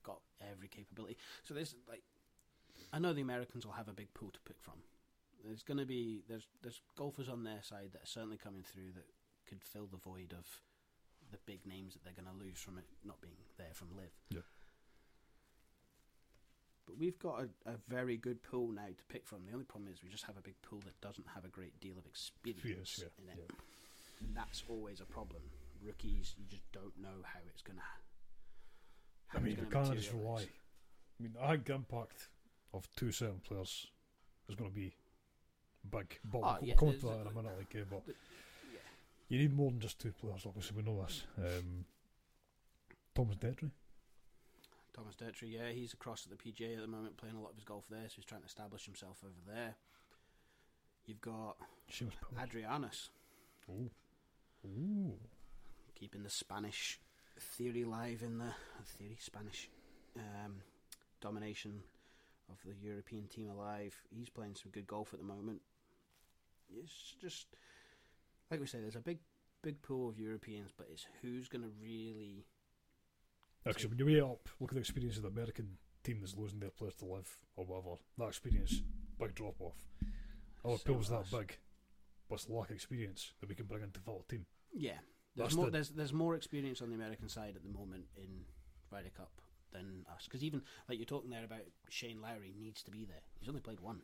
got 0.02 0.20
every 0.50 0.68
capability. 0.68 1.16
So 1.44 1.54
there's 1.54 1.74
like, 1.88 2.02
I 2.92 2.98
know 2.98 3.12
the 3.12 3.20
Americans 3.20 3.66
will 3.66 3.74
have 3.74 3.88
a 3.88 3.92
big 3.92 4.12
pool 4.14 4.30
to 4.30 4.40
pick 4.40 4.56
from. 4.60 4.74
There's 5.44 5.62
going 5.62 5.78
to 5.78 5.86
be 5.86 6.22
there's 6.28 6.48
there's 6.62 6.80
golfers 6.96 7.28
on 7.28 7.44
their 7.44 7.62
side 7.62 7.90
that 7.92 8.02
are 8.02 8.06
certainly 8.06 8.36
coming 8.36 8.64
through 8.64 8.92
that 8.96 9.06
could 9.46 9.62
fill 9.62 9.86
the 9.86 9.96
void 9.96 10.34
of 10.36 10.46
the 11.30 11.38
big 11.46 11.64
names 11.66 11.94
that 11.94 12.04
they're 12.04 12.12
going 12.12 12.26
to 12.38 12.44
lose 12.44 12.58
from 12.58 12.78
it 12.78 12.84
not 13.04 13.20
being 13.20 13.36
there 13.56 13.72
from 13.72 13.88
LIV. 13.96 14.10
Yeah. 14.30 14.40
But 16.88 16.96
we've 16.98 17.18
got 17.18 17.42
a, 17.42 17.70
a 17.70 17.74
very 17.88 18.16
good 18.16 18.42
pool 18.42 18.72
now 18.72 18.86
to 18.86 19.04
pick 19.12 19.26
from. 19.26 19.44
The 19.46 19.52
only 19.52 19.66
problem 19.66 19.92
is 19.92 20.02
we 20.02 20.08
just 20.08 20.24
have 20.24 20.38
a 20.38 20.40
big 20.40 20.54
pool 20.62 20.80
that 20.86 20.98
doesn't 21.02 21.26
have 21.34 21.44
a 21.44 21.48
great 21.48 21.78
deal 21.80 21.98
of 21.98 22.06
experience 22.06 22.64
Yes, 22.64 23.00
yeah, 23.18 23.22
in 23.24 23.28
it. 23.38 23.44
yeah. 23.50 23.56
And 24.26 24.34
that's 24.34 24.62
always 24.70 25.00
a 25.00 25.04
problem. 25.04 25.42
Rookies, 25.84 26.34
you 26.38 26.44
just 26.48 26.62
don't 26.72 26.96
know 27.00 27.22
how 27.22 27.40
it's 27.46 27.60
going 27.62 27.76
to. 27.78 29.36
I 29.36 29.40
mean, 29.42 29.58
we 29.60 29.70
can't 29.70 29.94
just 29.94 30.12
rely. 30.14 30.40
I 30.40 31.22
mean, 31.22 31.34
I 31.40 31.50
think 31.52 31.66
the 31.66 31.74
impact 31.74 32.28
of 32.72 32.88
two 32.96 33.12
certain 33.12 33.40
players 33.46 33.86
is 34.48 34.54
going 34.54 34.70
to 34.70 34.74
be 34.74 34.94
big. 35.90 36.18
But 36.24 36.38
Oh, 36.42 36.56
we'll 36.60 36.68
yeah, 36.70 36.74
come 36.76 36.92
to 36.98 37.06
that 37.06 37.20
in 37.20 37.26
a 37.26 37.30
minute, 37.32 37.52
like, 37.58 37.90
but 37.90 38.06
the- 38.06 38.14
yeah. 38.72 38.78
you 39.28 39.38
need 39.40 39.52
more 39.54 39.70
than 39.70 39.80
just 39.80 39.98
two 40.00 40.12
players. 40.12 40.46
Obviously, 40.46 40.76
we 40.78 40.82
know 40.82 41.04
this. 41.04 41.24
Um, 41.36 41.84
Thomas 43.14 43.36
Detry. 43.36 43.70
Thomas 44.98 45.14
Detry, 45.14 45.52
yeah, 45.52 45.70
he's 45.70 45.92
across 45.92 46.26
at 46.26 46.36
the 46.36 46.36
PGA 46.36 46.74
at 46.74 46.80
the 46.80 46.88
moment, 46.88 47.16
playing 47.16 47.36
a 47.36 47.40
lot 47.40 47.50
of 47.50 47.54
his 47.54 47.64
golf 47.64 47.84
there, 47.88 48.02
so 48.08 48.14
he's 48.16 48.24
trying 48.24 48.40
to 48.40 48.48
establish 48.48 48.84
himself 48.84 49.18
over 49.24 49.40
there. 49.46 49.76
You've 51.06 51.20
got 51.20 51.56
Adri 52.36 52.68
Arnaus 52.68 53.10
Ooh. 53.70 53.90
Ooh. 54.66 55.14
keeping 55.94 56.24
the 56.24 56.30
Spanish 56.30 56.98
theory 57.38 57.84
live 57.84 58.22
in 58.22 58.38
the 58.38 58.52
theory 58.84 59.16
Spanish 59.20 59.70
um, 60.16 60.56
domination 61.20 61.80
of 62.50 62.56
the 62.66 62.74
European 62.84 63.28
team 63.28 63.48
alive. 63.50 63.94
He's 64.10 64.28
playing 64.28 64.56
some 64.56 64.72
good 64.72 64.88
golf 64.88 65.14
at 65.14 65.20
the 65.20 65.24
moment. 65.24 65.60
It's 66.76 67.14
just 67.20 67.46
like 68.50 68.58
we 68.58 68.66
say, 68.66 68.80
there's 68.80 68.96
a 68.96 69.00
big, 69.00 69.18
big 69.62 69.80
pool 69.80 70.08
of 70.08 70.18
Europeans, 70.18 70.70
but 70.76 70.88
it's 70.90 71.06
who's 71.22 71.48
going 71.48 71.62
to 71.62 71.70
really 71.80 72.44
Actually, 73.66 73.90
when 73.90 73.98
you 73.98 74.06
weigh 74.06 74.20
up, 74.20 74.48
look 74.60 74.70
at 74.70 74.74
the 74.74 74.80
experience 74.80 75.16
of 75.16 75.22
the 75.24 75.28
American 75.28 75.76
team 76.04 76.18
that's 76.20 76.36
losing 76.36 76.60
their 76.60 76.70
players 76.70 76.94
to 76.96 77.04
LIV 77.04 77.36
or 77.56 77.64
whatever. 77.66 77.96
That 78.18 78.28
experience, 78.28 78.82
big 79.18 79.34
drop 79.34 79.60
off. 79.60 79.76
Our 80.64 80.76
Same 80.78 80.94
pool's 80.94 81.08
that 81.10 81.30
big, 81.30 81.58
but 82.28 82.36
it's 82.36 82.48
lack 82.48 82.70
of 82.70 82.74
experience 82.76 83.32
that 83.40 83.48
we 83.48 83.54
can 83.54 83.66
bring 83.66 83.82
into 83.82 84.00
the 84.04 84.12
team. 84.28 84.46
Yeah, 84.72 84.92
there's 85.36 85.48
That's 85.50 85.54
more. 85.56 85.66
the- 85.66 85.70
There's 85.72 85.90
there's 85.90 86.12
more 86.12 86.34
experience 86.34 86.80
on 86.82 86.88
the 86.88 86.94
American 86.94 87.28
side 87.28 87.54
at 87.56 87.62
the 87.62 87.68
moment 87.68 88.06
in 88.16 88.44
Ryder 88.90 89.10
Cup 89.16 89.30
than 89.72 90.04
us. 90.14 90.24
Because 90.24 90.42
even 90.42 90.62
like 90.88 90.98
you're 90.98 91.04
talking 91.06 91.30
there 91.30 91.44
about 91.44 91.60
Shane 91.90 92.20
Lowry 92.22 92.54
needs 92.58 92.82
to 92.84 92.90
be 92.90 93.04
there. 93.04 93.20
He's 93.38 93.48
only 93.48 93.60
played 93.60 93.80
one. 93.80 94.00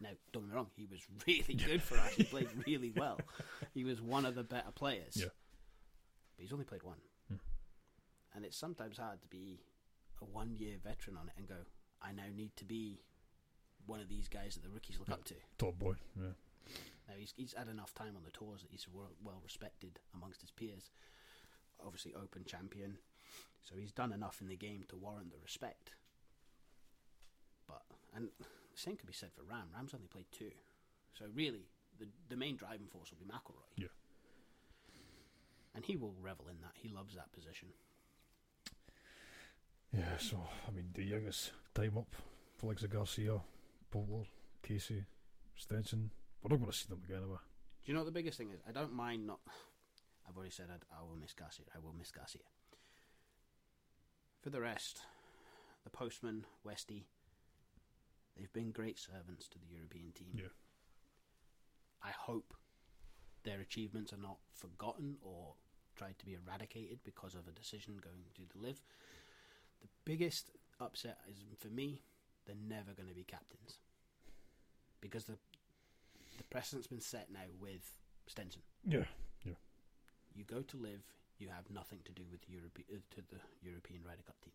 Now, 0.00 0.10
don't 0.32 0.42
get 0.44 0.50
me 0.50 0.56
wrong, 0.56 0.70
he 0.76 0.86
was 0.86 1.00
really 1.26 1.54
good 1.54 1.82
for 1.82 1.96
us. 1.98 2.14
He 2.14 2.24
played 2.24 2.48
really 2.66 2.92
well. 2.96 3.18
He 3.74 3.84
was 3.84 4.00
one 4.00 4.26
of 4.26 4.34
the 4.34 4.42
better 4.44 4.70
players. 4.74 5.16
Yeah. 5.16 5.26
But 6.36 6.42
he's 6.42 6.52
only 6.52 6.64
played 6.64 6.82
one. 6.82 6.98
And 8.34 8.44
it's 8.44 8.56
sometimes 8.56 8.98
hard 8.98 9.22
to 9.22 9.28
be 9.28 9.60
a 10.20 10.24
one 10.24 10.54
year 10.56 10.76
veteran 10.82 11.16
on 11.16 11.28
it 11.28 11.34
and 11.38 11.46
go, 11.48 11.66
I 12.02 12.12
now 12.12 12.24
need 12.34 12.56
to 12.56 12.64
be 12.64 13.00
one 13.86 14.00
of 14.00 14.08
these 14.08 14.28
guys 14.28 14.54
that 14.54 14.62
the 14.62 14.70
rookies 14.70 14.98
look 14.98 15.10
up 15.10 15.24
to. 15.24 15.34
Top 15.58 15.78
boy. 15.78 15.94
Yeah. 16.16 16.32
Now 17.08 17.14
he's 17.18 17.32
he's 17.36 17.54
had 17.56 17.68
enough 17.68 17.94
time 17.94 18.16
on 18.16 18.22
the 18.24 18.30
tours 18.30 18.62
that 18.62 18.70
he's 18.70 18.86
well, 18.92 19.12
well 19.22 19.40
respected 19.42 20.00
amongst 20.14 20.40
his 20.40 20.50
peers. 20.50 20.90
Obviously, 21.84 22.14
Open 22.14 22.44
champion, 22.46 22.96
so 23.62 23.74
he's 23.76 23.92
done 23.92 24.12
enough 24.12 24.40
in 24.40 24.48
the 24.48 24.56
game 24.56 24.84
to 24.88 24.96
warrant 24.96 25.30
the 25.30 25.38
respect. 25.42 25.90
But 27.68 27.82
and 28.14 28.28
the 28.38 28.46
same 28.74 28.96
could 28.96 29.06
be 29.06 29.12
said 29.12 29.30
for 29.34 29.42
Rahm. 29.42 29.68
Rahm's 29.76 29.92
only 29.94 30.06
played 30.06 30.26
two, 30.32 30.50
so 31.12 31.26
really 31.34 31.66
the 31.98 32.06
the 32.30 32.36
main 32.36 32.56
driving 32.56 32.86
force 32.86 33.10
will 33.10 33.18
be 33.18 33.30
McIlroy. 33.30 33.68
Yeah. 33.76 33.88
and 35.74 35.84
he 35.84 35.96
will 35.96 36.14
revel 36.22 36.46
in 36.48 36.60
that. 36.62 36.72
He 36.74 36.88
loves 36.88 37.14
that 37.16 37.32
position. 37.32 37.68
Yeah, 39.96 40.16
so, 40.18 40.40
I 40.66 40.72
mean, 40.72 40.90
the 40.94 41.04
youngest 41.04 41.52
time 41.72 41.96
up 41.96 42.14
for 42.56 42.66
Alexa 42.66 42.88
Garcia, 42.88 43.40
Poulter, 43.90 44.28
Casey, 44.62 45.04
Stenson. 45.56 46.10
We're 46.42 46.50
not 46.50 46.60
going 46.60 46.72
to 46.72 46.76
see 46.76 46.88
them 46.88 47.02
again, 47.04 47.22
are 47.22 47.28
we? 47.28 47.36
Do 47.36 47.38
you 47.84 47.94
know 47.94 48.00
what 48.00 48.06
the 48.06 48.12
biggest 48.12 48.38
thing 48.38 48.50
is? 48.50 48.60
I 48.68 48.72
don't 48.72 48.92
mind 48.92 49.26
not. 49.26 49.40
I've 50.28 50.36
already 50.36 50.50
said 50.50 50.66
I'd, 50.72 50.84
I 50.90 51.02
will 51.02 51.16
miss 51.16 51.32
Garcia. 51.32 51.66
I 51.74 51.78
will 51.78 51.94
miss 51.96 52.10
Garcia. 52.10 52.42
For 54.42 54.50
the 54.50 54.60
rest, 54.60 55.00
the 55.84 55.90
postman, 55.90 56.44
Westy, 56.64 57.06
they've 58.36 58.52
been 58.52 58.72
great 58.72 58.98
servants 58.98 59.48
to 59.48 59.58
the 59.58 59.74
European 59.74 60.12
team. 60.12 60.34
Yeah. 60.34 60.52
I 62.02 62.10
hope 62.10 62.54
their 63.44 63.60
achievements 63.60 64.12
are 64.12 64.20
not 64.20 64.38
forgotten 64.52 65.16
or 65.22 65.54
tried 65.96 66.18
to 66.18 66.26
be 66.26 66.34
eradicated 66.34 66.98
because 67.04 67.34
of 67.34 67.46
a 67.46 67.52
decision 67.52 67.94
going 68.02 68.24
to 68.34 68.42
the 68.42 68.66
LIV. 68.66 68.80
The 69.84 69.88
biggest 70.04 70.50
upset 70.80 71.18
is 71.28 71.36
for 71.58 71.68
me, 71.68 72.00
they're 72.46 72.56
never 72.68 72.92
going 72.96 73.08
to 73.08 73.14
be 73.14 73.24
captains 73.24 73.78
because 75.00 75.24
the 75.24 75.36
the 76.38 76.44
precedent's 76.50 76.88
been 76.88 77.00
set 77.00 77.28
now 77.32 77.46
with 77.60 77.92
Stenson. 78.26 78.62
Yeah. 78.84 79.04
Yeah. 79.44 79.54
You 80.34 80.44
go 80.44 80.62
to 80.62 80.76
LIV, 80.76 81.04
you 81.38 81.48
have 81.48 81.70
nothing 81.70 82.00
to 82.06 82.12
do 82.12 82.22
with 82.30 82.40
Europe 82.48 82.78
uh, 82.92 82.96
to 83.14 83.20
the 83.30 83.40
European 83.62 84.00
Ryder 84.04 84.22
Cup 84.26 84.40
team. 84.42 84.52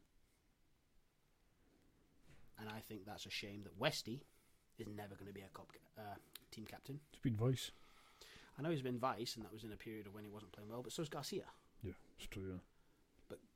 And 2.59 2.67
I 2.67 2.82
think 2.82 3.05
that's 3.05 3.25
a 3.25 3.30
shame 3.30 3.61
that 3.63 3.77
Westy 3.80 4.23
is 4.77 4.88
never 4.88 5.15
going 5.15 5.27
to 5.27 5.34
be 5.34 5.41
a 5.41 5.49
cop, 5.53 5.71
uh, 5.97 6.15
team 6.51 6.65
captain. 6.65 6.99
It's 7.13 7.21
been 7.21 7.38
vice. 7.38 7.71
I 8.57 8.61
know 8.61 8.71
he's 8.71 8.82
been 8.82 8.99
vice, 8.99 9.36
and 9.38 9.45
that 9.45 9.53
was 9.53 9.63
in 9.63 9.71
a 9.71 9.77
period 9.77 10.07
of 10.07 10.13
when 10.13 10.25
he 10.25 10.30
wasn't 10.30 10.51
playing 10.51 10.69
well, 10.69 10.82
but 10.84 10.91
so's 10.91 11.07
Garcia. 11.07 11.45
Yeah, 11.82 11.93
it's 12.17 12.27
true, 12.27 12.43
yeah. 12.49 12.59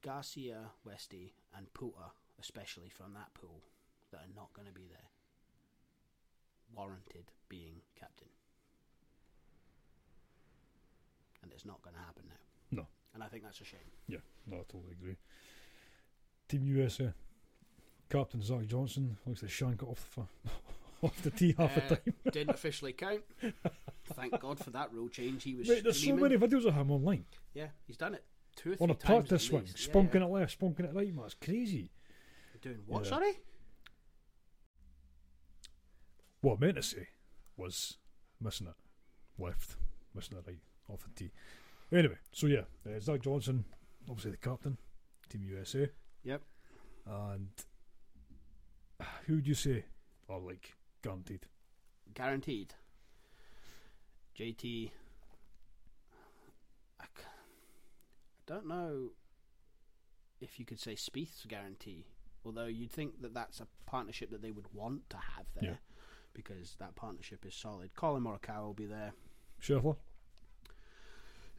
Garcia, 0.03 0.57
Westy, 0.85 1.33
and 1.57 1.73
Poulter, 1.73 2.11
especially 2.39 2.89
from 2.89 3.13
that 3.13 3.33
pool, 3.33 3.61
that 4.11 4.17
are 4.17 4.35
not 4.35 4.53
going 4.53 4.67
to 4.67 4.73
be 4.73 4.87
there, 4.89 5.09
warranted 6.75 7.31
being 7.49 7.81
captain. 7.99 8.27
And 11.41 11.51
it's 11.51 11.65
not 11.65 11.81
going 11.81 11.95
to 11.95 12.01
happen 12.01 12.23
now. 12.27 12.81
No. 12.83 12.87
And 13.13 13.23
I 13.23 13.27
think 13.27 13.43
that's 13.43 13.61
a 13.61 13.65
shame. 13.65 13.79
Yeah, 14.07 14.19
no, 14.47 14.57
I 14.57 14.63
totally 14.71 14.93
agree. 14.99 15.15
Team 16.47 16.67
USA. 16.67 17.13
Captain 18.09 18.41
Zach 18.43 18.67
Johnson 18.67 19.17
looks 19.25 19.41
like 19.41 19.49
shank 19.51 19.81
it 19.81 19.87
off 19.87 20.07
the 20.15 20.21
off 21.07 21.21
the 21.23 21.31
tee 21.31 21.55
half 21.57 21.75
Uh, 21.77 21.81
the 21.89 21.95
time. 21.95 22.13
Didn't 22.31 22.49
officially 22.53 22.93
count. 22.93 23.21
Thank 24.13 24.39
God 24.39 24.59
for 24.59 24.69
that 24.71 24.93
rule 24.93 25.09
change. 25.09 25.43
He 25.43 25.55
was 25.55 25.67
Mate, 25.67 25.83
there's 25.83 26.05
so 26.05 26.15
many 26.15 26.37
videos 26.37 26.65
of 26.65 26.75
him 26.75 26.91
online 26.91 27.25
Yeah, 27.55 27.67
he's 27.87 27.97
done 27.97 28.13
it 28.13 28.23
two 28.55 28.73
or 28.73 28.75
three 28.75 28.83
on 28.83 28.89
a 28.89 28.95
practice 28.95 29.43
at 29.43 29.49
swing, 29.49 29.61
least. 29.63 29.91
Spunking 29.91 30.15
yeah. 30.15 30.25
it 30.25 30.29
left, 30.29 30.59
spunking 30.59 30.85
it 30.85 30.93
right. 30.93 31.13
Man, 31.13 31.25
it's 31.25 31.35
crazy. 31.35 31.91
Doing 32.61 32.79
what? 32.87 33.03
Yeah. 33.03 33.09
Sorry. 33.09 33.39
What 36.41 36.57
I 36.57 36.65
meant 36.65 36.75
to 36.75 36.83
say 36.83 37.07
was 37.57 37.97
missing 38.41 38.67
it 38.67 39.41
left, 39.41 39.75
missing 40.13 40.37
it 40.37 40.43
right 40.47 40.59
off 40.89 41.03
the 41.03 41.09
tee. 41.23 41.31
Anyway, 41.91 42.17
so 42.31 42.47
yeah, 42.47 42.63
uh, 42.87 42.99
Zach 42.99 43.21
Johnson, 43.21 43.65
obviously 44.09 44.31
the 44.31 44.37
captain, 44.37 44.77
Team 45.29 45.43
USA. 45.43 45.89
Yep. 46.23 46.41
And 47.05 47.49
who 49.25 49.35
would 49.35 49.47
you 49.47 49.53
say 49.53 49.85
are 50.29 50.39
like 50.39 50.73
guaranteed? 51.03 51.45
Guaranteed. 52.13 52.73
JT. 54.37 54.91
I, 56.99 57.03
c- 57.05 57.23
I 57.25 57.32
don't 58.45 58.67
know 58.67 59.09
if 60.41 60.59
you 60.59 60.65
could 60.65 60.79
say 60.79 60.93
Spieth's 60.95 61.45
guarantee, 61.47 62.05
although 62.45 62.65
you'd 62.65 62.91
think 62.91 63.21
that 63.21 63.33
that's 63.33 63.59
a 63.59 63.67
partnership 63.85 64.29
that 64.31 64.41
they 64.41 64.51
would 64.51 64.73
want 64.73 65.09
to 65.09 65.17
have 65.17 65.45
there, 65.55 65.63
Yeah. 65.71 65.75
because 66.33 66.75
that 66.79 66.95
partnership 66.95 67.45
is 67.45 67.55
solid. 67.55 67.93
Collin 67.95 68.23
Morikawa 68.23 68.63
will 68.63 68.73
be 68.73 68.85
there. 68.85 69.13
Scheffler, 69.61 69.95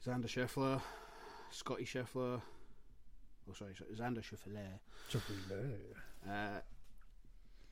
Xander 0.04 0.26
Scheffler, 0.26 0.82
Scotty 1.50 1.84
Scheffler. 1.84 2.42
Oh, 3.48 3.52
sorry, 3.52 3.74
sorry 3.74 3.90
Xander 3.94 4.22
Scheffler. 4.22 4.78
Scheffler, 5.10 5.78
uh, 6.28 6.60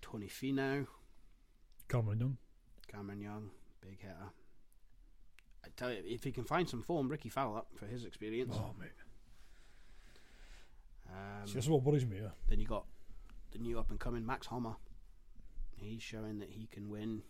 Tony 0.00 0.28
Finau, 0.28 0.86
Cameron 1.88 2.20
Young. 2.20 2.36
Cameron 2.88 3.20
Young, 3.20 3.50
big 3.80 4.00
hitter. 4.00 4.30
I 5.64 5.68
tell 5.76 5.92
you, 5.92 6.02
if 6.04 6.24
he 6.24 6.32
can 6.32 6.44
find 6.44 6.68
some 6.68 6.82
form, 6.82 7.08
Rickie 7.08 7.28
Fowler 7.28 7.62
for 7.76 7.86
his 7.86 8.04
experience. 8.04 8.54
Oh 8.58 8.74
mate, 8.78 8.90
Um, 11.42 11.46
See, 11.46 11.54
that's 11.54 11.68
what 11.68 11.82
worries 11.82 12.06
me. 12.06 12.18
Yeah. 12.20 12.30
then 12.48 12.60
you 12.60 12.66
got 12.66 12.84
the 13.52 13.58
new 13.58 13.78
up 13.78 13.90
and 13.90 14.00
coming 14.00 14.24
Max 14.26 14.46
Homa. 14.46 14.76
He's 15.76 16.02
showing 16.02 16.38
that 16.38 16.50
he 16.50 16.66
can 16.66 16.88
win, 16.88 17.22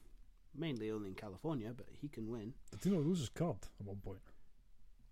mainly 0.54 0.90
only 0.90 1.08
in 1.10 1.14
California, 1.14 1.72
but 1.76 1.86
he 1.90 2.08
can 2.08 2.28
win. 2.30 2.54
Did 2.70 2.84
he 2.84 2.90
not 2.90 3.04
lose 3.06 3.20
his 3.20 3.28
card 3.30 3.56
at 3.80 3.86
one 3.86 3.96
point? 3.96 4.18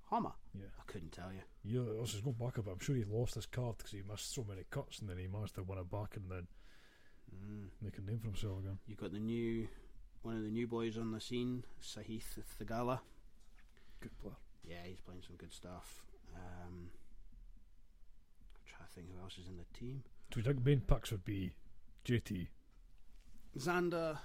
Homa, 0.07 0.35
Yeah. 0.55 0.67
I 0.79 0.83
couldn't 0.91 1.13
tell 1.13 1.31
you. 1.33 1.41
Yeah, 1.65 1.97
I 1.97 2.01
was 2.01 2.11
just 2.13 2.25
going 2.25 2.37
back 2.37 2.59
a 2.59 2.63
bit. 2.63 2.73
I'm 2.73 2.79
sure 2.81 2.97
he 2.97 3.05
lost 3.05 3.35
his 3.37 3.47
card 3.47 3.79
because 3.79 3.93
he 3.93 4.03
missed 4.03 4.35
so 4.35 4.45
many 4.45 4.63
cuts, 4.71 4.99
and 4.99 5.09
then 5.09 5.19
he 5.19 5.27
managed 5.29 5.55
to 5.55 5.63
win 5.63 5.79
it 5.79 5.91
back 5.91 6.17
and 6.17 6.31
then 6.31 6.47
Mm. 7.33 7.69
make 7.81 7.97
a 7.97 8.01
name 8.01 8.19
for 8.19 8.27
himself 8.27 8.59
again. 8.59 8.81
You 8.89 8.97
got 8.97 9.13
the 9.13 9.21
new, 9.21 9.69
one 10.23 10.37
of 10.37 10.43
the 10.43 10.51
new 10.51 10.67
boys 10.67 10.99
on 10.99 11.13
the 11.13 11.21
scene, 11.21 11.63
Sahith 11.81 12.43
Theegala. 12.59 13.01
Good 14.01 14.19
player. 14.19 14.35
Yeah, 14.65 14.83
he's 14.85 15.01
playing 15.01 15.23
some 15.23 15.37
good 15.37 15.53
stuff. 15.53 16.05
Um, 16.35 16.41
I'm 16.41 16.49
trying 16.71 16.91
to 16.91 17.00
think 18.95 19.09
who 19.15 19.23
else 19.23 19.39
is 19.39 19.49
in 19.49 19.57
the 19.57 19.79
team. 19.79 20.03
Do 20.31 20.41
you 20.41 20.45
think 20.45 20.65
main 20.65 20.81
picks 20.81 21.11
would 21.11 21.25
be 21.25 21.53
JT? 22.05 22.49
Xander, 23.59 24.19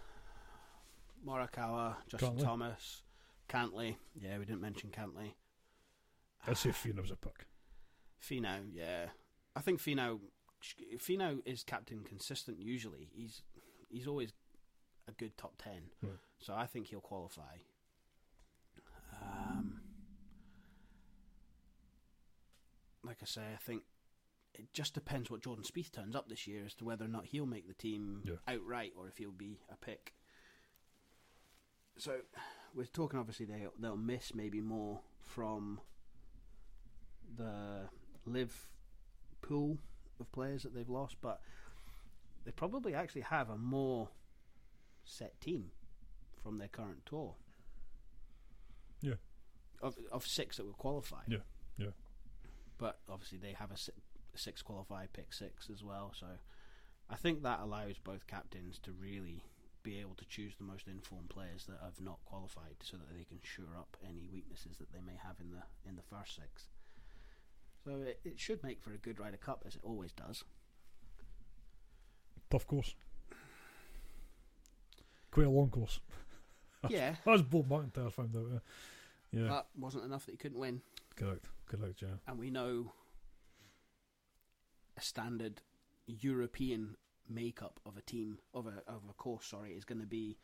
Morikawa, 1.25 1.95
Justin 2.07 2.35
Cantlay. 2.35 2.43
Thomas, 2.43 3.01
Cantlay. 3.49 3.95
Yeah, 4.19 4.37
we 4.37 4.45
didn't 4.45 4.61
mention 4.61 4.91
Cantlay. 4.91 5.33
I'd 6.47 6.57
say 6.57 6.69
Finau's 6.69 7.11
a 7.11 7.15
pick. 7.15 7.47
Finau, 8.21 8.59
yeah. 8.71 9.07
I 9.55 9.61
think 9.61 9.79
Fino. 9.79 10.19
Finau 10.97 11.39
is 11.45 11.63
captain 11.63 12.01
consistent. 12.03 12.59
Usually, 12.59 13.09
he's 13.13 13.41
he's 13.89 14.07
always 14.07 14.31
a 15.07 15.11
good 15.11 15.37
top 15.37 15.53
ten. 15.61 15.89
Right. 16.01 16.13
So 16.39 16.53
I 16.53 16.65
think 16.65 16.87
he'll 16.87 17.01
qualify. 17.01 17.57
Um, 19.21 19.79
like 23.03 23.17
I 23.21 23.25
say, 23.25 23.41
I 23.53 23.57
think 23.57 23.83
it 24.57 24.71
just 24.73 24.93
depends 24.93 25.29
what 25.29 25.41
Jordan 25.41 25.63
Spieth 25.63 25.91
turns 25.91 26.15
up 26.15 26.27
this 26.29 26.47
year 26.47 26.63
as 26.65 26.73
to 26.75 26.85
whether 26.85 27.05
or 27.05 27.09
not 27.09 27.25
he'll 27.25 27.45
make 27.45 27.67
the 27.67 27.73
team 27.73 28.21
Yeah. 28.25 28.35
outright 28.47 28.93
or 28.97 29.07
if 29.07 29.17
he'll 29.17 29.31
be 29.31 29.59
a 29.69 29.75
pick. 29.75 30.13
So 31.97 32.21
we're 32.73 32.85
talking 32.85 33.19
obviously 33.19 33.45
they 33.45 33.65
they'll 33.79 33.95
miss 33.97 34.33
maybe 34.35 34.59
more 34.61 35.01
from 35.21 35.79
the 37.37 37.89
LIV 38.25 38.69
pool 39.41 39.77
of 40.19 40.31
players 40.31 40.63
that 40.63 40.73
they've 40.73 40.89
lost, 40.89 41.17
but 41.21 41.41
they 42.45 42.51
probably 42.51 42.93
actually 42.93 43.21
have 43.21 43.49
a 43.49 43.57
more 43.57 44.09
set 45.03 45.39
team 45.41 45.71
from 46.43 46.57
their 46.57 46.67
current 46.67 47.05
tour. 47.05 47.35
Yeah. 49.01 49.15
Of 49.81 49.97
of 50.11 50.25
six 50.25 50.57
that 50.57 50.65
were 50.65 50.73
qualified. 50.73 51.25
Yeah, 51.27 51.39
yeah. 51.77 51.91
But 52.77 52.99
obviously 53.09 53.37
they 53.37 53.53
have 53.53 53.71
a, 53.71 53.75
six 54.39 54.61
qualified 54.61 55.13
pick 55.13 55.33
six 55.33 55.69
as 55.71 55.83
well, 55.83 56.13
so 56.17 56.27
I 57.09 57.15
think 57.15 57.43
that 57.43 57.59
allows 57.61 57.97
both 58.03 58.27
captains 58.27 58.79
to 58.79 58.91
really 58.91 59.43
be 59.83 59.99
able 59.99 60.15
to 60.15 60.25
choose 60.25 60.53
the 60.57 60.63
most 60.63 60.87
informed 60.87 61.29
players 61.29 61.65
that 61.67 61.77
have 61.83 62.01
not 62.01 62.17
qualified, 62.25 62.75
so 62.81 62.97
that 62.97 63.15
they 63.15 63.23
can 63.23 63.39
shore 63.43 63.77
up 63.77 63.95
any 64.03 64.27
weaknesses 64.31 64.77
that 64.79 64.91
they 64.91 65.01
may 65.01 65.17
have 65.23 65.35
in 65.39 65.51
the 65.51 65.61
in 65.87 65.95
the 65.95 66.01
first 66.01 66.35
six. 66.35 66.67
So 67.83 68.01
it, 68.01 68.19
it 68.25 68.39
should 68.39 68.63
make 68.63 68.81
for 68.81 68.93
a 68.93 68.97
good 68.97 69.19
Ryder 69.19 69.37
Cup, 69.37 69.63
as 69.67 69.75
it 69.75 69.81
always 69.83 70.11
does. 70.11 70.43
Tough 72.49 72.65
course. 72.65 72.95
Quite 75.29 75.45
a 75.45 75.49
long 75.49 75.69
course. 75.69 75.99
yeah, 76.89 77.15
As 77.27 77.43
Bob 77.43 77.69
MacIntyre 77.69 78.09
found 78.09 78.35
out. 78.35 78.61
Yeah, 79.31 79.41
yeah. 79.41 79.47
that 79.49 79.67
wasn't 79.77 80.05
enough 80.05 80.25
that 80.25 80.31
he 80.31 80.37
couldn't 80.37 80.59
win, 80.59 80.81
correct, 81.15 81.45
correct, 81.67 82.01
yeah. 82.01 82.15
and 82.27 82.39
we 82.39 82.49
know 82.49 82.91
a 84.97 85.01
standard 85.01 85.61
European 86.07 86.97
makeup 87.27 87.79
of 87.85 87.97
a 87.97 88.01
team 88.01 88.39
of 88.53 88.67
a 88.67 88.83
of 88.87 89.01
a 89.09 89.13
course. 89.13 89.47
Sorry, 89.47 89.71
is 89.71 89.85
going 89.85 90.01
to 90.01 90.07
be 90.07 90.37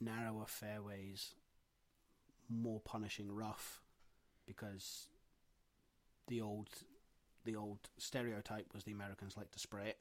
narrower 0.00 0.46
fairways, 0.46 1.34
more 2.48 2.80
punishing 2.80 3.34
rough, 3.34 3.82
because 4.46 5.08
the 6.28 6.40
old 6.40 6.68
the 7.44 7.56
old 7.56 7.78
stereotype 7.98 8.72
was 8.74 8.84
the 8.84 8.92
Americans 8.92 9.36
like 9.36 9.50
to 9.52 9.58
spray 9.58 9.88
it. 9.88 9.98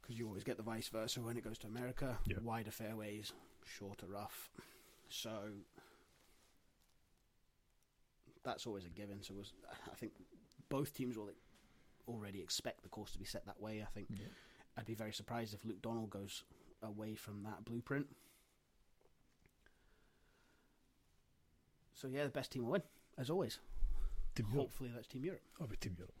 Because 0.00 0.18
you 0.18 0.26
always 0.26 0.44
get 0.44 0.56
the 0.56 0.62
vice 0.62 0.88
versa 0.88 1.20
when 1.20 1.36
it 1.36 1.44
goes 1.44 1.58
to 1.58 1.66
America. 1.66 2.18
Yeah. 2.26 2.36
Wider 2.42 2.70
fairways, 2.70 3.32
shorter 3.64 4.06
rough. 4.06 4.50
So 5.08 5.30
that's 8.44 8.66
always 8.66 8.86
a 8.86 8.88
given. 8.88 9.22
So 9.22 9.34
was, 9.34 9.52
I 9.90 9.94
think 9.96 10.12
both 10.68 10.92
teams 10.92 11.16
will 11.16 11.30
already 12.08 12.40
expect 12.40 12.82
the 12.82 12.88
course 12.88 13.12
to 13.12 13.18
be 13.18 13.24
set 13.24 13.46
that 13.46 13.60
way. 13.60 13.82
I 13.82 13.90
think 13.92 14.08
I'd 14.76 14.86
be 14.86 14.94
very 14.94 15.12
surprised 15.12 15.54
if 15.54 15.64
Luke 15.64 15.82
Donald 15.82 16.10
goes 16.10 16.44
away 16.82 17.14
from 17.14 17.42
that 17.44 17.64
blueprint. 17.64 18.06
So 21.94 22.08
yeah, 22.08 22.24
the 22.24 22.30
best 22.30 22.52
team 22.52 22.64
will 22.64 22.72
win, 22.72 22.82
as 23.16 23.30
always. 23.30 23.58
Team 24.34 24.46
Europe. 24.52 24.68
Hopefully 24.68 24.90
that's 24.94 25.06
Team 25.06 25.24
Europe. 25.24 25.40
I'll 25.60 25.66
be 25.66 25.76
Team 25.76 25.94
Europe. 25.96 26.14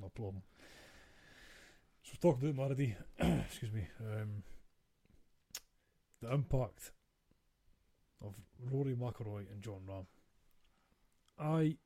No 0.00 0.08
problem. 0.08 0.42
So 2.02 2.12
we've 2.12 2.20
talked 2.20 2.42
about 2.42 2.56
Marady, 2.56 2.94
excuse 3.46 3.72
me, 3.72 3.86
um, 4.00 4.42
the 6.22 6.32
impact 6.32 6.92
of 8.24 8.34
Rory 8.70 8.94
McIlroy 8.94 9.50
and 9.52 9.60
Jon 9.60 9.80
Rahm. 9.86 10.06
I 11.38 11.76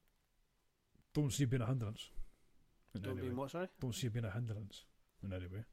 don't 1.16 1.32
see 1.32 1.44
it 1.44 1.50
being 1.50 1.62
a 1.62 1.66
hindrance. 1.66 2.10
In 2.94 3.00
Don't 3.02 3.18
any 3.18 3.28
be 3.28 3.34
what, 3.34 3.50
sorry? 3.50 3.68
Don't 3.80 3.94
see 3.94 4.06
it 4.06 4.12
being 4.12 4.24
a 4.26 4.30
hindrance 4.30 4.84
in 5.24 5.32
any 5.32 5.46
way. 5.46 5.64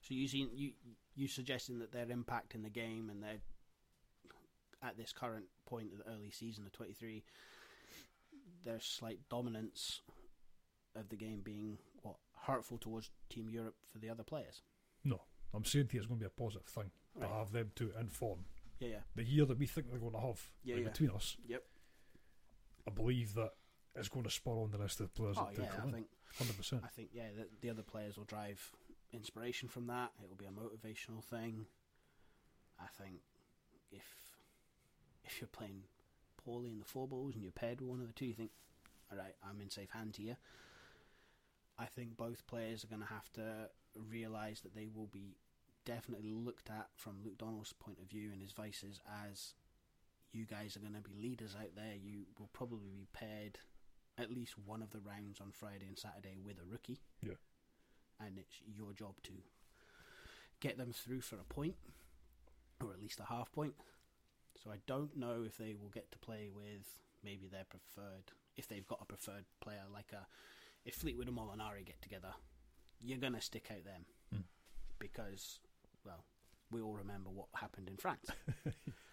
So 0.00 0.14
you 0.14 0.28
seen 0.28 0.48
you 0.54 0.72
you 1.14 1.28
suggesting 1.28 1.78
that 1.80 1.92
their 1.92 2.08
impact 2.10 2.54
in 2.54 2.62
the 2.62 2.70
game 2.70 3.10
and 3.10 3.22
their 3.22 3.38
at 4.82 4.96
this 4.96 5.12
current 5.12 5.46
point 5.66 5.88
of 5.92 5.98
the 5.98 6.10
early 6.12 6.30
season 6.30 6.64
of 6.64 6.72
twenty 6.72 6.92
three, 6.92 7.24
their 8.64 8.80
slight 8.80 9.18
dominance 9.28 10.00
of 10.96 11.08
the 11.08 11.16
game 11.16 11.40
being 11.44 11.78
what 12.02 12.16
hurtful 12.46 12.78
towards 12.78 13.10
Team 13.28 13.48
Europe 13.50 13.74
for 13.92 13.98
the 13.98 14.08
other 14.08 14.22
players. 14.22 14.62
No, 15.04 15.20
I'm 15.52 15.64
saying 15.64 15.88
to 15.88 15.94
you 15.94 16.00
it's 16.00 16.06
going 16.08 16.20
to 16.20 16.24
be 16.24 16.32
a 16.34 16.42
positive 16.42 16.66
thing 16.68 16.90
Right. 17.14 17.26
to 17.28 17.34
have 17.34 17.50
them 17.52 17.70
to 17.76 17.90
inform 18.00 18.44
Yeah, 18.78 18.88
yeah, 18.88 18.96
the 19.16 19.24
year 19.24 19.44
that 19.46 19.58
we 19.58 19.66
think 19.66 19.90
they're 19.90 19.98
going 19.98 20.12
to 20.12 20.20
have 20.20 20.40
Yeah, 20.62 20.76
like, 20.76 20.84
yeah. 20.84 20.90
between 20.90 21.10
us. 21.10 21.36
Yep. 21.48 21.64
I 22.88 22.90
believe 22.90 23.34
that 23.34 23.50
it's 23.94 24.08
going 24.08 24.24
to 24.24 24.30
spur 24.30 24.52
on 24.52 24.70
the 24.70 24.78
rest 24.78 25.00
of 25.00 25.12
the 25.12 25.20
players 25.20 25.36
Oh 25.38 25.48
yeah, 25.56 25.66
I 25.86 25.90
think 25.90 26.06
Hundred 26.38 26.56
percent. 26.56 26.82
I 26.84 26.88
think 26.88 27.10
yeah, 27.12 27.28
the, 27.36 27.46
the 27.60 27.70
other 27.70 27.82
players 27.82 28.16
will 28.16 28.24
drive 28.24 28.70
inspiration 29.12 29.68
from 29.68 29.86
that. 29.88 30.12
It 30.22 30.28
will 30.28 30.36
be 30.36 30.46
a 30.46 30.48
motivational 30.48 31.22
thing. 31.24 31.66
I 32.80 32.86
think 33.02 33.20
if 33.90 34.04
if 35.24 35.40
you're 35.40 35.48
playing 35.48 35.82
poorly 36.44 36.70
in 36.70 36.78
the 36.78 36.84
four 36.84 37.08
balls 37.08 37.34
and 37.34 37.42
you're 37.42 37.52
paired 37.52 37.80
with 37.80 37.90
one 37.90 38.00
of 38.00 38.06
the 38.06 38.12
two, 38.12 38.26
you 38.26 38.34
think, 38.34 38.50
all 39.10 39.18
right, 39.18 39.34
I'm 39.42 39.60
in 39.60 39.70
safe 39.70 39.90
hands 39.90 40.16
here. 40.16 40.36
I 41.78 41.86
think 41.86 42.16
both 42.16 42.46
players 42.46 42.84
are 42.84 42.88
going 42.88 43.02
to 43.02 43.08
have 43.08 43.30
to 43.34 43.70
realise 43.94 44.60
that 44.60 44.74
they 44.74 44.88
will 44.94 45.06
be 45.06 45.36
definitely 45.84 46.32
looked 46.32 46.70
at 46.70 46.88
from 46.94 47.16
Luke 47.24 47.38
Donald's 47.38 47.72
point 47.72 47.98
of 48.00 48.08
view 48.08 48.30
and 48.32 48.42
his 48.42 48.52
vices 48.52 49.00
as 49.26 49.54
you 50.32 50.44
guys 50.44 50.76
are 50.76 50.80
going 50.80 50.94
to 50.94 51.00
be 51.00 51.14
leaders 51.20 51.56
out 51.58 51.74
there. 51.74 51.94
You 51.94 52.22
will 52.38 52.50
probably 52.52 52.90
be 52.94 53.06
paired 53.12 53.58
at 54.18 54.30
least 54.32 54.54
one 54.58 54.82
of 54.82 54.90
the 54.90 55.00
rounds 55.00 55.40
on 55.40 55.50
Friday 55.52 55.86
and 55.86 55.98
Saturday 55.98 56.36
with 56.44 56.58
a 56.58 56.70
rookie. 56.70 57.00
Yeah. 57.22 57.34
And 58.20 58.38
it's 58.38 58.56
your 58.66 58.92
job 58.92 59.14
to 59.24 59.32
get 60.60 60.76
them 60.76 60.92
through 60.92 61.20
for 61.20 61.36
a 61.36 61.44
point, 61.44 61.76
or 62.84 62.92
at 62.92 63.00
least 63.00 63.20
a 63.20 63.24
half 63.32 63.52
point. 63.52 63.74
So 64.62 64.70
I 64.70 64.76
don't 64.86 65.16
know 65.16 65.44
if 65.46 65.56
they 65.56 65.74
will 65.80 65.90
get 65.90 66.10
to 66.12 66.18
play 66.18 66.48
with 66.52 66.84
maybe 67.24 67.46
their 67.46 67.64
preferred, 67.64 68.32
if 68.56 68.66
they've 68.66 68.86
got 68.86 68.98
a 69.00 69.04
preferred 69.04 69.44
player 69.60 69.82
like 69.92 70.12
a, 70.12 70.26
if 70.84 70.94
Fleetwood 70.96 71.28
and 71.28 71.36
Molinari 71.36 71.86
get 71.86 72.02
together, 72.02 72.32
you're 73.00 73.18
going 73.18 73.34
to 73.34 73.40
stick 73.40 73.68
out 73.70 73.84
them 73.84 74.04
Hmm. 74.34 74.40
because, 74.98 75.60
well, 76.04 76.24
we 76.72 76.82
all 76.82 76.94
remember 76.96 77.30
what 77.30 77.46
happened 77.54 77.88
in 77.88 77.96
France. 77.96 78.26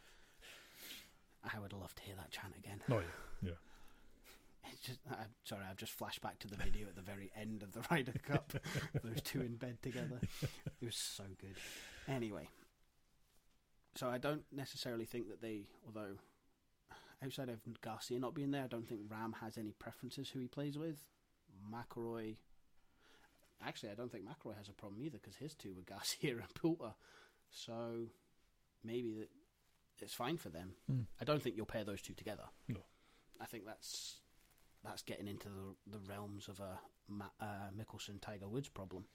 I 1.53 1.59
would 1.59 1.73
love 1.73 1.93
to 1.95 2.03
hear 2.03 2.15
that 2.15 2.31
chant 2.31 2.53
again. 2.57 2.81
No, 2.87 2.99
yeah, 2.99 3.03
yeah. 3.43 3.51
It's 4.71 4.81
just, 4.81 4.99
I'm 5.07 5.27
sorry, 5.43 5.61
I've 5.69 5.77
just 5.77 5.91
flashed 5.91 6.21
back 6.21 6.39
to 6.39 6.47
the 6.47 6.55
video 6.55 6.87
at 6.87 6.95
the 6.95 7.01
very 7.03 7.31
end 7.39 7.61
of 7.61 7.73
the 7.73 7.81
Ryder 7.91 8.13
Cup. 8.27 8.51
Those 9.03 9.21
two 9.21 9.41
in 9.41 9.57
bed 9.57 9.77
together. 9.83 10.19
It 10.41 10.85
was 10.85 10.95
so 10.95 11.23
good. 11.39 11.55
Anyway, 12.07 12.49
so 13.95 14.09
I 14.09 14.17
don't 14.17 14.43
necessarily 14.51 15.05
think 15.05 15.29
that 15.29 15.39
they, 15.39 15.67
although 15.85 16.15
outside 17.23 17.49
of 17.49 17.59
Garcia 17.81 18.19
not 18.19 18.33
being 18.33 18.51
there, 18.51 18.63
I 18.63 18.67
don't 18.67 18.87
think 18.87 19.01
Rahm 19.07 19.35
has 19.41 19.57
any 19.57 19.73
preferences 19.77 20.29
who 20.29 20.39
he 20.39 20.47
plays 20.47 20.77
with. 20.77 20.97
McIlroy, 21.71 22.35
actually, 23.65 23.91
I 23.91 23.95
don't 23.95 24.11
think 24.11 24.25
McIlroy 24.25 24.57
has 24.57 24.67
a 24.67 24.73
problem 24.73 25.01
either 25.03 25.19
because 25.19 25.37
his 25.37 25.53
two 25.53 25.73
were 25.75 25.83
Garcia 25.83 26.37
and 26.37 26.53
Poulter. 26.55 26.93
So 27.51 28.07
maybe 28.83 29.13
that 29.13 29.29
it's 30.01 30.13
fine 30.13 30.37
for 30.37 30.49
them. 30.49 30.73
Hmm. 30.89 31.01
I 31.21 31.25
don't 31.25 31.41
think 31.41 31.55
you'll 31.55 31.65
pair 31.65 31.83
those 31.83 32.01
two 32.01 32.13
together. 32.13 32.43
No. 32.67 32.81
I 33.39 33.45
think 33.45 33.65
that's 33.65 34.17
that's 34.83 35.01
getting 35.01 35.27
into 35.27 35.47
the, 35.47 35.97
the 35.97 35.99
realms 36.09 36.47
of 36.47 36.59
a 36.59 36.79
Ma- 37.07 37.25
uh, 37.41 37.69
Mickelson 37.77 38.21
Tiger 38.21 38.47
Woods 38.47 38.69
problem. 38.69 39.05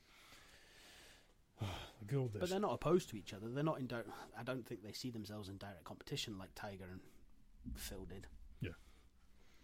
The 2.00 2.06
good. 2.06 2.40
But 2.40 2.48
they're 2.48 2.58
not 2.58 2.72
opposed 2.72 3.10
to 3.10 3.16
each 3.16 3.34
other. 3.34 3.46
They're 3.48 3.62
not 3.62 3.78
in 3.78 3.86
direct. 3.86 4.08
I 4.38 4.42
don't 4.42 4.66
think 4.66 4.82
they 4.82 4.92
see 4.92 5.10
themselves 5.10 5.50
in 5.50 5.58
direct 5.58 5.84
competition 5.84 6.38
like 6.38 6.48
Tiger 6.54 6.86
and 6.90 7.00
Phil 7.76 8.06
did. 8.06 8.26
Yeah. 8.62 8.70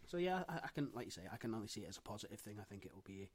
So 0.07 0.19
yeah, 0.19 0.43
I, 0.47 0.57
I 0.57 0.69
can, 0.75 0.91
like 0.93 1.07
you 1.07 1.11
say, 1.11 1.23
I 1.33 1.39
can 1.39 1.55
only 1.55 1.69
see 1.69 1.81
it 1.81 1.89
as 1.89 1.97
a 1.97 2.03
positive 2.03 2.39
thing. 2.39 2.57
I 2.61 2.65
think 2.65 2.85
it 2.85 2.95
will 2.95 3.03
be 3.07 3.31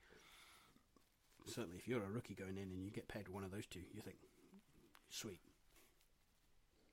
certainly 1.47 1.77
if 1.77 1.87
you're 1.87 2.03
a 2.03 2.09
rookie 2.09 2.35
going 2.35 2.57
in 2.57 2.71
and 2.71 2.85
you 2.85 2.91
get 2.91 3.07
paired 3.07 3.27
with 3.27 3.33
one 3.33 3.43
of 3.43 3.51
those 3.51 3.65
two, 3.65 3.81
you 3.93 4.01
think, 4.01 4.17
sweet. 5.09 5.39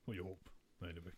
Well, 0.06 0.16
you 0.16 0.24
hope, 0.24 0.48
anyway. 0.82 1.12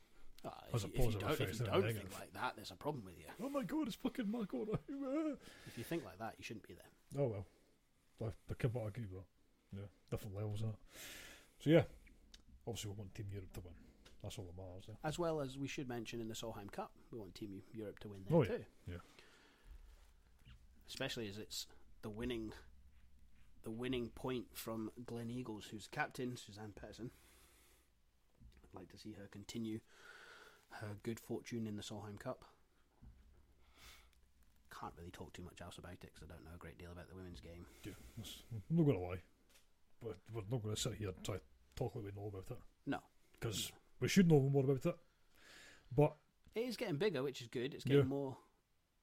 Ah, 0.45 0.55
if, 0.73 0.83
you, 0.83 0.91
if 0.95 1.15
you 1.15 1.21
don't, 1.21 1.33
if 1.33 1.61
you 1.61 1.67
don't 1.67 1.83
think 1.83 2.19
like 2.19 2.33
that, 2.33 2.53
there's 2.57 2.71
a 2.71 2.77
problem 2.77 3.05
with 3.05 3.19
you. 3.19 3.27
Oh 3.45 3.51
my 3.51 3.63
god, 3.63 3.89
it's 3.89 3.97
fucking. 3.97 4.33
Ah. 4.35 5.35
If 5.67 5.77
you 5.77 5.85
think 5.85 6.05
like 6.05 6.19
that, 6.19 6.35
you 6.39 6.45
shouldn't 6.45 6.67
be 6.67 6.75
there. 6.75 7.23
oh 7.23 7.29
well. 7.29 7.47
I, 8.23 8.27
I 8.51 8.55
can't 8.55 8.75
agree 8.89 9.05
with 9.11 9.21
that. 9.23 9.77
Yeah, 9.79 9.87
different 10.11 10.37
levels 10.37 10.61
of 10.63 10.69
that. 10.69 10.79
So 11.63 11.71
yeah, 11.71 11.83
obviously 12.67 12.91
we 12.91 12.97
want 12.99 13.15
Team 13.15 13.27
Europe 13.31 13.53
to 13.55 13.61
win. 13.61 13.75
That's 14.23 14.37
all 14.39 14.45
that 14.45 14.57
matters. 14.57 14.85
Yeah. 14.89 14.95
As 15.05 15.19
well 15.19 15.41
as 15.41 15.57
we 15.59 15.67
should 15.69 15.89
mention 15.89 16.21
in 16.21 16.29
the 16.29 16.35
Solheim 16.35 16.71
Cup, 16.71 16.91
we 17.11 17.19
want 17.19 17.35
Team 17.35 17.63
Europe 17.73 17.99
to 18.01 18.09
win 18.09 18.21
there 18.29 18.37
Oh, 18.39 18.43
yeah. 18.43 18.49
too. 18.49 18.65
Yeah. 18.87 18.95
Especially 20.89 21.29
as 21.29 21.39
it's 21.39 21.67
the 22.03 22.11
winning, 22.11 22.53
the 23.63 23.71
winning 23.71 24.09
point 24.11 24.47
from 24.53 24.91
Gleneagles, 25.05 25.69
who's 25.71 25.87
captain 25.87 26.33
Suzann 26.33 26.73
Pettersen. 26.75 27.11
I'd 28.75 28.79
like 28.81 28.91
to 28.93 28.99
see 28.99 29.13
her 29.13 29.27
continue 29.31 29.81
her 30.75 30.89
good 31.03 31.19
fortune 31.19 31.67
in 31.67 31.77
the 31.77 31.83
Solheim 31.83 32.19
Cup. 32.19 32.45
Can't 34.79 34.93
really 34.97 35.11
talk 35.11 35.33
too 35.33 35.43
much 35.43 35.61
else 35.61 35.79
about 35.79 35.93
it 35.93 36.01
because 36.15 36.23
I 36.23 36.33
don't 36.33 36.45
know 36.45 36.53
a 36.55 36.59
great 36.59 36.79
deal 36.79 36.93
about 36.93 37.09
the 37.09 37.17
women's 37.17 37.41
game. 37.41 37.67
Yeah, 37.85 37.93
I'm 38.71 38.77
not 38.77 38.85
going 38.85 38.97
to 38.99 39.03
lie, 39.05 39.23
but 40.01 40.17
we're 40.33 40.43
not 40.51 40.63
going 40.63 40.75
to 40.75 40.81
sit 40.81 40.95
here 40.95 41.09
and 41.09 41.25
try 41.25 41.35
to 41.37 41.41
talk 41.77 41.95
like 41.97 42.05
we 42.05 42.13
know 42.17 42.29
about 42.29 42.47
it. 42.51 42.59
No. 42.87 42.99
because 43.39 43.73
we 44.01 44.09
should 44.09 44.29
know 44.31 44.41
more 44.41 44.65
about 44.65 44.87
it. 44.87 44.97
But 45.95 46.15
It 46.55 46.61
is 46.61 46.77
getting 46.77 46.97
bigger, 46.97 47.23
which 47.23 47.41
is 47.43 47.49
good. 47.49 47.75
It's 47.75 47.85
getting 47.85 48.01
Yeah. 48.03 48.05
more 48.07 48.37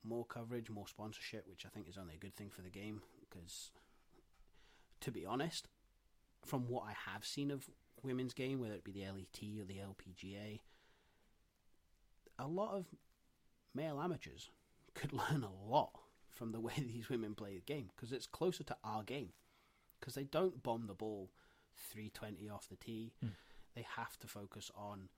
more 0.03 0.25
coverage, 0.25 0.69
more 0.69 0.87
sponsorship, 0.87 1.45
which 1.49 1.65
I 1.65 1.69
think 1.69 1.89
is 1.89 1.97
only 1.97 2.15
a 2.15 2.17
good 2.17 2.35
thing 2.35 2.49
for 2.49 2.61
the 2.61 2.69
game. 2.69 3.01
Because, 3.19 3.71
to 5.01 5.11
be 5.11 5.25
honest, 5.25 5.67
from 6.45 6.69
what 6.69 6.85
I 6.87 6.93
have 7.11 7.25
seen 7.25 7.51
of 7.51 7.69
women's 8.03 8.33
game, 8.33 8.59
whether 8.59 8.73
it 8.75 8.83
be 8.83 8.91
the 8.91 9.01
LET 9.05 9.59
or 9.61 9.65
the 9.65 9.77
LPGA, 9.79 10.59
a 12.39 12.47
lot 12.47 12.75
of 12.75 12.85
male 13.73 13.99
amateurs 14.01 14.49
could 14.93 15.13
learn 15.31 15.43
a 15.43 15.69
lot 15.69 15.91
from 16.31 16.51
the 16.51 16.59
way 16.59 16.73
these 16.77 17.09
women 17.09 17.35
play 17.35 17.55
the 17.55 17.61
game 17.61 17.89
because 17.95 18.11
it's 18.11 18.27
closer 18.27 18.63
to 18.63 18.77
our 18.83 19.03
game. 19.03 19.29
Because 19.99 20.13
they 20.13 20.25
don't 20.25 20.61
bomb 20.61 20.85
the 20.87 20.93
ball 20.93 21.31
320 21.91 22.49
off 22.49 22.69
the 22.69 22.75
tee. 22.75 23.13
Hmm. 23.21 23.29
They 23.75 23.85
have 23.95 24.17
to 24.19 24.27
focus 24.27 24.71
on 24.75 25.09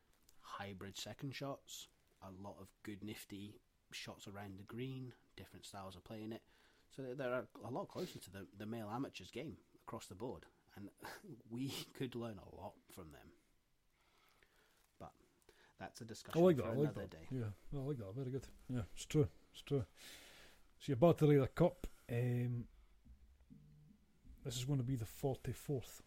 hybrid 0.41 0.97
second 0.97 1.35
shots, 1.35 1.87
a 2.21 2.31
lot 2.41 2.55
of 2.61 2.67
good 2.83 3.03
nifty 3.03 3.59
shots 3.91 4.27
around 4.27 4.57
the 4.57 4.63
green, 4.63 5.13
different 5.35 5.65
styles 5.65 5.95
of 5.95 6.03
playing 6.03 6.31
it. 6.31 6.41
So 6.95 7.01
they- 7.01 7.13
they're 7.13 7.45
a 7.63 7.69
lot 7.69 7.87
closer 7.89 8.19
to 8.19 8.31
the, 8.31 8.47
the 8.57 8.65
male 8.65 8.89
amateurs 8.89 9.31
game 9.31 9.57
across 9.85 10.07
the 10.07 10.15
board. 10.15 10.45
And 10.75 10.89
we 11.49 11.73
could 11.97 12.15
learn 12.15 12.39
a 12.39 12.61
lot 12.61 12.73
from 12.93 13.11
them. 13.11 13.27
But 14.99 15.11
that's 15.79 16.01
a 16.01 16.05
discussion 16.05 16.41
like 16.41 16.57
for 16.57 16.63
that. 16.63 16.67
I 16.67 16.71
like 16.71 16.79
another 16.79 17.01
that. 17.01 17.11
day. 17.11 17.27
Yeah, 17.31 17.79
I 17.79 17.83
like 17.83 17.97
that. 17.97 18.15
Very 18.15 18.31
good. 18.31 18.47
Yeah, 18.69 18.81
it's 18.95 19.05
true. 19.05 19.27
It's 19.53 19.61
true. 19.63 19.85
So 20.79 20.85
you're 20.85 20.95
about 20.95 21.17
to 21.19 21.27
the 21.27 21.47
cup. 21.47 21.87
Um, 22.11 22.65
this 24.45 24.55
is 24.55 24.65
going 24.65 24.79
to 24.79 24.85
be 24.85 24.95
the 24.95 25.05
forty 25.05 25.51
fourth. 25.51 26.01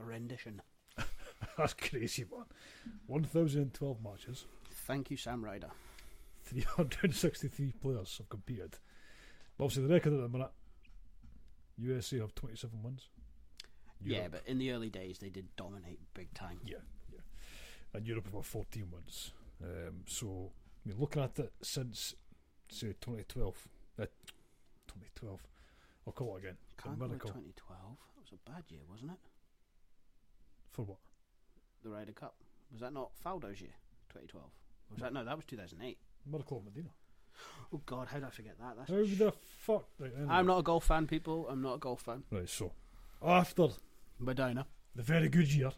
A 0.00 0.04
rendition. 0.04 0.62
That's 1.58 1.74
crazy, 1.74 2.24
man. 2.30 2.44
One 3.06 3.24
thousand 3.24 3.62
and 3.62 3.74
twelve 3.74 4.02
matches. 4.02 4.46
Thank 4.70 5.10
you, 5.10 5.16
Sam 5.16 5.44
Ryder. 5.44 5.70
363 6.44 7.72
players 7.80 8.16
have 8.18 8.28
competed. 8.28 8.78
But 9.56 9.64
obviously, 9.64 9.86
the 9.86 9.94
record 9.94 10.12
at 10.14 10.20
the 10.20 10.28
minute, 10.28 10.50
USA 11.78 12.18
have 12.18 12.34
27 12.34 12.82
wins. 12.82 13.08
Yeah, 14.04 14.28
but 14.30 14.42
in 14.46 14.58
the 14.58 14.72
early 14.72 14.90
days, 14.90 15.18
they 15.18 15.28
did 15.28 15.54
dominate 15.56 16.00
big 16.14 16.32
time. 16.34 16.60
Yeah, 16.64 16.78
yeah. 17.12 17.20
And 17.94 18.06
Europe 18.06 18.32
got 18.32 18.44
14 18.44 18.86
wins. 18.92 19.32
Um, 19.62 20.02
so, 20.06 20.50
I 20.84 20.88
mean, 20.88 20.98
looking 20.98 21.22
at 21.22 21.38
it 21.38 21.52
since, 21.62 22.14
say, 22.70 22.94
2012, 23.00 23.68
uh, 23.98 24.04
2012, 24.86 25.40
I'll 26.06 26.12
call 26.12 26.36
it 26.36 26.40
again. 26.40 26.56
Can't 26.82 26.98
Miracle. 26.98 27.30
2012. 27.30 27.78
That 28.16 28.20
was 28.20 28.32
a 28.32 28.50
bad 28.50 28.64
year, 28.68 28.80
wasn't 28.90 29.12
it? 29.12 29.18
For 30.70 30.82
what? 30.82 30.98
The 31.84 31.90
Ryder 31.90 32.12
Cup. 32.12 32.34
Was 32.72 32.80
that 32.80 32.92
not 32.92 33.10
Faldo's 33.24 33.60
year? 33.60 33.74
2012. 34.08 34.44
Or 34.44 34.94
was 34.94 35.02
that 35.02 35.12
no? 35.12 35.24
That 35.24 35.36
was 35.36 35.44
2008. 35.44 35.98
Miracle 36.26 36.58
of 36.58 36.64
Medina. 36.64 36.90
Oh 37.72 37.80
God, 37.86 38.08
how 38.08 38.18
did 38.18 38.26
I 38.26 38.30
forget 38.30 38.58
that? 38.58 38.76
That's 38.76 38.90
How 38.90 38.96
the 38.96 39.32
fuck? 39.60 39.86
Right, 39.98 40.12
anyway. 40.14 40.32
I'm 40.32 40.46
not 40.46 40.58
a 40.58 40.62
golf 40.62 40.84
fan, 40.84 41.06
people. 41.06 41.48
I'm 41.48 41.62
not 41.62 41.74
a 41.74 41.78
golf 41.78 42.02
fan. 42.02 42.22
Right, 42.30 42.48
so, 42.48 42.72
after 43.22 43.68
Medina. 44.18 44.66
the 44.94 45.02
very 45.02 45.28
good 45.28 45.52
year, 45.52 45.70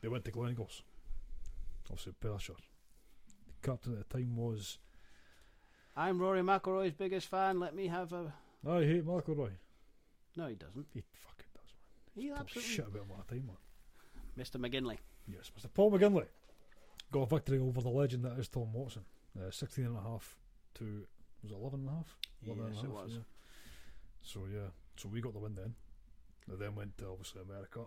they 0.00 0.08
went 0.08 0.24
to 0.24 0.30
Gleneagles. 0.32 0.82
Obviously, 1.90 2.12
Perthshire. 2.20 2.54
The 3.46 3.68
captain 3.68 3.92
at 3.98 4.08
the 4.08 4.18
time 4.18 4.36
was 4.36 4.78
I'm 5.96 6.18
Rory 6.20 6.42
McIlroy's 6.42 6.92
biggest 6.94 7.28
fan. 7.28 7.58
Let 7.60 7.74
me 7.74 7.86
have 7.86 8.12
a. 8.12 8.32
I 8.68 8.80
hate 8.84 9.06
McIlroy. 9.06 9.50
No, 10.36 10.46
he 10.48 10.54
doesn't. 10.56 10.86
He 10.92 11.02
fucking 11.12 11.46
does, 11.54 11.72
man. 11.74 12.22
He 12.22 12.28
Talk 12.30 12.40
absolutely. 12.40 12.70
shit 12.74 12.86
about 12.86 13.02
him 13.02 13.10
all 13.12 13.24
the 13.26 13.34
time, 13.34 13.46
man. 13.46 14.44
Mr. 14.44 14.60
McGinley. 14.60 14.98
Yes, 15.26 15.50
Mr. 15.58 15.72
Paul 15.72 15.92
McGinley 15.92 16.26
got 17.12 17.20
a 17.22 17.26
victory 17.26 17.58
over 17.58 17.80
the 17.80 17.88
legend 17.88 18.24
that 18.24 18.38
is 18.38 18.48
Tom 18.48 18.72
Watson. 18.72 19.04
Uh, 19.38 19.50
16 19.50 19.84
and 19.86 19.96
a 19.96 20.00
half 20.00 20.36
to, 20.74 21.06
was 21.42 21.52
it 21.52 21.54
11 21.54 21.80
and 21.80 21.88
a 21.88 21.92
half? 21.92 22.16
11 22.44 22.64
and 22.64 22.72
a 22.72 22.74
Yes, 22.76 22.84
it 22.84 22.90
was. 22.90 23.10
yeah. 23.12 23.18
So, 24.22 24.40
yeah, 24.52 24.68
so 24.96 25.08
we 25.08 25.20
got 25.20 25.32
the 25.34 25.38
win 25.38 25.54
then. 25.54 25.74
They 26.48 26.56
then 26.56 26.74
went 26.74 26.96
to, 26.98 27.08
obviously, 27.08 27.42
America 27.42 27.80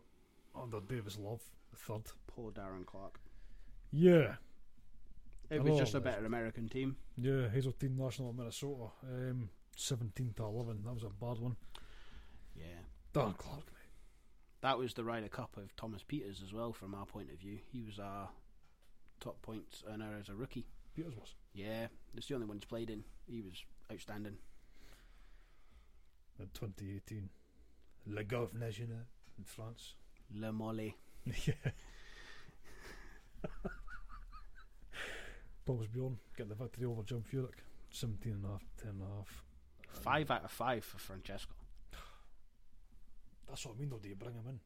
under 0.55 0.79
Davis 0.81 1.17
Love, 1.17 1.41
the 1.71 1.77
third. 1.77 2.03
Poor 2.27 2.51
Darren 2.51 2.85
Clarke. 2.85 3.19
Yeah, 3.91 4.35
It 5.49 5.63
was 5.63 5.79
just 5.79 5.95
a 5.95 5.99
better 5.99 6.25
American 6.25 6.69
team. 6.69 6.95
yeah, 7.17 7.49
Hazeltine 7.49 7.95
National 7.97 8.33
Minnesota. 8.33 8.89
Um, 9.03 9.49
17 9.75 10.33
to 10.35 10.43
11, 10.43 10.83
that 10.83 10.93
was 10.93 11.03
a 11.03 11.09
bad 11.09 11.39
one. 11.39 11.55
Yeah. 12.55 12.65
Darren 13.13 13.37
Clarke, 13.37 13.65
mate. 13.67 13.75
That 14.61 14.77
was 14.77 14.93
the 14.93 15.03
Ryder 15.05 15.29
Cup 15.29 15.55
of 15.57 15.75
Thomas 15.77 16.03
Pieters 16.03 16.43
as 16.43 16.53
well, 16.53 16.73
from 16.73 16.93
our 16.93 17.05
point 17.05 17.31
of 17.31 17.39
view. 17.39 17.59
He 17.71 17.81
was 17.81 17.97
our 17.97 18.29
top 19.21 19.41
points 19.41 19.83
earner 19.89 20.17
as 20.19 20.27
a 20.29 20.35
rookie. 20.35 20.65
Pieters 20.97 21.15
was. 21.17 21.33
Yeah, 21.53 21.87
it's 22.15 22.27
the 22.27 22.35
only 22.35 22.45
one 22.45 22.57
he's 22.57 22.65
played 22.65 22.89
in. 22.89 23.03
He 23.25 23.41
was 23.41 23.63
outstanding. 23.91 24.37
in 26.39 26.49
2018. 26.53 27.29
Le 28.09 28.23
Golf 28.23 28.53
National 28.53 29.05
in 29.37 29.43
France. 29.43 29.93
Le 30.33 30.51
Molly. 30.51 30.95
yeah. 31.45 31.53
Bob's 35.65 35.87
Bjorn 35.87 36.17
get 36.35 36.49
the 36.49 36.55
victory 36.55 36.85
over 36.85 37.03
Jim 37.03 37.23
Furyk. 37.23 37.59
17 37.91 38.33
and 38.33 38.45
a 38.45 38.47
half, 38.49 38.63
10 38.81 38.91
and 38.91 39.01
a 39.01 39.05
half. 39.05 39.43
Five 39.87 40.31
out 40.31 40.43
of 40.43 40.51
five 40.51 40.83
for 40.83 40.97
Francesco. 40.97 41.53
That's 43.47 43.65
what 43.65 43.75
I 43.75 43.79
mean 43.79 43.89
though, 43.89 43.97
do 43.97 44.09
you 44.09 44.15
bring 44.15 44.35
him 44.35 44.47
in 44.47 44.59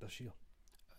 this 0.00 0.20
year? 0.20 0.32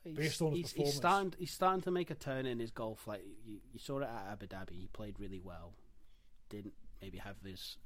He's, 0.03 0.15
Based 0.15 0.41
on 0.41 0.51
his 0.51 0.57
he's, 0.57 0.65
he's 0.65 0.71
performance. 0.73 0.95
starting. 0.95 1.33
He's 1.37 1.51
starting 1.51 1.81
to 1.81 1.91
make 1.91 2.09
a 2.09 2.15
turn 2.15 2.45
in 2.45 2.59
his 2.59 2.71
golf. 2.71 3.07
Like 3.07 3.23
you, 3.45 3.59
you 3.73 3.79
saw 3.79 3.99
it 3.99 4.03
at 4.03 4.27
Abu 4.31 4.47
Dhabi. 4.47 4.71
He 4.71 4.87
played 4.87 5.19
really 5.19 5.41
well. 5.43 5.73
Didn't 6.49 6.73
maybe 7.01 7.17
have 7.17 7.35
his 7.45 7.77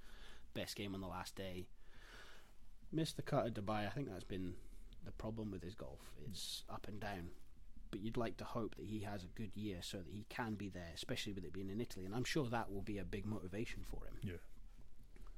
best 0.54 0.76
game 0.76 0.94
on 0.94 1.02
the 1.02 1.08
last 1.08 1.36
day. 1.36 1.68
Missed 2.92 3.16
the 3.16 3.22
cut 3.22 3.46
at 3.46 3.54
Dubai. 3.54 3.86
I 3.88 3.90
think 3.90 4.10
that's 4.10 4.24
been 4.24 4.54
the 5.06 5.12
problem 5.12 5.52
with 5.52 5.64
his 5.64 5.76
golf. 5.76 6.00
It's 6.28 6.64
up 6.70 6.88
and 6.88 7.00
down. 7.00 7.30
But 7.90 8.02
you'd 8.02 8.18
like 8.18 8.38
to 8.38 8.46
hope 8.46 8.76
that 8.76 8.86
he 8.86 9.00
has 9.00 9.24
a 9.24 9.28
good 9.28 9.52
year 9.56 9.80
so 9.82 9.98
that 9.98 10.12
he 10.14 10.26
can 10.30 10.56
be 10.56 10.70
there, 10.70 10.92
especially 10.96 11.34
with 11.34 11.44
it 11.44 11.52
being 11.54 11.70
in 11.70 11.82
Italy. 11.82 12.06
And 12.06 12.16
I'm 12.16 12.24
sure 12.24 12.48
that 12.50 12.72
will 12.72 12.82
be 12.82 12.98
a 13.00 13.04
big 13.04 13.26
motivation 13.26 13.84
for 13.90 14.06
him. 14.06 14.16
Yeah. 14.24 14.34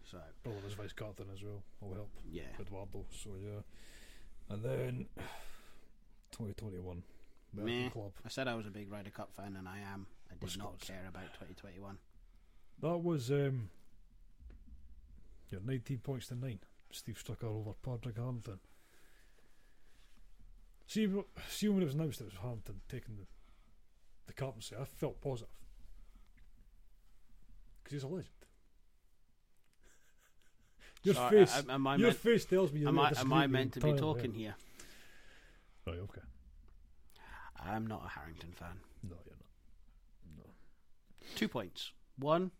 So 0.04 0.20
Probably 0.43 0.62
his 0.62 0.74
vice 0.74 0.93
captain 0.93 1.28
as 1.34 1.41
well 1.41 1.64
will 1.82 1.93
help. 1.95 2.10
yeah, 2.30 2.43
Edoardo, 2.60 3.06
so 3.12 3.30
yeah. 3.41 3.62
And 4.49 4.64
then 4.64 5.06
2021. 6.34 7.04
American 7.54 7.84
Meh. 7.84 7.89
Club. 7.89 8.12
I 8.26 8.30
said 8.30 8.47
I 8.47 8.56
was 8.56 8.68
a 8.68 8.72
big 8.72 8.91
Ryder 8.91 9.12
Cup 9.12 9.32
fan, 9.36 9.56
and 9.58 9.68
I 9.68 9.80
am. 9.93 10.08
I 10.32 10.36
did 10.43 10.58
not 10.58 10.80
care 10.80 11.06
about 11.08 11.26
2021. 11.39 11.97
That 12.82 12.97
was 12.97 13.32
um, 13.32 13.70
yeah, 15.49 15.60
19 15.64 15.99
points 15.99 16.28
to 16.28 16.36
9. 16.36 16.60
Steve 16.94 17.22
Stricker 17.24 17.46
over 17.46 17.74
Padraig 17.82 18.18
Harrington. 18.18 18.60
See, 20.88 21.08
see 21.50 21.70
when 21.70 21.82
it 21.82 21.86
was 21.86 21.94
announced 21.96 22.22
it 22.22 22.26
was 22.26 22.34
Harrington 22.41 22.82
taking 22.89 23.16
the, 23.16 23.26
the 24.28 24.34
captaincy, 24.34 24.76
I 24.80 24.86
felt 24.86 25.22
positive. 25.22 25.50
Because 27.84 27.94
he's 27.94 28.04
a 28.04 28.08
legend. 28.08 28.28
Your 31.04 31.16
So, 31.16 31.30
face, 31.30 31.54
I- 31.68 31.74
I- 31.74 31.96
your 31.96 32.08
meant, 32.08 32.18
face 32.18 32.46
tells 32.46 32.72
me 32.72 32.82
you're 32.82 32.89
am 32.89 33.00
I, 33.00 33.12
am 33.18 33.34
I 33.34 33.48
meant 33.48 33.74
to 33.74 33.80
be 33.82 33.94
talking 33.94 34.34
yeah. 34.36 34.39
here? 34.39 34.56
Right, 35.88 36.00
okay. 36.00 36.22
I'm 37.60 37.88
not 37.88 38.06
a 38.06 38.10
Harrington 38.10 38.52
fan. 38.54 38.80
No, 39.04 39.16
you're 39.26 39.36
not. 39.36 40.46
No. 40.46 40.50
Two 41.36 41.48
points. 41.50 41.91
One, 42.18 42.52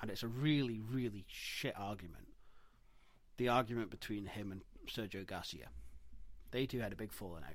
and 0.00 0.10
it's 0.10 0.22
a 0.22 0.28
really, 0.28 0.80
really 0.80 1.24
shit 1.28 1.74
argument. 1.76 2.27
The 3.38 3.48
argument 3.48 3.90
between 3.90 4.26
him 4.26 4.52
and 4.52 4.62
Sergio 4.86 5.26
Garcia. 5.26 5.68
They 6.50 6.66
two 6.66 6.80
had 6.80 6.92
a 6.92 6.96
big 6.96 7.12
falling 7.12 7.44
out. 7.44 7.54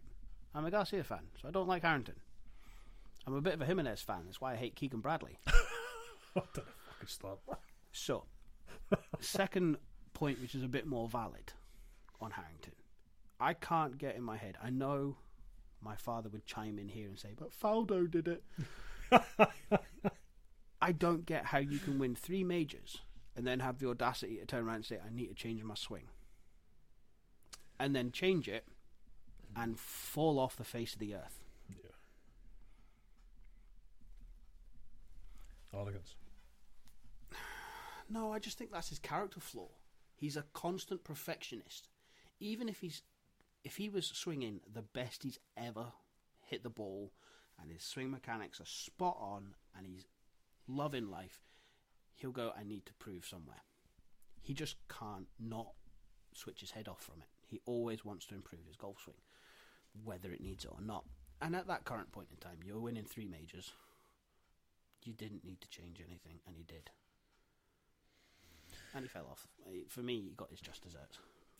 I'm 0.55 0.65
a 0.65 0.71
Garcia 0.71 1.03
fan, 1.03 1.27
so 1.41 1.47
I 1.47 1.51
don't 1.51 1.67
like 1.67 1.83
Harrington. 1.83 2.15
I'm 3.25 3.35
a 3.35 3.41
bit 3.41 3.53
of 3.53 3.61
a 3.61 3.65
Jimenez 3.65 4.01
fan. 4.01 4.23
That's 4.25 4.41
why 4.41 4.53
I 4.53 4.57
hate 4.57 4.75
Keegan 4.75 4.99
Bradley. 4.99 5.37
What 6.33 6.51
the 6.55 6.61
fucking 6.61 7.07
start? 7.07 7.39
So, 7.91 8.23
second 9.19 9.77
point, 10.15 10.41
which 10.41 10.55
is 10.55 10.63
a 10.63 10.67
bit 10.67 10.87
more 10.87 11.07
valid 11.07 11.53
on 12.19 12.31
Harrington. 12.31 12.73
I 13.39 13.53
can't 13.53 13.99
get 13.99 14.15
in 14.15 14.23
my 14.23 14.37
head. 14.37 14.57
I 14.61 14.71
know 14.71 15.17
my 15.79 15.95
father 15.95 16.29
would 16.29 16.45
chime 16.45 16.79
in 16.79 16.89
here 16.89 17.07
and 17.07 17.19
say, 17.19 17.35
but 17.37 17.51
Faldo 17.51 18.09
did 18.09 18.27
it. 18.27 18.43
I 20.81 20.91
don't 20.91 21.25
get 21.25 21.45
how 21.45 21.59
you 21.59 21.77
can 21.77 21.99
win 21.99 22.15
three 22.15 22.43
majors 22.43 23.01
and 23.35 23.47
then 23.47 23.59
have 23.59 23.79
the 23.79 23.89
audacity 23.89 24.37
to 24.37 24.45
turn 24.45 24.65
around 24.65 24.75
and 24.75 24.85
say, 24.85 24.99
I 25.03 25.09
need 25.13 25.27
to 25.27 25.33
change 25.33 25.63
my 25.63 25.75
swing. 25.75 26.07
And 27.79 27.95
then 27.95 28.11
change 28.11 28.47
it 28.47 28.65
and 29.55 29.79
fall 29.79 30.39
off 30.39 30.55
the 30.55 30.63
face 30.63 30.93
of 30.93 30.99
the 30.99 31.15
earth. 31.15 31.43
Yeah. 31.69 31.91
Arrogance. 35.79 36.15
No, 38.09 38.33
I 38.33 38.37
just 38.37 38.57
think 38.57 38.71
that's 38.71 38.89
his 38.89 38.99
character 38.99 39.39
flaw. 39.39 39.69
He's 40.13 40.37
a 40.37 40.43
constant 40.53 41.03
perfectionist. 41.03 41.87
Even 42.39 42.67
if 42.69 42.81
he's 42.81 43.01
if 43.63 43.77
he 43.77 43.89
was 43.89 44.05
swinging 44.07 44.59
the 44.71 44.81
best 44.81 45.23
he's 45.23 45.39
ever 45.57 45.85
hit 46.41 46.63
the 46.63 46.69
ball 46.69 47.13
and 47.59 47.71
his 47.71 47.81
swing 47.81 48.11
mechanics 48.11 48.59
are 48.59 48.65
spot 48.65 49.17
on 49.19 49.55
and 49.75 49.87
he's 49.87 50.05
loving 50.67 51.09
life, 51.09 51.41
he'll 52.15 52.31
go 52.31 52.51
I 52.57 52.63
need 52.63 52.85
to 52.85 52.93
prove 52.93 53.25
somewhere. 53.25 53.61
He 54.41 54.53
just 54.53 54.75
can't 54.89 55.27
not 55.39 55.73
switch 56.33 56.61
his 56.61 56.71
head 56.71 56.87
off 56.87 57.01
from 57.01 57.21
it. 57.21 57.27
He 57.47 57.61
always 57.65 58.03
wants 58.03 58.25
to 58.27 58.35
improve 58.35 58.65
his 58.67 58.75
golf 58.75 58.97
swing, 59.03 59.17
whether 60.03 60.31
it 60.31 60.41
needs 60.41 60.65
it 60.65 60.71
or 60.73 60.81
not. 60.81 61.05
And 61.41 61.55
at 61.55 61.67
that 61.67 61.85
current 61.85 62.11
point 62.11 62.29
in 62.31 62.37
time, 62.37 62.59
you're 62.65 62.79
winning 62.79 63.05
three 63.05 63.27
majors. 63.27 63.71
You 65.03 65.13
didn't 65.13 65.43
need 65.45 65.61
to 65.61 65.69
change 65.69 65.99
anything, 65.99 66.39
and 66.47 66.55
he 66.57 66.63
did. 66.63 66.89
And 68.95 69.03
he 69.03 69.09
fell 69.09 69.27
off. 69.29 69.47
Uh, 69.65 69.71
For 69.89 70.01
me, 70.01 70.21
he 70.21 70.33
got 70.35 70.51
his 70.51 70.61
just 70.61 70.83
desserts. 70.83 71.19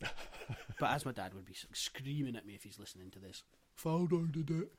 but 0.80 0.90
as 0.90 1.04
my 1.04 1.12
dad 1.12 1.34
would 1.34 1.44
be 1.44 1.54
screaming 1.72 2.36
at 2.36 2.46
me 2.46 2.54
if 2.54 2.62
he's 2.64 2.78
listening 2.78 3.10
to 3.10 3.18
this, 3.18 3.42
Faldo 3.80 4.30
did 4.30 4.50
it. 4.50 4.72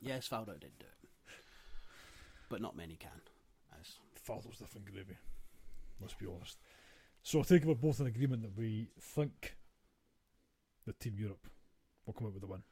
yes, 0.00 0.28
Faldo 0.28 0.58
did 0.58 0.78
do 0.78 0.86
it. 0.86 1.10
But 2.48 2.60
not 2.60 2.76
many 2.76 2.96
can. 2.96 3.10
As 4.24 4.36
Father's 4.36 4.58
different 4.58 4.90
gravy. 4.90 5.16
Let's 6.00 6.14
be 6.14 6.26
honest. 6.26 6.58
So 7.22 7.40
I 7.40 7.42
think 7.42 7.64
we're 7.64 7.74
both 7.74 8.00
in 8.00 8.06
agreement 8.06 8.42
that 8.42 8.56
we 8.56 8.88
think 9.00 9.56
the 10.86 10.92
Team 10.92 11.14
Europe 11.18 11.46
will 12.06 12.14
come 12.14 12.26
out 12.26 12.34
with 12.34 12.42
a 12.42 12.46
win. 12.46 12.62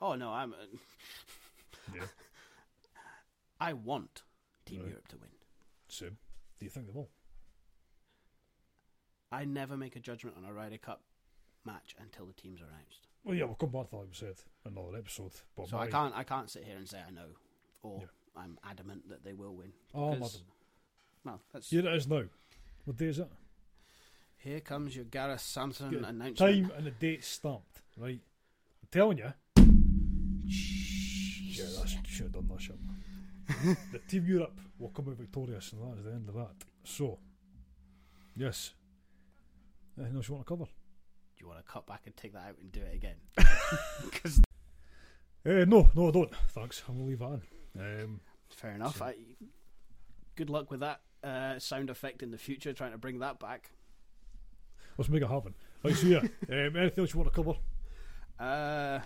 Oh, 0.00 0.14
no, 0.14 0.30
I'm. 0.30 0.52
Uh, 0.52 0.56
Yeah. 1.94 2.02
I 3.60 3.72
want 3.72 4.22
Team 4.66 4.80
Right. 4.80 4.88
Europe 4.90 5.08
to 5.08 5.16
win. 5.16 5.28
Same. 5.88 6.16
Do 6.58 6.64
you 6.66 6.70
think 6.70 6.86
they 6.86 6.92
will? 6.92 7.08
I 9.32 9.44
never 9.44 9.76
make 9.76 9.96
a 9.96 10.00
judgment 10.00 10.36
on 10.36 10.44
a 10.44 10.52
Ryder 10.52 10.78
Cup 10.78 11.02
match 11.64 11.96
until 12.00 12.26
the 12.26 12.32
teams 12.34 12.60
are 12.60 12.66
announced. 12.66 13.08
Well, 13.24 13.34
yeah, 13.34 13.44
we'll 13.44 13.54
come 13.56 13.70
back 13.70 13.86
to 13.86 13.90
that, 13.92 13.96
like 13.98 14.08
we 14.08 14.14
said, 14.14 14.36
another 14.64 14.96
episode. 14.96 15.32
But 15.56 15.68
So 15.68 15.76
my, 15.76 15.84
I 15.84 15.86
can't 15.88 16.14
I 16.14 16.22
can't 16.24 16.50
sit 16.50 16.64
here 16.64 16.76
and 16.76 16.88
say 16.88 16.98
I 17.06 17.10
know 17.10 17.30
or 17.82 17.98
Yeah. 18.00 18.06
I'm 18.36 18.58
adamant 18.68 19.08
that 19.08 19.24
they 19.24 19.32
will 19.32 19.54
win. 19.54 19.72
Oh, 19.94 20.12
because- 20.14 20.42
Well, 21.24 21.40
that's 21.52 21.70
Here 21.70 21.86
it 21.86 21.94
is 21.94 22.06
now. 22.08 22.24
What 22.84 22.96
day 22.96 23.06
is 23.06 23.18
it? 23.18 23.28
here 24.38 24.58
comes 24.60 24.96
your 24.96 25.04
Gareth 25.04 25.40
Sampson 25.40 25.90
Good. 25.90 26.02
announcement. 26.02 26.36
Time 26.38 26.72
and 26.76 26.84
the 26.86 26.90
date 26.90 27.22
stamped, 27.22 27.80
right? 27.96 28.20
I'm 28.82 28.88
telling 28.90 29.18
you. 29.18 29.32
Yeah, 30.44 31.64
that's 31.76 31.96
should 32.08 32.24
have 32.24 32.32
done 32.32 32.48
that 32.48 32.60
shit. 32.60 32.76
the 33.92 33.98
Team 34.08 34.26
Europe 34.26 34.58
will 34.80 34.88
come 34.88 35.08
out 35.08 35.16
victorious, 35.16 35.72
and 35.72 35.82
that 35.82 35.98
is 35.98 36.04
the 36.04 36.12
end 36.12 36.28
of 36.28 36.34
that. 36.34 36.54
So, 36.82 37.18
yes. 38.34 38.72
Anything 39.96 40.16
else 40.16 40.28
you 40.28 40.34
want 40.34 40.46
to 40.46 40.52
cover? 40.52 40.64
Do 40.64 41.40
you 41.40 41.46
want 41.46 41.64
to 41.64 41.70
cut 41.72 41.86
back 41.86 42.02
and 42.06 42.16
take 42.16 42.32
that 42.32 42.48
out 42.48 42.58
and 42.60 42.72
do 42.72 42.80
it 42.80 42.94
again? 42.94 43.16
Uh, 45.44 45.64
no, 45.66 45.90
no, 45.96 46.06
I 46.06 46.10
don't. 46.12 46.30
Thanks. 46.50 46.84
I'm 46.88 46.94
gonna 46.94 47.08
leave 47.08 47.18
that 47.18 47.26
in. 47.32 47.42
Um, 47.78 48.20
Fair 48.50 48.72
enough. 48.72 48.98
So- 48.98 49.06
I, 49.06 49.14
good 50.36 50.50
luck 50.50 50.70
with 50.70 50.80
that 50.80 51.00
uh, 51.24 51.58
sound 51.58 51.90
effect 51.90 52.22
in 52.22 52.30
the 52.30 52.38
future, 52.38 52.72
trying 52.72 52.92
to 52.92 52.98
bring 52.98 53.18
that 53.20 53.38
back. 53.38 53.70
let's 54.98 55.08
make 55.08 55.22
it 55.22 55.28
happen. 55.28 55.54
Right, 55.84 55.94
so 55.94 56.06
yeah. 56.06 56.18
um, 56.50 56.76
anything 56.76 57.02
else 57.02 57.12
you 57.14 57.20
want 57.20 57.32
to 57.32 57.36
cover? 57.36 57.54
Uh, 58.38 59.00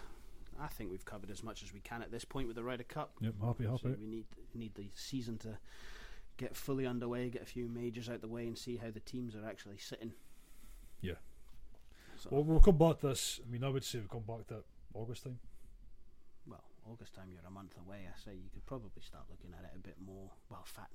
I 0.61 0.67
think 0.69 0.91
we've 0.91 1.05
covered 1.05 1.31
as 1.31 1.43
much 1.43 1.63
as 1.63 1.73
we 1.73 1.81
can 1.81 2.03
at 2.03 2.11
this 2.11 2.25
point 2.25 2.47
with 2.47 2.57
the 2.57 2.65
Ryder 2.65 2.85
Cup. 2.85 3.13
Yep, 3.21 3.35
happy, 3.43 3.65
happy. 3.65 3.79
So 3.83 3.95
we 3.99 4.07
need 4.07 4.25
need 4.55 4.75
the 4.75 4.89
season 4.95 5.37
to 5.39 5.59
get 6.39 6.57
fully 6.57 6.87
underway, 6.87 7.29
get 7.29 7.43
a 7.43 7.47
few 7.47 7.69
majors 7.69 8.09
out 8.09 8.21
the 8.23 8.29
way, 8.29 8.47
and 8.47 8.57
see 8.57 8.77
how 8.77 8.91
the 8.91 9.01
teams 9.01 9.35
are 9.37 9.47
actually 9.47 9.79
sitting. 9.79 10.13
Yeah. 11.03 11.15
So, 12.19 12.31
Well, 12.33 12.45
we'll 12.45 12.61
come 12.61 12.79
back 12.79 13.01
to 13.01 13.09
this. 13.09 13.41
I 13.47 13.51
mean, 13.51 13.63
I 13.65 13.69
would 13.69 13.85
say 13.85 13.99
we'll 13.99 14.09
come 14.09 14.37
back 14.37 14.47
to 14.49 14.63
August 14.95 15.25
time. 15.25 15.39
August 16.91 17.15
time 17.15 17.29
you're 17.33 17.47
a 17.47 17.51
month 17.51 17.75
away. 17.79 18.07
I 18.09 18.19
say 18.19 18.35
you 18.35 18.51
could 18.53 18.67
probably 18.67 19.03
start 19.03 19.25
looking 19.31 19.53
at 19.59 19.65
it 19.65 19.73
a 19.75 19.79
bit 19.79 19.97
more. 20.05 20.31
Well, 20.51 20.63
fat. 20.65 20.89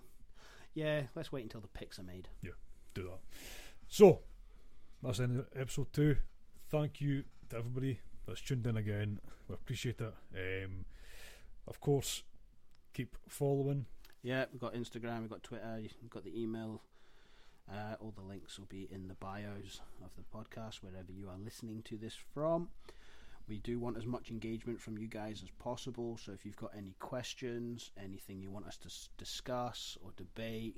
Yeah, 0.74 1.04
let's 1.16 1.32
wait 1.32 1.44
until 1.44 1.62
the 1.62 1.68
picks 1.68 2.00
are 2.00 2.04
made. 2.04 2.30
Yeah, 2.42 2.52
do 2.94 3.04
that. 3.04 3.20
So, 3.88 4.20
that's 5.04 5.18
the 5.18 5.26
end 5.26 5.40
of 5.40 5.48
episode 5.56 5.92
two. 5.92 6.18
Thank 6.70 7.02
you 7.02 7.24
to 7.50 7.58
everybody 7.58 8.00
that's 8.26 8.42
tuned 8.42 8.66
in 8.66 8.78
again. 8.78 9.20
We 9.48 9.56
appreciate 9.56 10.00
it. 10.00 10.14
Um, 10.66 10.86
of 11.68 11.80
course, 11.82 12.24
keep 12.94 13.18
following. 13.28 13.86
Yeah, 14.24 14.46
we've 14.52 14.62
got 14.62 14.76
Instagram, 14.76 15.22
we've 15.22 15.30
got 15.30 15.44
Twitter, 15.44 15.80
we've 16.02 16.10
got 16.10 16.24
the 16.24 16.40
email. 16.40 16.82
Uh, 17.72 17.96
all 18.00 18.14
the 18.16 18.22
links 18.24 18.60
will 18.60 18.68
be 18.68 18.88
in 18.92 19.08
the 19.08 19.14
bios 19.16 19.82
of 20.04 20.12
the 20.16 20.24
podcast, 20.24 20.76
wherever 20.76 21.12
you 21.12 21.28
are 21.30 21.38
listening 21.44 21.82
to 21.84 21.98
this 21.98 22.16
from. 22.34 22.70
We 23.48 23.58
do 23.60 23.80
want 23.80 23.98
as 23.98 24.06
much 24.06 24.32
engagement 24.32 24.80
from 24.80 24.98
you 24.98 25.08
guys 25.08 25.42
as 25.44 25.50
possible. 25.60 26.18
So 26.24 26.32
if 26.32 26.46
you've 26.46 26.56
got 26.58 26.72
any 26.78 26.96
questions, 27.00 27.92
anything 28.02 28.42
you 28.42 28.50
want 28.52 28.66
us 28.68 28.78
to 28.78 28.88
s- 28.88 29.10
discuss 29.18 29.98
or 30.04 30.12
debate, 30.16 30.78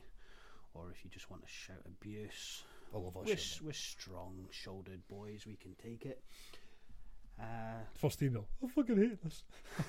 or 0.74 0.90
if 0.92 1.04
you 1.04 1.12
just 1.12 1.30
want 1.30 1.44
to 1.44 1.48
shout 1.52 1.78
abuse 1.86 2.64
I 2.94 2.98
love 2.98 3.14
that 3.14 3.26
we're, 3.26 3.34
s- 3.34 3.60
we're 3.64 3.74
strong-shouldered 3.74 5.08
boys. 5.08 5.46
We 5.46 5.56
can 5.56 5.76
take 5.76 6.06
it. 6.06 6.24
Uh, 7.40 7.84
First 7.96 8.22
email. 8.24 8.48
I 8.64 8.68
fucking 8.68 8.98
hate 8.98 9.24
this. 9.24 9.44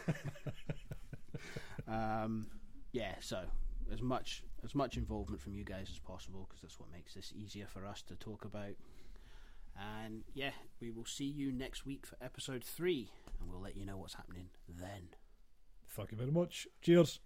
um, 1.89 2.47
yeah. 2.93 3.15
So 3.21 3.43
as 3.93 4.01
much 4.03 4.43
as 4.65 4.75
much 4.75 4.97
involvement 4.97 5.41
from 5.43 5.55
you 5.55 5.65
guys 5.65 5.89
as 5.91 5.99
possible 5.99 6.47
because 6.49 6.63
that's 6.63 6.81
what 6.81 6.91
makes 6.91 7.15
this 7.15 7.33
easier 7.37 7.67
for 7.67 7.85
us 7.87 8.03
to 8.09 8.17
talk 8.17 8.45
about. 8.45 8.73
And 9.77 10.23
yeah, 10.35 10.53
we 10.81 10.91
will 10.91 11.05
see 11.05 11.25
you 11.25 11.51
next 11.53 11.85
week 11.85 12.07
for 12.07 12.17
episode 12.23 12.65
three, 12.65 13.11
and 13.41 13.51
we'll 13.51 13.61
let 13.61 13.77
you 13.77 13.85
know 13.85 13.97
what's 13.97 14.15
happening 14.15 14.49
then. 14.69 15.09
Thank 15.89 16.13
you 16.13 16.17
very 16.17 16.31
much. 16.31 16.67
Cheers. 16.81 17.21